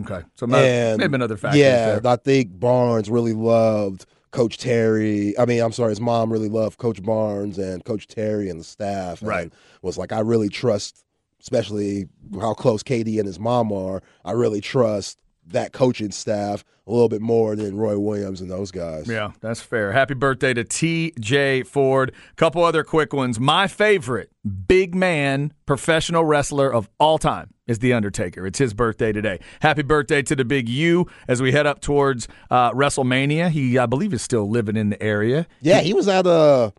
okay. 0.00 0.22
So 0.34 0.46
maybe 0.46 0.66
and 0.68 0.98
maybe 0.98 1.14
another 1.14 1.36
factor. 1.36 1.58
Yeah, 1.58 1.98
there. 1.98 2.12
I 2.12 2.16
think 2.16 2.58
Barnes 2.58 3.10
really 3.10 3.32
loved 3.34 4.06
Coach 4.30 4.58
Terry. 4.58 5.38
I 5.38 5.44
mean, 5.46 5.60
I'm 5.62 5.72
sorry, 5.72 5.90
his 5.90 6.00
mom 6.00 6.32
really 6.32 6.48
loved 6.48 6.78
Coach 6.78 7.02
Barnes 7.02 7.58
and 7.58 7.84
Coach 7.84 8.06
Terry 8.06 8.48
and 8.50 8.60
the 8.60 8.64
staff. 8.64 9.20
and 9.20 9.28
Right. 9.28 9.52
Was 9.82 9.96
like, 9.98 10.12
I 10.12 10.20
really 10.20 10.48
trust 10.48 11.04
especially 11.40 12.08
how 12.40 12.54
close 12.54 12.82
KD 12.82 13.18
and 13.18 13.26
his 13.26 13.38
mom 13.38 13.72
are, 13.72 14.02
I 14.24 14.32
really 14.32 14.60
trust 14.60 15.18
that 15.48 15.72
coaching 15.72 16.10
staff 16.10 16.64
a 16.86 16.92
little 16.92 17.08
bit 17.08 17.20
more 17.20 17.56
than 17.56 17.76
Roy 17.76 17.98
Williams 17.98 18.40
and 18.40 18.50
those 18.50 18.70
guys. 18.70 19.08
Yeah, 19.08 19.32
that's 19.40 19.60
fair. 19.60 19.92
Happy 19.92 20.14
birthday 20.14 20.54
to 20.54 20.64
TJ 20.64 21.66
Ford. 21.66 22.12
Couple 22.36 22.62
other 22.62 22.84
quick 22.84 23.12
ones. 23.12 23.40
My 23.40 23.66
favorite 23.66 24.30
big 24.68 24.94
man 24.94 25.52
professional 25.66 26.24
wrestler 26.24 26.72
of 26.72 26.88
all 27.00 27.18
time 27.18 27.52
is 27.66 27.80
The 27.80 27.92
Undertaker. 27.92 28.46
It's 28.46 28.58
his 28.58 28.72
birthday 28.72 29.12
today. 29.12 29.40
Happy 29.60 29.82
birthday 29.82 30.22
to 30.22 30.36
the 30.36 30.44
big 30.44 30.68
U 30.68 31.06
as 31.26 31.42
we 31.42 31.50
head 31.50 31.66
up 31.66 31.80
towards 31.80 32.28
uh, 32.50 32.70
WrestleMania. 32.72 33.50
He, 33.50 33.78
I 33.78 33.86
believe, 33.86 34.12
is 34.14 34.22
still 34.22 34.48
living 34.48 34.76
in 34.76 34.90
the 34.90 35.02
area. 35.02 35.48
Yeah, 35.60 35.80
he 35.80 35.92
was 35.92 36.06
at 36.06 36.26
a 36.26 36.72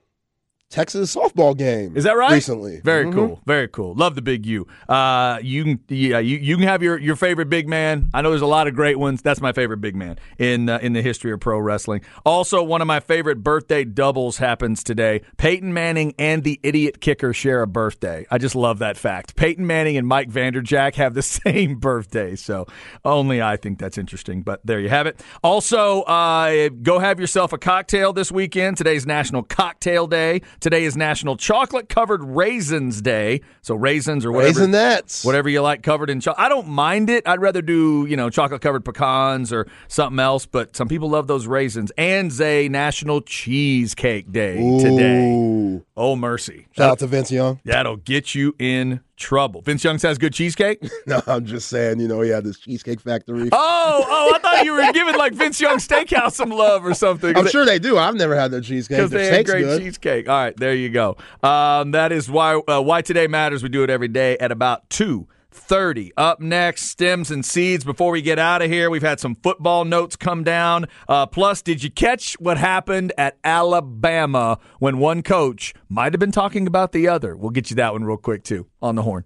Texas 0.70 1.16
softball 1.16 1.58
game. 1.58 1.96
Is 1.96 2.04
that 2.04 2.18
right? 2.18 2.32
Recently. 2.34 2.82
Very 2.84 3.06
Mhm. 3.06 3.14
cool. 3.14 3.42
Very 3.46 3.70
cool. 3.70 3.96
Love 3.96 4.16
the 4.16 4.22
big 4.22 4.46
U. 4.46 4.68
Uh, 4.90 5.40
you 5.42 5.64
can 5.64 5.80
yeah, 5.88 6.20
you, 6.20 6.38
you 6.38 6.58
can 6.58 6.68
have 6.68 6.84
your, 6.84 6.98
your 7.00 7.16
favorite 7.16 7.50
big 7.50 7.70
man. 7.70 8.10
I 8.14 8.22
know 8.22 8.32
there's 8.32 8.42
a 8.42 8.46
lot 8.46 8.68
of 8.68 8.76
great 8.76 9.00
ones. 9.00 9.22
That's 9.22 9.40
my 9.40 9.54
favorite 9.54 9.78
big 9.80 9.96
man 9.96 10.20
in 10.38 10.68
uh, 10.68 10.80
in 10.82 10.92
the 10.92 11.02
history 11.02 11.32
of 11.32 11.40
pro 11.40 11.58
wrestling. 11.58 12.02
Also, 12.26 12.62
one 12.62 12.82
of 12.82 12.88
my 12.88 13.00
favorite 13.00 13.44
birthday 13.44 13.86
doubles 13.86 14.38
happens 14.40 14.84
today. 14.84 15.22
Peyton 15.38 15.74
Manning 15.74 16.14
and 16.20 16.44
the 16.44 16.60
idiot 16.64 17.00
kicker 17.00 17.32
share 17.32 17.62
a 17.62 17.68
birthday. 17.68 18.26
I 18.30 18.38
just 18.38 18.54
love 18.56 18.80
that 18.80 18.98
fact. 18.98 19.38
Peyton 19.38 19.66
Manning 19.66 19.96
and 19.96 20.06
Mike 20.06 20.30
Vanderjagt 20.30 20.96
have 20.96 21.14
the 21.14 21.22
same 21.24 21.76
birthday. 21.80 22.36
So 22.36 22.68
only 23.06 23.42
I 23.42 23.56
think 23.56 23.80
that's 23.80 23.98
interesting. 23.98 24.42
But 24.42 24.60
there 24.66 24.82
you 24.82 24.90
have 24.90 25.08
it. 25.08 25.24
Also, 25.42 26.02
uh, 26.02 26.68
go 26.82 27.00
have 27.00 27.22
yourself 27.22 27.54
a 27.54 27.58
cocktail 27.58 28.12
this 28.12 28.34
weekend. 28.34 28.76
Today's 28.76 29.06
National 29.06 29.44
Cocktail 29.44 30.08
Day. 30.08 30.42
Today 30.60 30.86
is 30.86 30.98
National 30.98 31.38
Chocolate 31.38 31.88
Covered 31.88 32.24
Raisins 32.24 33.02
Day. 33.02 33.42
So 33.62 33.76
raisins 33.76 34.26
or 34.26 34.32
whatever, 34.32 34.62
Raisinets. 34.62 35.24
whatever 35.24 35.50
you 35.50 35.62
like 35.62 35.84
covered 35.84 36.10
in 36.10 36.20
chocolate. 36.20 36.44
I 36.44 36.50
don't 36.50 36.68
mind 36.68 37.10
it. 37.12 37.28
I'd 37.28 37.42
rather 37.42 37.62
do 37.62 38.06
you 38.10 38.18
know 38.18 38.30
chocolate 38.30 38.62
covered 38.62 38.84
pecans 38.84 39.54
or 39.54 39.68
something 39.88 40.20
else. 40.20 40.46
But 40.48 40.76
some 40.76 40.88
people 40.88 41.10
love 41.10 41.28
those 41.28 41.46
raisins. 41.46 41.92
And 41.98 42.32
a 42.42 42.70
National 42.70 43.22
Cheesecake 43.22 44.32
Day 44.32 44.56
today. 44.80 45.82
Oh 46.00 46.16
mercy! 46.16 46.68
Shout 46.78 46.92
out 46.92 47.00
to 47.00 47.08
Vince 47.08 47.32
Young. 47.32 47.60
That'll 47.66 47.98
get 47.98 48.36
you 48.36 48.56
in 48.60 49.00
trouble. 49.16 49.62
Vince 49.62 49.84
Young 49.84 49.98
says 49.98 50.20
good 50.20 50.32
cheesecake. 50.34 50.80
No, 51.08 51.22
I'm 51.26 51.46
just 51.46 51.70
saying, 51.70 52.02
you 52.02 52.08
know, 52.08 52.20
he 52.22 52.30
had 52.30 52.44
this 52.44 52.60
cheesecake 52.60 53.00
factory. 53.00 53.48
Oh, 53.52 54.06
oh! 54.08 54.32
I 54.36 54.40
thought 54.40 54.66
you 54.66 54.74
were 54.74 54.92
giving 54.92 55.16
like 55.16 55.34
Vince 55.34 55.60
Young 55.62 55.78
Steakhouse 55.78 56.34
some 56.34 56.50
love 56.50 56.86
or 56.86 56.94
something. 56.94 57.36
I'm 57.36 57.48
sure 57.48 57.66
they 57.66 57.80
do. 57.80 57.98
I've 57.98 58.16
never 58.16 58.36
had 58.36 58.52
their 58.52 58.60
cheesecake. 58.62 58.98
because 58.98 59.12
they 59.12 59.28
had 59.28 59.46
great 59.46 59.64
good. 59.64 59.82
cheesecake. 59.82 60.28
All 60.30 60.36
right, 60.36 60.56
there 60.58 60.76
you 60.76 60.90
go. 60.90 61.16
Um, 61.42 61.92
that 61.92 62.12
is 62.12 62.30
why 62.30 62.56
uh, 62.68 62.82
why 62.82 63.02
today 63.02 63.28
matters. 63.28 63.64
We 63.64 63.70
do 63.70 63.84
it 63.84 63.90
every 63.90 64.10
day 64.10 64.38
at 64.38 64.52
about 64.52 64.90
two. 64.90 65.28
30. 65.58 66.14
Up 66.18 66.40
next, 66.40 66.84
stems 66.84 67.32
and 67.32 67.46
seeds. 67.46 67.84
Before 67.84 68.12
we 68.12 68.22
get 68.22 68.40
out 68.40 68.62
of 68.62 68.70
here, 68.70 68.90
we've 68.90 69.02
had 69.02 69.20
some 69.20 69.36
football 69.36 69.86
notes 69.86 70.16
come 70.16 70.44
down. 70.44 70.86
Uh, 71.08 71.26
plus, 71.26 71.62
did 71.62 71.84
you 71.84 71.92
catch 71.92 72.34
what 72.40 72.58
happened 72.58 73.12
at 73.18 73.38
Alabama 73.44 74.60
when 74.80 75.00
one 75.00 75.24
coach 75.24 75.74
might 75.90 76.14
have 76.14 76.20
been 76.20 76.32
talking 76.32 76.68
about 76.68 76.92
the 76.92 77.08
other? 77.08 77.36
We'll 77.36 77.52
get 77.52 77.70
you 77.70 77.76
that 77.78 77.94
one 77.94 78.04
real 78.04 78.18
quick, 78.18 78.44
too, 78.44 78.68
on 78.82 78.96
the 78.96 79.04
horn. 79.04 79.26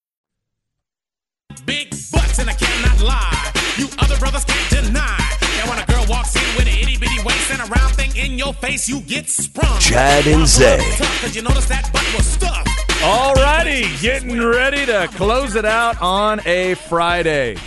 Big 1.65 1.89
butts 2.11 2.39
and 2.39 2.49
I 2.49 2.53
cannot 2.53 3.01
lie. 3.01 3.51
You 3.77 3.87
other 3.99 4.17
brothers 4.17 4.45
can't 4.45 4.85
deny. 4.85 5.19
And 5.59 5.69
when 5.69 5.79
a 5.79 5.85
girl 5.85 6.05
walks 6.09 6.35
in 6.35 6.55
with 6.55 6.67
an 6.67 6.79
itty 6.79 6.97
bitty 6.97 7.23
waist 7.23 7.51
and 7.51 7.61
a 7.61 7.65
round 7.65 7.93
thing 7.95 8.15
in 8.15 8.37
your 8.37 8.53
face, 8.53 8.87
you 8.87 9.01
get 9.01 9.29
sprung. 9.29 9.79
Chad 9.79 10.27
and 10.27 10.47
Zay. 10.47 10.79
Cause 11.21 11.35
you 11.35 11.41
notice 11.41 11.67
that 11.67 11.91
butt 11.91 12.05
was 12.15 12.25
stuffed. 12.25 12.69
All 13.03 13.33
righty, 13.33 13.87
getting 13.99 14.39
ready 14.39 14.85
to 14.85 15.07
close 15.13 15.55
it 15.55 15.65
out 15.65 15.99
on 16.01 16.39
a 16.45 16.75
Friday. 16.75 17.57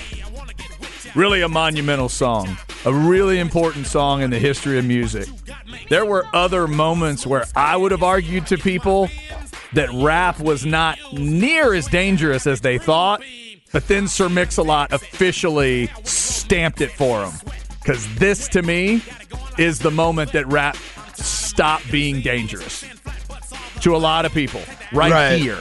Really 1.15 1.43
a 1.43 1.49
monumental 1.49 2.09
song, 2.09 2.57
a 2.85 2.93
really 2.93 3.39
important 3.39 3.87
song 3.87 4.23
in 4.23 4.31
the 4.31 4.39
history 4.39 4.79
of 4.79 4.85
music. 4.85 5.29
There 5.89 6.05
were 6.05 6.27
other 6.33 6.67
moments 6.67 7.27
where 7.27 7.47
I 7.55 7.77
would 7.77 7.91
have 7.91 8.03
argued 8.03 8.47
to 8.49 8.59
people 8.59 9.11
that 9.75 9.93
rap 9.93 10.39
was 10.41 10.65
not 10.65 10.99
near 11.13 11.75
as 11.75 11.87
dangerous 11.89 12.47
as 12.47 12.61
they 12.61 12.79
thought, 12.79 13.23
but 13.75 13.87
then 13.89 14.07
Sir 14.09 14.29
Mix-a-Lot 14.31 14.93
officially 14.93 15.91
stamped 16.05 16.81
it 16.81 16.93
for 16.93 17.25
him. 17.25 17.33
Because 17.81 18.07
this, 18.15 18.49
to 18.49 18.63
me, 18.63 19.03
is 19.59 19.81
the 19.81 19.91
moment 19.91 20.33
that 20.33 20.47
rap 20.47 20.77
stopped 21.15 21.91
being 21.93 22.23
dangerous 22.23 22.85
to 23.83 23.95
a 23.95 23.99
lot 23.99 24.25
of 24.25 24.33
people 24.33 24.63
right, 24.93 25.13
Right. 25.13 25.39
here. 25.39 25.59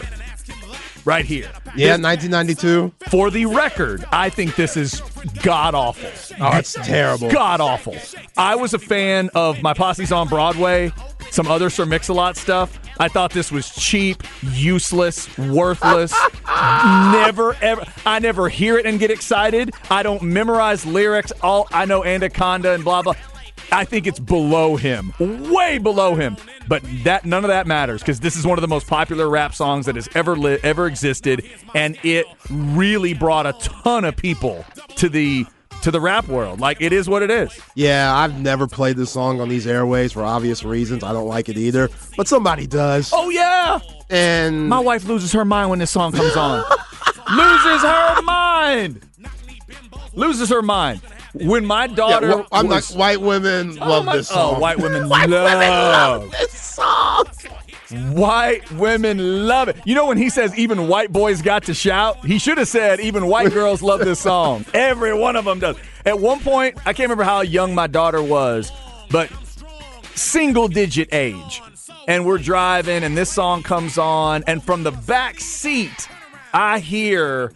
Right 1.05 1.25
here. 1.25 1.49
Yeah, 1.75 1.97
This- 1.97 2.03
1992. 2.03 2.93
for 3.09 3.29
the 3.29 3.45
record, 3.47 4.05
I 4.11 4.29
think 4.29 4.55
this 4.55 4.77
is 4.77 5.01
god 5.41 5.75
awful. 5.75 6.09
Oh, 6.39 6.55
it's 6.57 6.73
terrible. 6.73 7.29
God 7.29 7.59
awful. 7.59 7.97
I 8.37 8.55
was 8.55 8.73
a 8.73 8.79
fan 8.79 9.29
of 9.35 9.61
My 9.61 9.73
Posse's 9.73 10.11
on 10.13 10.27
Broadway, 10.29 10.93
some 11.33 11.47
other 11.47 11.69
Sir 11.69 11.85
Mix-a-Lot 11.85 12.37
stuff. 12.37 12.79
I 12.99 13.07
thought 13.07 13.31
this 13.31 13.51
was 13.51 13.69
cheap, 13.71 14.23
useless, 14.41 15.35
worthless. 15.37 16.13
never 16.47 17.55
ever 17.61 17.83
I 18.05 18.19
never 18.19 18.49
hear 18.49 18.77
it 18.77 18.85
and 18.85 18.99
get 18.99 19.09
excited. 19.09 19.73
I 19.89 20.03
don't 20.03 20.21
memorize 20.21 20.85
lyrics. 20.85 21.31
All 21.41 21.67
I 21.71 21.85
know 21.85 22.03
Anaconda 22.03 22.73
and 22.73 22.83
blah 22.83 23.01
blah. 23.01 23.15
I 23.71 23.85
think 23.85 24.05
it's 24.05 24.19
below 24.19 24.75
him, 24.75 25.13
way 25.19 25.79
below 25.79 26.13
him. 26.13 26.37
But 26.67 26.83
that 27.03 27.25
none 27.25 27.43
of 27.43 27.49
that 27.49 27.65
matters 27.65 28.01
because 28.01 28.19
this 28.19 28.35
is 28.35 28.45
one 28.45 28.57
of 28.57 28.61
the 28.61 28.67
most 28.67 28.87
popular 28.87 29.27
rap 29.27 29.55
songs 29.55 29.87
that 29.87 29.95
has 29.95 30.07
ever 30.13 30.35
li- 30.35 30.59
ever 30.61 30.85
existed, 30.85 31.43
and 31.73 31.97
it 32.03 32.27
really 32.51 33.15
brought 33.15 33.47
a 33.47 33.53
ton 33.53 34.05
of 34.05 34.15
people 34.15 34.63
to 34.97 35.09
the 35.09 35.47
to 35.83 35.91
the 35.91 36.01
rap 36.01 36.27
world. 36.27 36.59
Like 36.59 36.81
it 36.81 36.91
is 36.93 37.07
what 37.07 37.21
it 37.21 37.29
is. 37.31 37.57
Yeah, 37.75 38.13
I've 38.15 38.39
never 38.41 38.67
played 38.67 38.97
this 38.97 39.11
song 39.11 39.39
on 39.39 39.49
these 39.49 39.67
airways 39.67 40.11
for 40.11 40.23
obvious 40.23 40.63
reasons. 40.63 41.03
I 41.03 41.13
don't 41.13 41.27
like 41.27 41.49
it 41.49 41.57
either, 41.57 41.89
but 42.17 42.27
somebody 42.27 42.65
does. 42.67 43.11
Oh 43.13 43.29
yeah, 43.29 43.79
And 44.09 44.67
my 44.67 44.79
wife 44.79 45.05
loses 45.05 45.31
her 45.33 45.45
mind 45.45 45.69
when 45.69 45.79
this 45.79 45.91
song 45.91 46.11
comes 46.11 46.35
on. 46.35 46.63
loses 47.35 47.81
her 47.83 48.21
mind. 48.23 49.01
Loses 50.13 50.49
her 50.49 50.61
mind. 50.61 51.01
When 51.33 51.65
my 51.65 51.85
yeah, 51.85 51.95
daughter, 51.95 52.27
well, 52.27 52.47
I'm 52.51 52.67
was- 52.67 52.91
like 52.91 52.99
white 52.99 53.21
women 53.21 53.77
Oh, 53.81 53.89
love 53.89 54.05
my- 54.05 54.17
this 54.17 54.29
oh, 54.31 54.35
song. 54.35 54.55
Oh, 54.55 54.59
white 54.59 54.77
women 54.77 55.09
White 55.09 55.29
love 55.29 55.51
women 55.51 55.69
love 55.69 56.31
this 56.31 56.51
song. 56.53 57.25
White 57.93 58.69
women 58.71 59.47
love 59.47 59.67
it. 59.67 59.77
You 59.85 59.95
know 59.95 60.07
when 60.07 60.17
he 60.17 60.29
says 60.29 60.57
even 60.57 60.87
white 60.87 61.11
boys 61.11 61.41
got 61.41 61.63
to 61.65 61.73
shout, 61.73 62.25
he 62.25 62.39
should 62.39 62.57
have 62.57 62.67
said 62.67 62.99
even 62.99 63.27
white 63.27 63.51
girls 63.53 63.81
love 63.81 63.99
this 63.99 64.19
song. 64.19 64.65
Every 64.73 65.13
one 65.13 65.35
of 65.35 65.45
them 65.45 65.59
does. 65.59 65.77
At 66.05 66.19
one 66.19 66.39
point, 66.39 66.75
I 66.79 66.93
can't 66.93 67.05
remember 67.09 67.23
how 67.23 67.41
young 67.41 67.73
my 67.75 67.87
daughter 67.87 68.21
was, 68.21 68.71
but 69.09 69.29
single 70.15 70.67
digit 70.67 71.09
age. 71.13 71.61
And 72.07 72.25
we're 72.25 72.37
driving 72.37 73.03
and 73.03 73.15
this 73.17 73.31
song 73.31 73.63
comes 73.63 73.97
on 73.97 74.43
and 74.45 74.61
from 74.63 74.83
the 74.83 74.91
back 74.91 75.39
seat 75.39 76.09
I 76.53 76.79
hear 76.79 77.53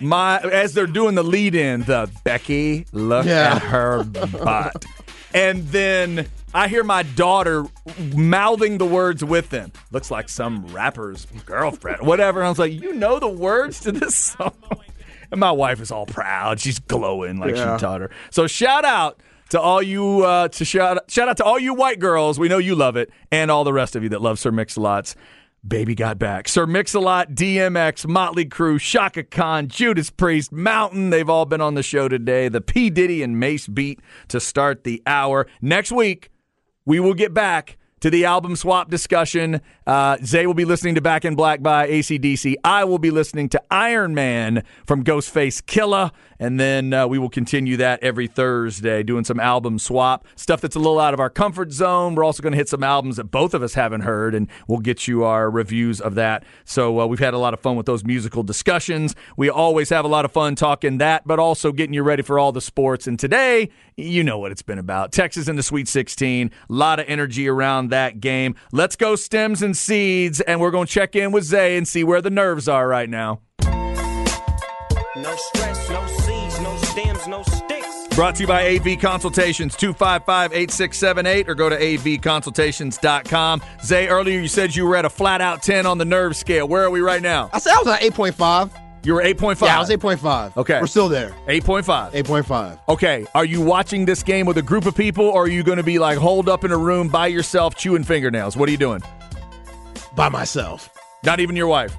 my 0.00 0.38
as 0.38 0.72
they're 0.72 0.86
doing 0.86 1.14
the 1.14 1.22
lead 1.22 1.54
in 1.54 1.82
the 1.82 2.10
Becky 2.24 2.86
look 2.92 3.26
Yeah. 3.26 3.56
at 3.56 3.62
her 3.62 4.02
butt. 4.04 4.84
And 5.34 5.68
then 5.68 6.28
I 6.52 6.68
hear 6.68 6.82
my 6.82 7.02
daughter 7.04 7.64
mouthing 8.14 8.78
the 8.78 8.86
words 8.86 9.24
with 9.24 9.50
them. 9.50 9.72
Looks 9.92 10.10
like 10.10 10.28
some 10.28 10.66
rapper's 10.68 11.26
girlfriend, 11.46 12.02
whatever. 12.06 12.40
And 12.40 12.46
I 12.46 12.48
was 12.50 12.58
like, 12.58 12.72
you 12.72 12.92
know 12.94 13.18
the 13.20 13.28
words 13.28 13.80
to 13.80 13.92
this 13.92 14.14
song? 14.16 14.52
And 15.30 15.38
my 15.38 15.52
wife 15.52 15.80
is 15.80 15.92
all 15.92 16.06
proud. 16.06 16.58
She's 16.58 16.80
glowing 16.80 17.38
like 17.38 17.54
Yeah. 17.54 17.76
she 17.76 17.80
taught 17.80 18.00
her. 18.00 18.10
So 18.30 18.48
shout 18.48 18.84
out 18.84 19.20
to 19.50 19.60
all 19.60 19.80
you 19.80 20.24
uh, 20.24 20.48
to 20.48 20.64
shout 20.64 21.08
shout 21.10 21.28
out 21.28 21.36
to 21.36 21.44
all 21.44 21.58
you 21.58 21.72
white 21.74 22.00
girls. 22.00 22.38
We 22.38 22.48
know 22.48 22.58
you 22.58 22.74
love 22.74 22.96
it, 22.96 23.10
and 23.30 23.48
all 23.50 23.62
the 23.62 23.72
rest 23.72 23.94
of 23.94 24.02
you 24.02 24.08
that 24.08 24.20
love 24.20 24.40
Sir 24.40 24.50
Mix-a-Lot's 24.50 25.14
Baby 25.66 25.94
Got 25.94 26.18
Back. 26.18 26.48
Sir 26.48 26.66
Mix-a-Lot, 26.66 27.30
DMX, 27.34 28.08
Motley 28.08 28.46
Crue, 28.46 28.80
Chaka 28.80 29.22
Khan, 29.22 29.68
Judas 29.68 30.10
Priest, 30.10 30.50
Mountain. 30.50 31.10
They've 31.10 31.28
all 31.30 31.44
been 31.46 31.60
on 31.60 31.74
the 31.74 31.82
show 31.84 32.08
today. 32.08 32.48
The 32.48 32.60
P 32.60 32.90
Diddy 32.90 33.22
and 33.22 33.38
Mase 33.38 33.68
beat 33.68 34.00
to 34.28 34.40
start 34.40 34.82
the 34.84 35.00
hour. 35.06 35.46
Next 35.62 35.92
week, 35.92 36.30
we 36.90 36.98
will 36.98 37.14
get 37.14 37.32
back 37.32 37.78
to 38.00 38.10
the 38.10 38.24
album 38.24 38.56
swap 38.56 38.90
discussion. 38.90 39.60
Uh, 39.86 40.16
Zay 40.24 40.46
will 40.46 40.54
be 40.54 40.64
listening 40.64 40.94
to 40.94 41.00
Back 41.00 41.24
in 41.24 41.34
Black 41.34 41.62
by 41.62 41.88
ACDC. 41.88 42.54
I 42.64 42.84
will 42.84 42.98
be 42.98 43.10
listening 43.10 43.48
to 43.50 43.62
Iron 43.70 44.14
Man 44.14 44.64
from 44.86 45.04
Ghostface 45.04 45.62
Killah. 45.62 46.12
And 46.38 46.58
then 46.58 46.94
uh, 46.94 47.06
we 47.06 47.18
will 47.18 47.28
continue 47.28 47.76
that 47.76 48.02
every 48.02 48.26
Thursday, 48.26 49.02
doing 49.02 49.24
some 49.24 49.38
album 49.38 49.78
swap 49.78 50.26
stuff 50.36 50.62
that's 50.62 50.74
a 50.74 50.78
little 50.78 50.98
out 50.98 51.12
of 51.12 51.20
our 51.20 51.28
comfort 51.28 51.70
zone. 51.70 52.14
We're 52.14 52.24
also 52.24 52.42
going 52.42 52.52
to 52.52 52.56
hit 52.56 52.70
some 52.70 52.82
albums 52.82 53.16
that 53.16 53.24
both 53.24 53.52
of 53.52 53.62
us 53.62 53.74
haven't 53.74 54.00
heard, 54.00 54.34
and 54.34 54.48
we'll 54.66 54.78
get 54.78 55.06
you 55.06 55.24
our 55.24 55.50
reviews 55.50 56.00
of 56.00 56.14
that. 56.14 56.44
So 56.64 57.00
uh, 57.00 57.06
we've 57.06 57.18
had 57.18 57.34
a 57.34 57.38
lot 57.38 57.52
of 57.52 57.60
fun 57.60 57.76
with 57.76 57.84
those 57.84 58.04
musical 58.04 58.42
discussions. 58.42 59.14
We 59.36 59.50
always 59.50 59.90
have 59.90 60.06
a 60.06 60.08
lot 60.08 60.24
of 60.24 60.32
fun 60.32 60.54
talking 60.54 60.96
that, 60.98 61.26
but 61.26 61.38
also 61.38 61.72
getting 61.72 61.92
you 61.92 62.02
ready 62.02 62.22
for 62.22 62.38
all 62.38 62.52
the 62.52 62.62
sports. 62.62 63.06
And 63.06 63.18
today, 63.18 63.68
you 63.96 64.24
know 64.24 64.38
what 64.38 64.50
it's 64.50 64.62
been 64.62 64.78
about. 64.78 65.12
Texas 65.12 65.46
in 65.46 65.56
the 65.56 65.62
Sweet 65.62 65.88
16, 65.88 66.46
a 66.48 66.72
lot 66.72 67.00
of 67.00 67.04
energy 67.06 67.48
around 67.48 67.89
that 67.90 68.20
game. 68.20 68.56
Let's 68.72 68.96
go 68.96 69.16
stems 69.16 69.62
and 69.62 69.76
seeds, 69.76 70.40
and 70.40 70.60
we're 70.60 70.70
going 70.70 70.86
to 70.86 70.92
check 70.92 71.14
in 71.14 71.32
with 71.32 71.44
Zay 71.44 71.76
and 71.76 71.86
see 71.86 72.04
where 72.04 72.22
the 72.22 72.30
nerves 72.30 72.68
are 72.68 72.88
right 72.88 73.08
now. 73.08 73.40
No 75.16 75.36
stress, 75.36 75.90
no 75.90 76.06
seeds, 76.06 76.60
no 76.60 76.76
stems, 76.76 77.26
no 77.28 77.42
sticks. 77.42 78.06
Brought 78.14 78.36
to 78.36 78.42
you 78.42 78.46
by 78.46 78.76
AV 78.76 78.98
Consultations, 79.00 79.76
255 79.76 80.52
8678, 80.52 81.48
or 81.48 81.54
go 81.54 81.68
to 81.68 81.76
avconsultations.com. 81.76 83.62
Zay, 83.84 84.08
earlier 84.08 84.40
you 84.40 84.48
said 84.48 84.74
you 84.74 84.86
were 84.86 84.96
at 84.96 85.04
a 85.04 85.10
flat 85.10 85.40
out 85.40 85.62
10 85.62 85.86
on 85.86 85.98
the 85.98 86.04
nerve 86.04 86.36
scale. 86.36 86.66
Where 86.66 86.84
are 86.84 86.90
we 86.90 87.00
right 87.00 87.22
now? 87.22 87.50
I 87.52 87.58
said 87.58 87.72
I 87.74 87.78
was 87.78 87.88
at 87.88 88.00
8.5. 88.00 88.70
You 89.02 89.14
were 89.14 89.22
8.5. 89.22 89.62
Yeah, 89.62 89.76
I 89.76 89.80
was 89.80 89.88
8.5. 89.88 90.56
Okay. 90.58 90.80
We're 90.80 90.86
still 90.86 91.08
there. 91.08 91.30
8.5. 91.46 92.12
8.5. 92.12 92.78
Okay, 92.88 93.26
are 93.34 93.44
you 93.44 93.62
watching 93.62 94.04
this 94.04 94.22
game 94.22 94.46
with 94.46 94.58
a 94.58 94.62
group 94.62 94.84
of 94.84 94.94
people, 94.94 95.24
or 95.24 95.44
are 95.44 95.48
you 95.48 95.62
going 95.62 95.78
to 95.78 95.82
be 95.82 95.98
like 95.98 96.18
holed 96.18 96.48
up 96.48 96.64
in 96.64 96.72
a 96.72 96.76
room 96.76 97.08
by 97.08 97.26
yourself 97.28 97.74
chewing 97.74 98.04
fingernails? 98.04 98.56
What 98.56 98.68
are 98.68 98.72
you 98.72 98.78
doing? 98.78 99.02
By 100.14 100.28
myself. 100.28 100.90
Not 101.24 101.40
even 101.40 101.56
your 101.56 101.66
wife. 101.66 101.96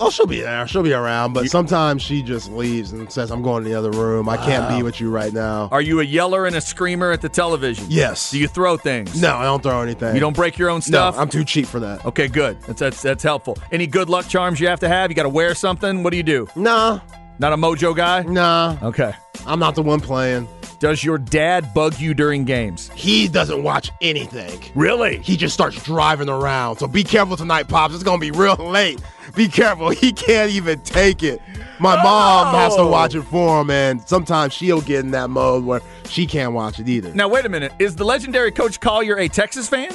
Oh, 0.00 0.10
she'll 0.10 0.26
be 0.26 0.40
there. 0.40 0.66
She'll 0.66 0.82
be 0.82 0.92
around, 0.92 1.32
but 1.34 1.46
sometimes 1.48 2.02
she 2.02 2.22
just 2.22 2.50
leaves 2.50 2.92
and 2.92 3.10
says, 3.12 3.30
I'm 3.30 3.42
going 3.42 3.62
to 3.62 3.68
the 3.70 3.76
other 3.76 3.90
room. 3.92 4.28
I 4.28 4.36
can't 4.36 4.68
be 4.76 4.82
with 4.82 5.00
you 5.00 5.10
right 5.10 5.32
now. 5.32 5.68
Are 5.70 5.80
you 5.80 6.00
a 6.00 6.04
yeller 6.04 6.46
and 6.46 6.56
a 6.56 6.60
screamer 6.60 7.12
at 7.12 7.20
the 7.20 7.28
television? 7.28 7.86
Yes. 7.88 8.30
Do 8.32 8.38
you 8.40 8.48
throw 8.48 8.76
things? 8.76 9.20
No, 9.20 9.36
I 9.36 9.44
don't 9.44 9.62
throw 9.62 9.80
anything. 9.82 10.14
You 10.14 10.20
don't 10.20 10.34
break 10.34 10.58
your 10.58 10.68
own 10.70 10.78
No, 10.78 10.80
stuff? 10.80 11.18
I'm 11.18 11.28
too 11.28 11.44
cheap 11.44 11.66
for 11.66 11.78
that. 11.80 12.04
Okay, 12.06 12.26
good. 12.28 12.60
That's, 12.62 12.80
that's 12.80 13.02
that's 13.02 13.22
helpful. 13.22 13.56
Any 13.70 13.86
good 13.86 14.08
luck 14.08 14.26
charms 14.28 14.58
you 14.60 14.66
have 14.68 14.80
to 14.80 14.88
have? 14.88 15.10
You 15.10 15.14
got 15.14 15.22
to 15.24 15.28
wear 15.28 15.54
something? 15.54 16.02
What 16.02 16.10
do 16.10 16.16
you 16.16 16.22
do? 16.24 16.48
Nah, 16.56 16.98
Not 17.38 17.52
a 17.52 17.56
mojo 17.56 17.94
guy? 17.96 18.22
nah. 18.22 18.76
Okay. 18.82 19.12
I'm 19.46 19.58
not 19.60 19.74
the 19.74 19.82
one 19.82 20.00
playing. 20.00 20.48
Does 20.84 21.02
your 21.02 21.16
dad 21.16 21.72
bug 21.72 21.98
you 21.98 22.12
during 22.12 22.44
games? 22.44 22.90
He 22.94 23.26
doesn't 23.26 23.62
watch 23.62 23.90
anything. 24.02 24.60
Really? 24.74 25.16
He 25.20 25.34
just 25.34 25.54
starts 25.54 25.82
driving 25.82 26.28
around. 26.28 26.76
So 26.76 26.86
be 26.86 27.02
careful 27.02 27.38
tonight, 27.38 27.68
Pops. 27.68 27.94
It's 27.94 28.02
going 28.02 28.20
to 28.20 28.20
be 28.20 28.30
real 28.30 28.56
late. 28.58 29.00
Be 29.34 29.48
careful. 29.48 29.88
He 29.88 30.12
can't 30.12 30.50
even 30.50 30.78
take 30.80 31.22
it. 31.22 31.40
My 31.78 31.96
mom 32.02 32.54
has 32.54 32.74
to 32.76 32.82
Oh. 32.82 32.88
watch 32.90 33.14
it 33.14 33.22
for 33.22 33.62
him, 33.62 33.70
and 33.70 34.06
sometimes 34.06 34.52
she'll 34.52 34.82
get 34.82 35.00
in 35.06 35.12
that 35.12 35.30
mode 35.30 35.64
where 35.64 35.80
she 36.06 36.26
can't 36.26 36.52
watch 36.52 36.78
it 36.78 36.86
either. 36.86 37.14
Now 37.14 37.28
wait 37.28 37.46
a 37.46 37.48
minute. 37.48 37.72
Is 37.78 37.96
the 37.96 38.04
legendary 38.04 38.52
Coach 38.52 38.78
Collier 38.78 39.16
a 39.16 39.26
Texas 39.26 39.66
fan? 39.70 39.90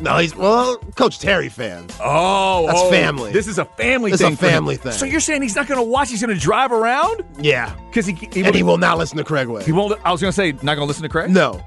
No, 0.00 0.18
he's, 0.18 0.36
well, 0.36 0.76
Coach 0.94 1.18
Terry 1.18 1.48
fans. 1.48 1.96
Oh, 2.02 2.66
That's 2.66 2.80
oh, 2.80 2.90
family. 2.90 3.32
This 3.32 3.46
is 3.46 3.58
a 3.58 3.64
family 3.64 4.10
thing. 4.10 4.14
It's 4.14 4.22
a 4.22 4.26
thing. 4.26 4.36
for 4.36 4.44
him. 4.46 4.52
family 4.52 4.76
thing. 4.76 4.92
So 4.92 5.06
you're 5.06 5.20
saying 5.20 5.42
he's 5.42 5.56
not 5.56 5.66
going 5.66 5.78
to 5.80 5.86
watch? 5.86 6.10
He's 6.10 6.20
going 6.20 6.34
to 6.34 6.40
drive 6.40 6.70
around 6.72 7.22
Yeah. 7.38 7.74
because 7.88 8.06
he 8.06 8.12
he, 8.14 8.44
And 8.44 8.54
he 8.54 8.62
will 8.62 8.78
not 8.78 8.98
listen 8.98 9.16
to 9.18 9.24
Craig 9.24 9.48
Way. 9.48 9.64
he 9.64 9.72
won't. 9.72 9.98
I 10.04 10.12
was 10.12 10.20
going 10.20 10.30
to 10.30 10.36
say 10.36 10.52
not 10.52 10.74
going 10.74 10.78
to 10.80 10.84
listen 10.84 11.02
to 11.04 11.08
Craig. 11.08 11.30
No. 11.30 11.66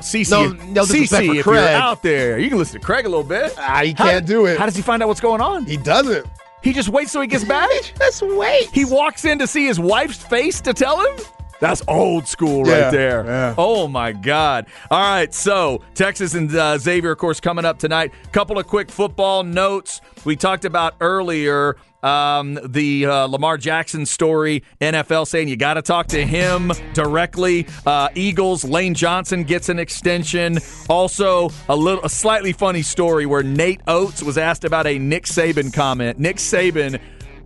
CC, 0.00 0.30
No- 0.30 0.48
no 0.64 0.82
CC, 0.84 1.28
if 1.28 1.34
you're 1.34 1.42
Craig. 1.42 1.74
out 1.74 2.02
there, 2.02 2.38
you 2.38 2.48
can 2.48 2.56
listen 2.58 2.80
to 2.80 2.84
Craig 2.86 3.04
a 3.04 3.08
little 3.08 3.24
bit. 3.24 3.54
Ah, 3.58 3.82
he 3.84 3.92
can't 3.92 4.26
do 4.26 4.46
it. 4.46 4.58
How 4.58 4.64
does 4.64 4.74
he 4.76 4.80
find 4.82 5.02
out 5.02 5.08
what's 5.08 5.20
going 5.20 5.42
on? 5.42 5.66
He 5.66 5.76
doesn't. 5.76 6.26
He 6.62 6.72
just 6.72 6.88
waits 6.88 7.12
till 7.12 7.20
he 7.20 7.26
gets 7.26 7.44
back. 7.56 7.68
Just 7.98 8.22
wait. 8.22 8.68
He 8.72 8.84
walks 8.86 9.24
in 9.26 9.38
to 9.40 9.46
see 9.46 9.66
his 9.66 9.78
wife's 9.80 10.16
face 10.22 10.60
to 10.62 10.72
tell 10.74 11.00
him? 11.00 11.18
That's 11.60 11.82
old 11.86 12.26
school 12.26 12.64
right 12.64 12.78
Yeah, 12.78 12.90
there. 12.90 13.24
yeah. 13.26 13.54
Oh 13.58 13.86
my 13.86 14.12
God. 14.12 14.66
All 14.90 14.98
right, 15.00 15.32
so 15.32 15.82
Texas 15.94 16.34
and 16.34 16.54
uh, 16.54 16.78
Xavier, 16.78 17.12
of 17.12 17.18
course, 17.18 17.38
coming 17.38 17.64
up 17.64 17.78
tonight. 17.78 18.12
Couple 18.32 18.58
of 18.58 18.66
quick 18.66 18.90
football 18.90 19.42
notes. 19.44 20.00
We 20.24 20.36
talked 20.36 20.64
about 20.64 20.94
earlier 21.00 21.76
um, 22.02 22.58
the 22.64 23.04
uh, 23.04 23.26
Lamar 23.26 23.58
Jackson 23.58 24.06
story. 24.06 24.62
NFL 24.80 25.26
saying 25.26 25.48
you 25.48 25.56
got 25.58 25.74
to 25.74 25.82
talk 25.82 26.06
to 26.08 26.24
him 26.26 26.72
directly. 26.94 27.66
Uh, 27.84 28.08
Eagles, 28.14 28.64
Lane 28.64 28.94
Johnson 28.94 29.44
gets 29.44 29.68
an 29.68 29.78
extension. 29.78 30.58
Also, 30.88 31.50
a 31.68 31.76
little, 31.76 32.02
a 32.02 32.08
slightly 32.08 32.54
funny 32.54 32.80
story 32.80 33.26
where 33.26 33.42
Nate 33.42 33.82
Oats 33.86 34.22
was 34.22 34.38
asked 34.38 34.64
about 34.64 34.86
a 34.86 34.98
Nick 34.98 35.24
Saban 35.24 35.72
comment. 35.74 36.18
Nick 36.18 36.36
Saban 36.36 36.98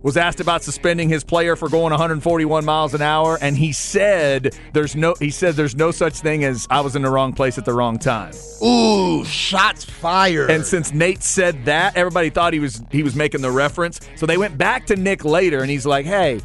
was 0.05 0.17
asked 0.17 0.39
about 0.39 0.61
suspending 0.61 1.09
his 1.09 1.23
player 1.23 1.55
for 1.55 1.67
going 1.67 1.89
141 1.89 2.63
miles 2.63 2.93
an 2.93 3.01
hour, 3.01 3.39
and 3.41 3.57
he 3.57 3.71
said 3.71 4.55
there's 4.71 4.95
no 4.95 5.15
he 5.17 5.31
said 5.31 5.55
there's 5.55 5.75
no 5.75 5.89
such 5.89 6.19
thing 6.19 6.43
as 6.43 6.67
I 6.69 6.81
was 6.81 6.95
in 6.95 7.01
the 7.01 7.09
wrong 7.09 7.33
place 7.33 7.57
at 7.57 7.65
the 7.65 7.73
wrong 7.73 7.97
time. 7.97 8.31
Ooh, 8.63 9.25
shots 9.25 9.83
fired. 9.83 10.51
And 10.51 10.63
since 10.63 10.93
Nate 10.93 11.23
said 11.23 11.65
that, 11.65 11.97
everybody 11.97 12.29
thought 12.29 12.53
he 12.53 12.59
was 12.59 12.83
he 12.91 13.01
was 13.01 13.15
making 13.15 13.41
the 13.41 13.49
reference. 13.49 13.99
So 14.15 14.27
they 14.27 14.37
went 14.37 14.59
back 14.59 14.85
to 14.87 14.95
Nick 14.95 15.25
later, 15.25 15.61
and 15.61 15.71
he's 15.71 15.87
like, 15.87 16.05
"Hey." 16.05 16.39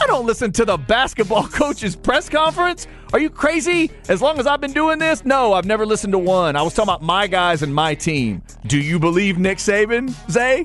I 0.00 0.06
don't 0.06 0.24
listen 0.24 0.52
to 0.52 0.64
the 0.64 0.76
basketball 0.76 1.48
coach's 1.48 1.96
press 1.96 2.28
conference. 2.28 2.86
Are 3.12 3.18
you 3.18 3.28
crazy? 3.28 3.90
As 4.08 4.22
long 4.22 4.38
as 4.38 4.46
I've 4.46 4.60
been 4.60 4.72
doing 4.72 5.00
this? 5.00 5.24
No, 5.24 5.52
I've 5.52 5.64
never 5.64 5.84
listened 5.84 6.12
to 6.12 6.18
one. 6.18 6.54
I 6.54 6.62
was 6.62 6.74
talking 6.74 6.90
about 6.90 7.02
my 7.02 7.26
guys 7.26 7.62
and 7.62 7.74
my 7.74 7.96
team. 7.96 8.40
Do 8.66 8.78
you 8.78 9.00
believe 9.00 9.36
Nick 9.36 9.58
Saban, 9.58 10.14
Zay? 10.30 10.64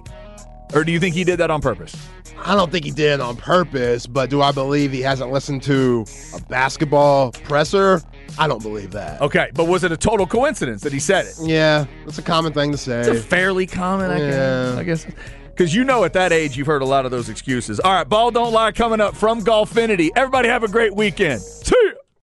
Or 0.76 0.84
do 0.84 0.92
you 0.92 1.00
think 1.00 1.16
he 1.16 1.24
did 1.24 1.40
that 1.40 1.50
on 1.50 1.60
purpose? 1.60 1.96
I 2.38 2.56
don't 2.56 2.72
think 2.72 2.86
he 2.86 2.92
did 2.92 3.20
on 3.20 3.38
purpose, 3.38 4.06
but 4.08 4.30
do 4.30 4.42
I 4.42 4.52
believe 4.52 4.92
he 4.92 5.02
hasn't 5.02 5.32
listened 5.32 5.64
to 5.64 6.06
a 6.36 6.42
basketball 6.42 7.32
presser? 7.32 8.02
I 8.38 8.48
don't 8.48 8.62
believe 8.62 8.92
that. 8.92 9.22
Okay, 9.22 9.50
but 9.54 9.68
was 9.68 9.84
it 9.84 9.92
a 9.92 9.98
total 9.98 10.28
coincidence 10.28 10.82
that 10.82 10.94
he 10.94 11.00
said 11.00 11.26
it? 11.26 11.36
Yeah, 11.42 11.86
it's 12.06 12.18
a 12.18 12.22
common 12.22 12.54
thing 12.54 12.72
to 12.72 12.78
say. 12.78 13.00
It's 13.00 13.10
a 13.10 13.16
fairly 13.16 13.66
common, 13.66 14.12
I 14.12 14.20
guess. 14.20 14.74
Yeah. 14.74 14.80
I 14.80 14.84
guess. 14.84 15.08
Because 15.46 15.74
you 15.74 15.86
know 15.86 16.04
at 16.04 16.14
that 16.14 16.34
age, 16.34 16.58
you've 16.58 16.68
heard 16.68 16.82
a 16.82 16.86
lot 16.86 17.06
of 17.06 17.12
those 17.12 17.30
excuses. 17.30 17.80
All 17.80 17.94
right, 17.94 18.08
Ball 18.08 18.30
Don't 18.30 18.52
Lie 18.52 18.74
coming 18.74 19.00
up 19.00 19.16
from 19.16 19.42
Golfinity. 19.42 20.10
Everybody 20.16 20.50
have 20.50 20.64
a 20.64 20.68
great 20.68 20.94
weekend. 20.94 21.42
See. 21.42 21.92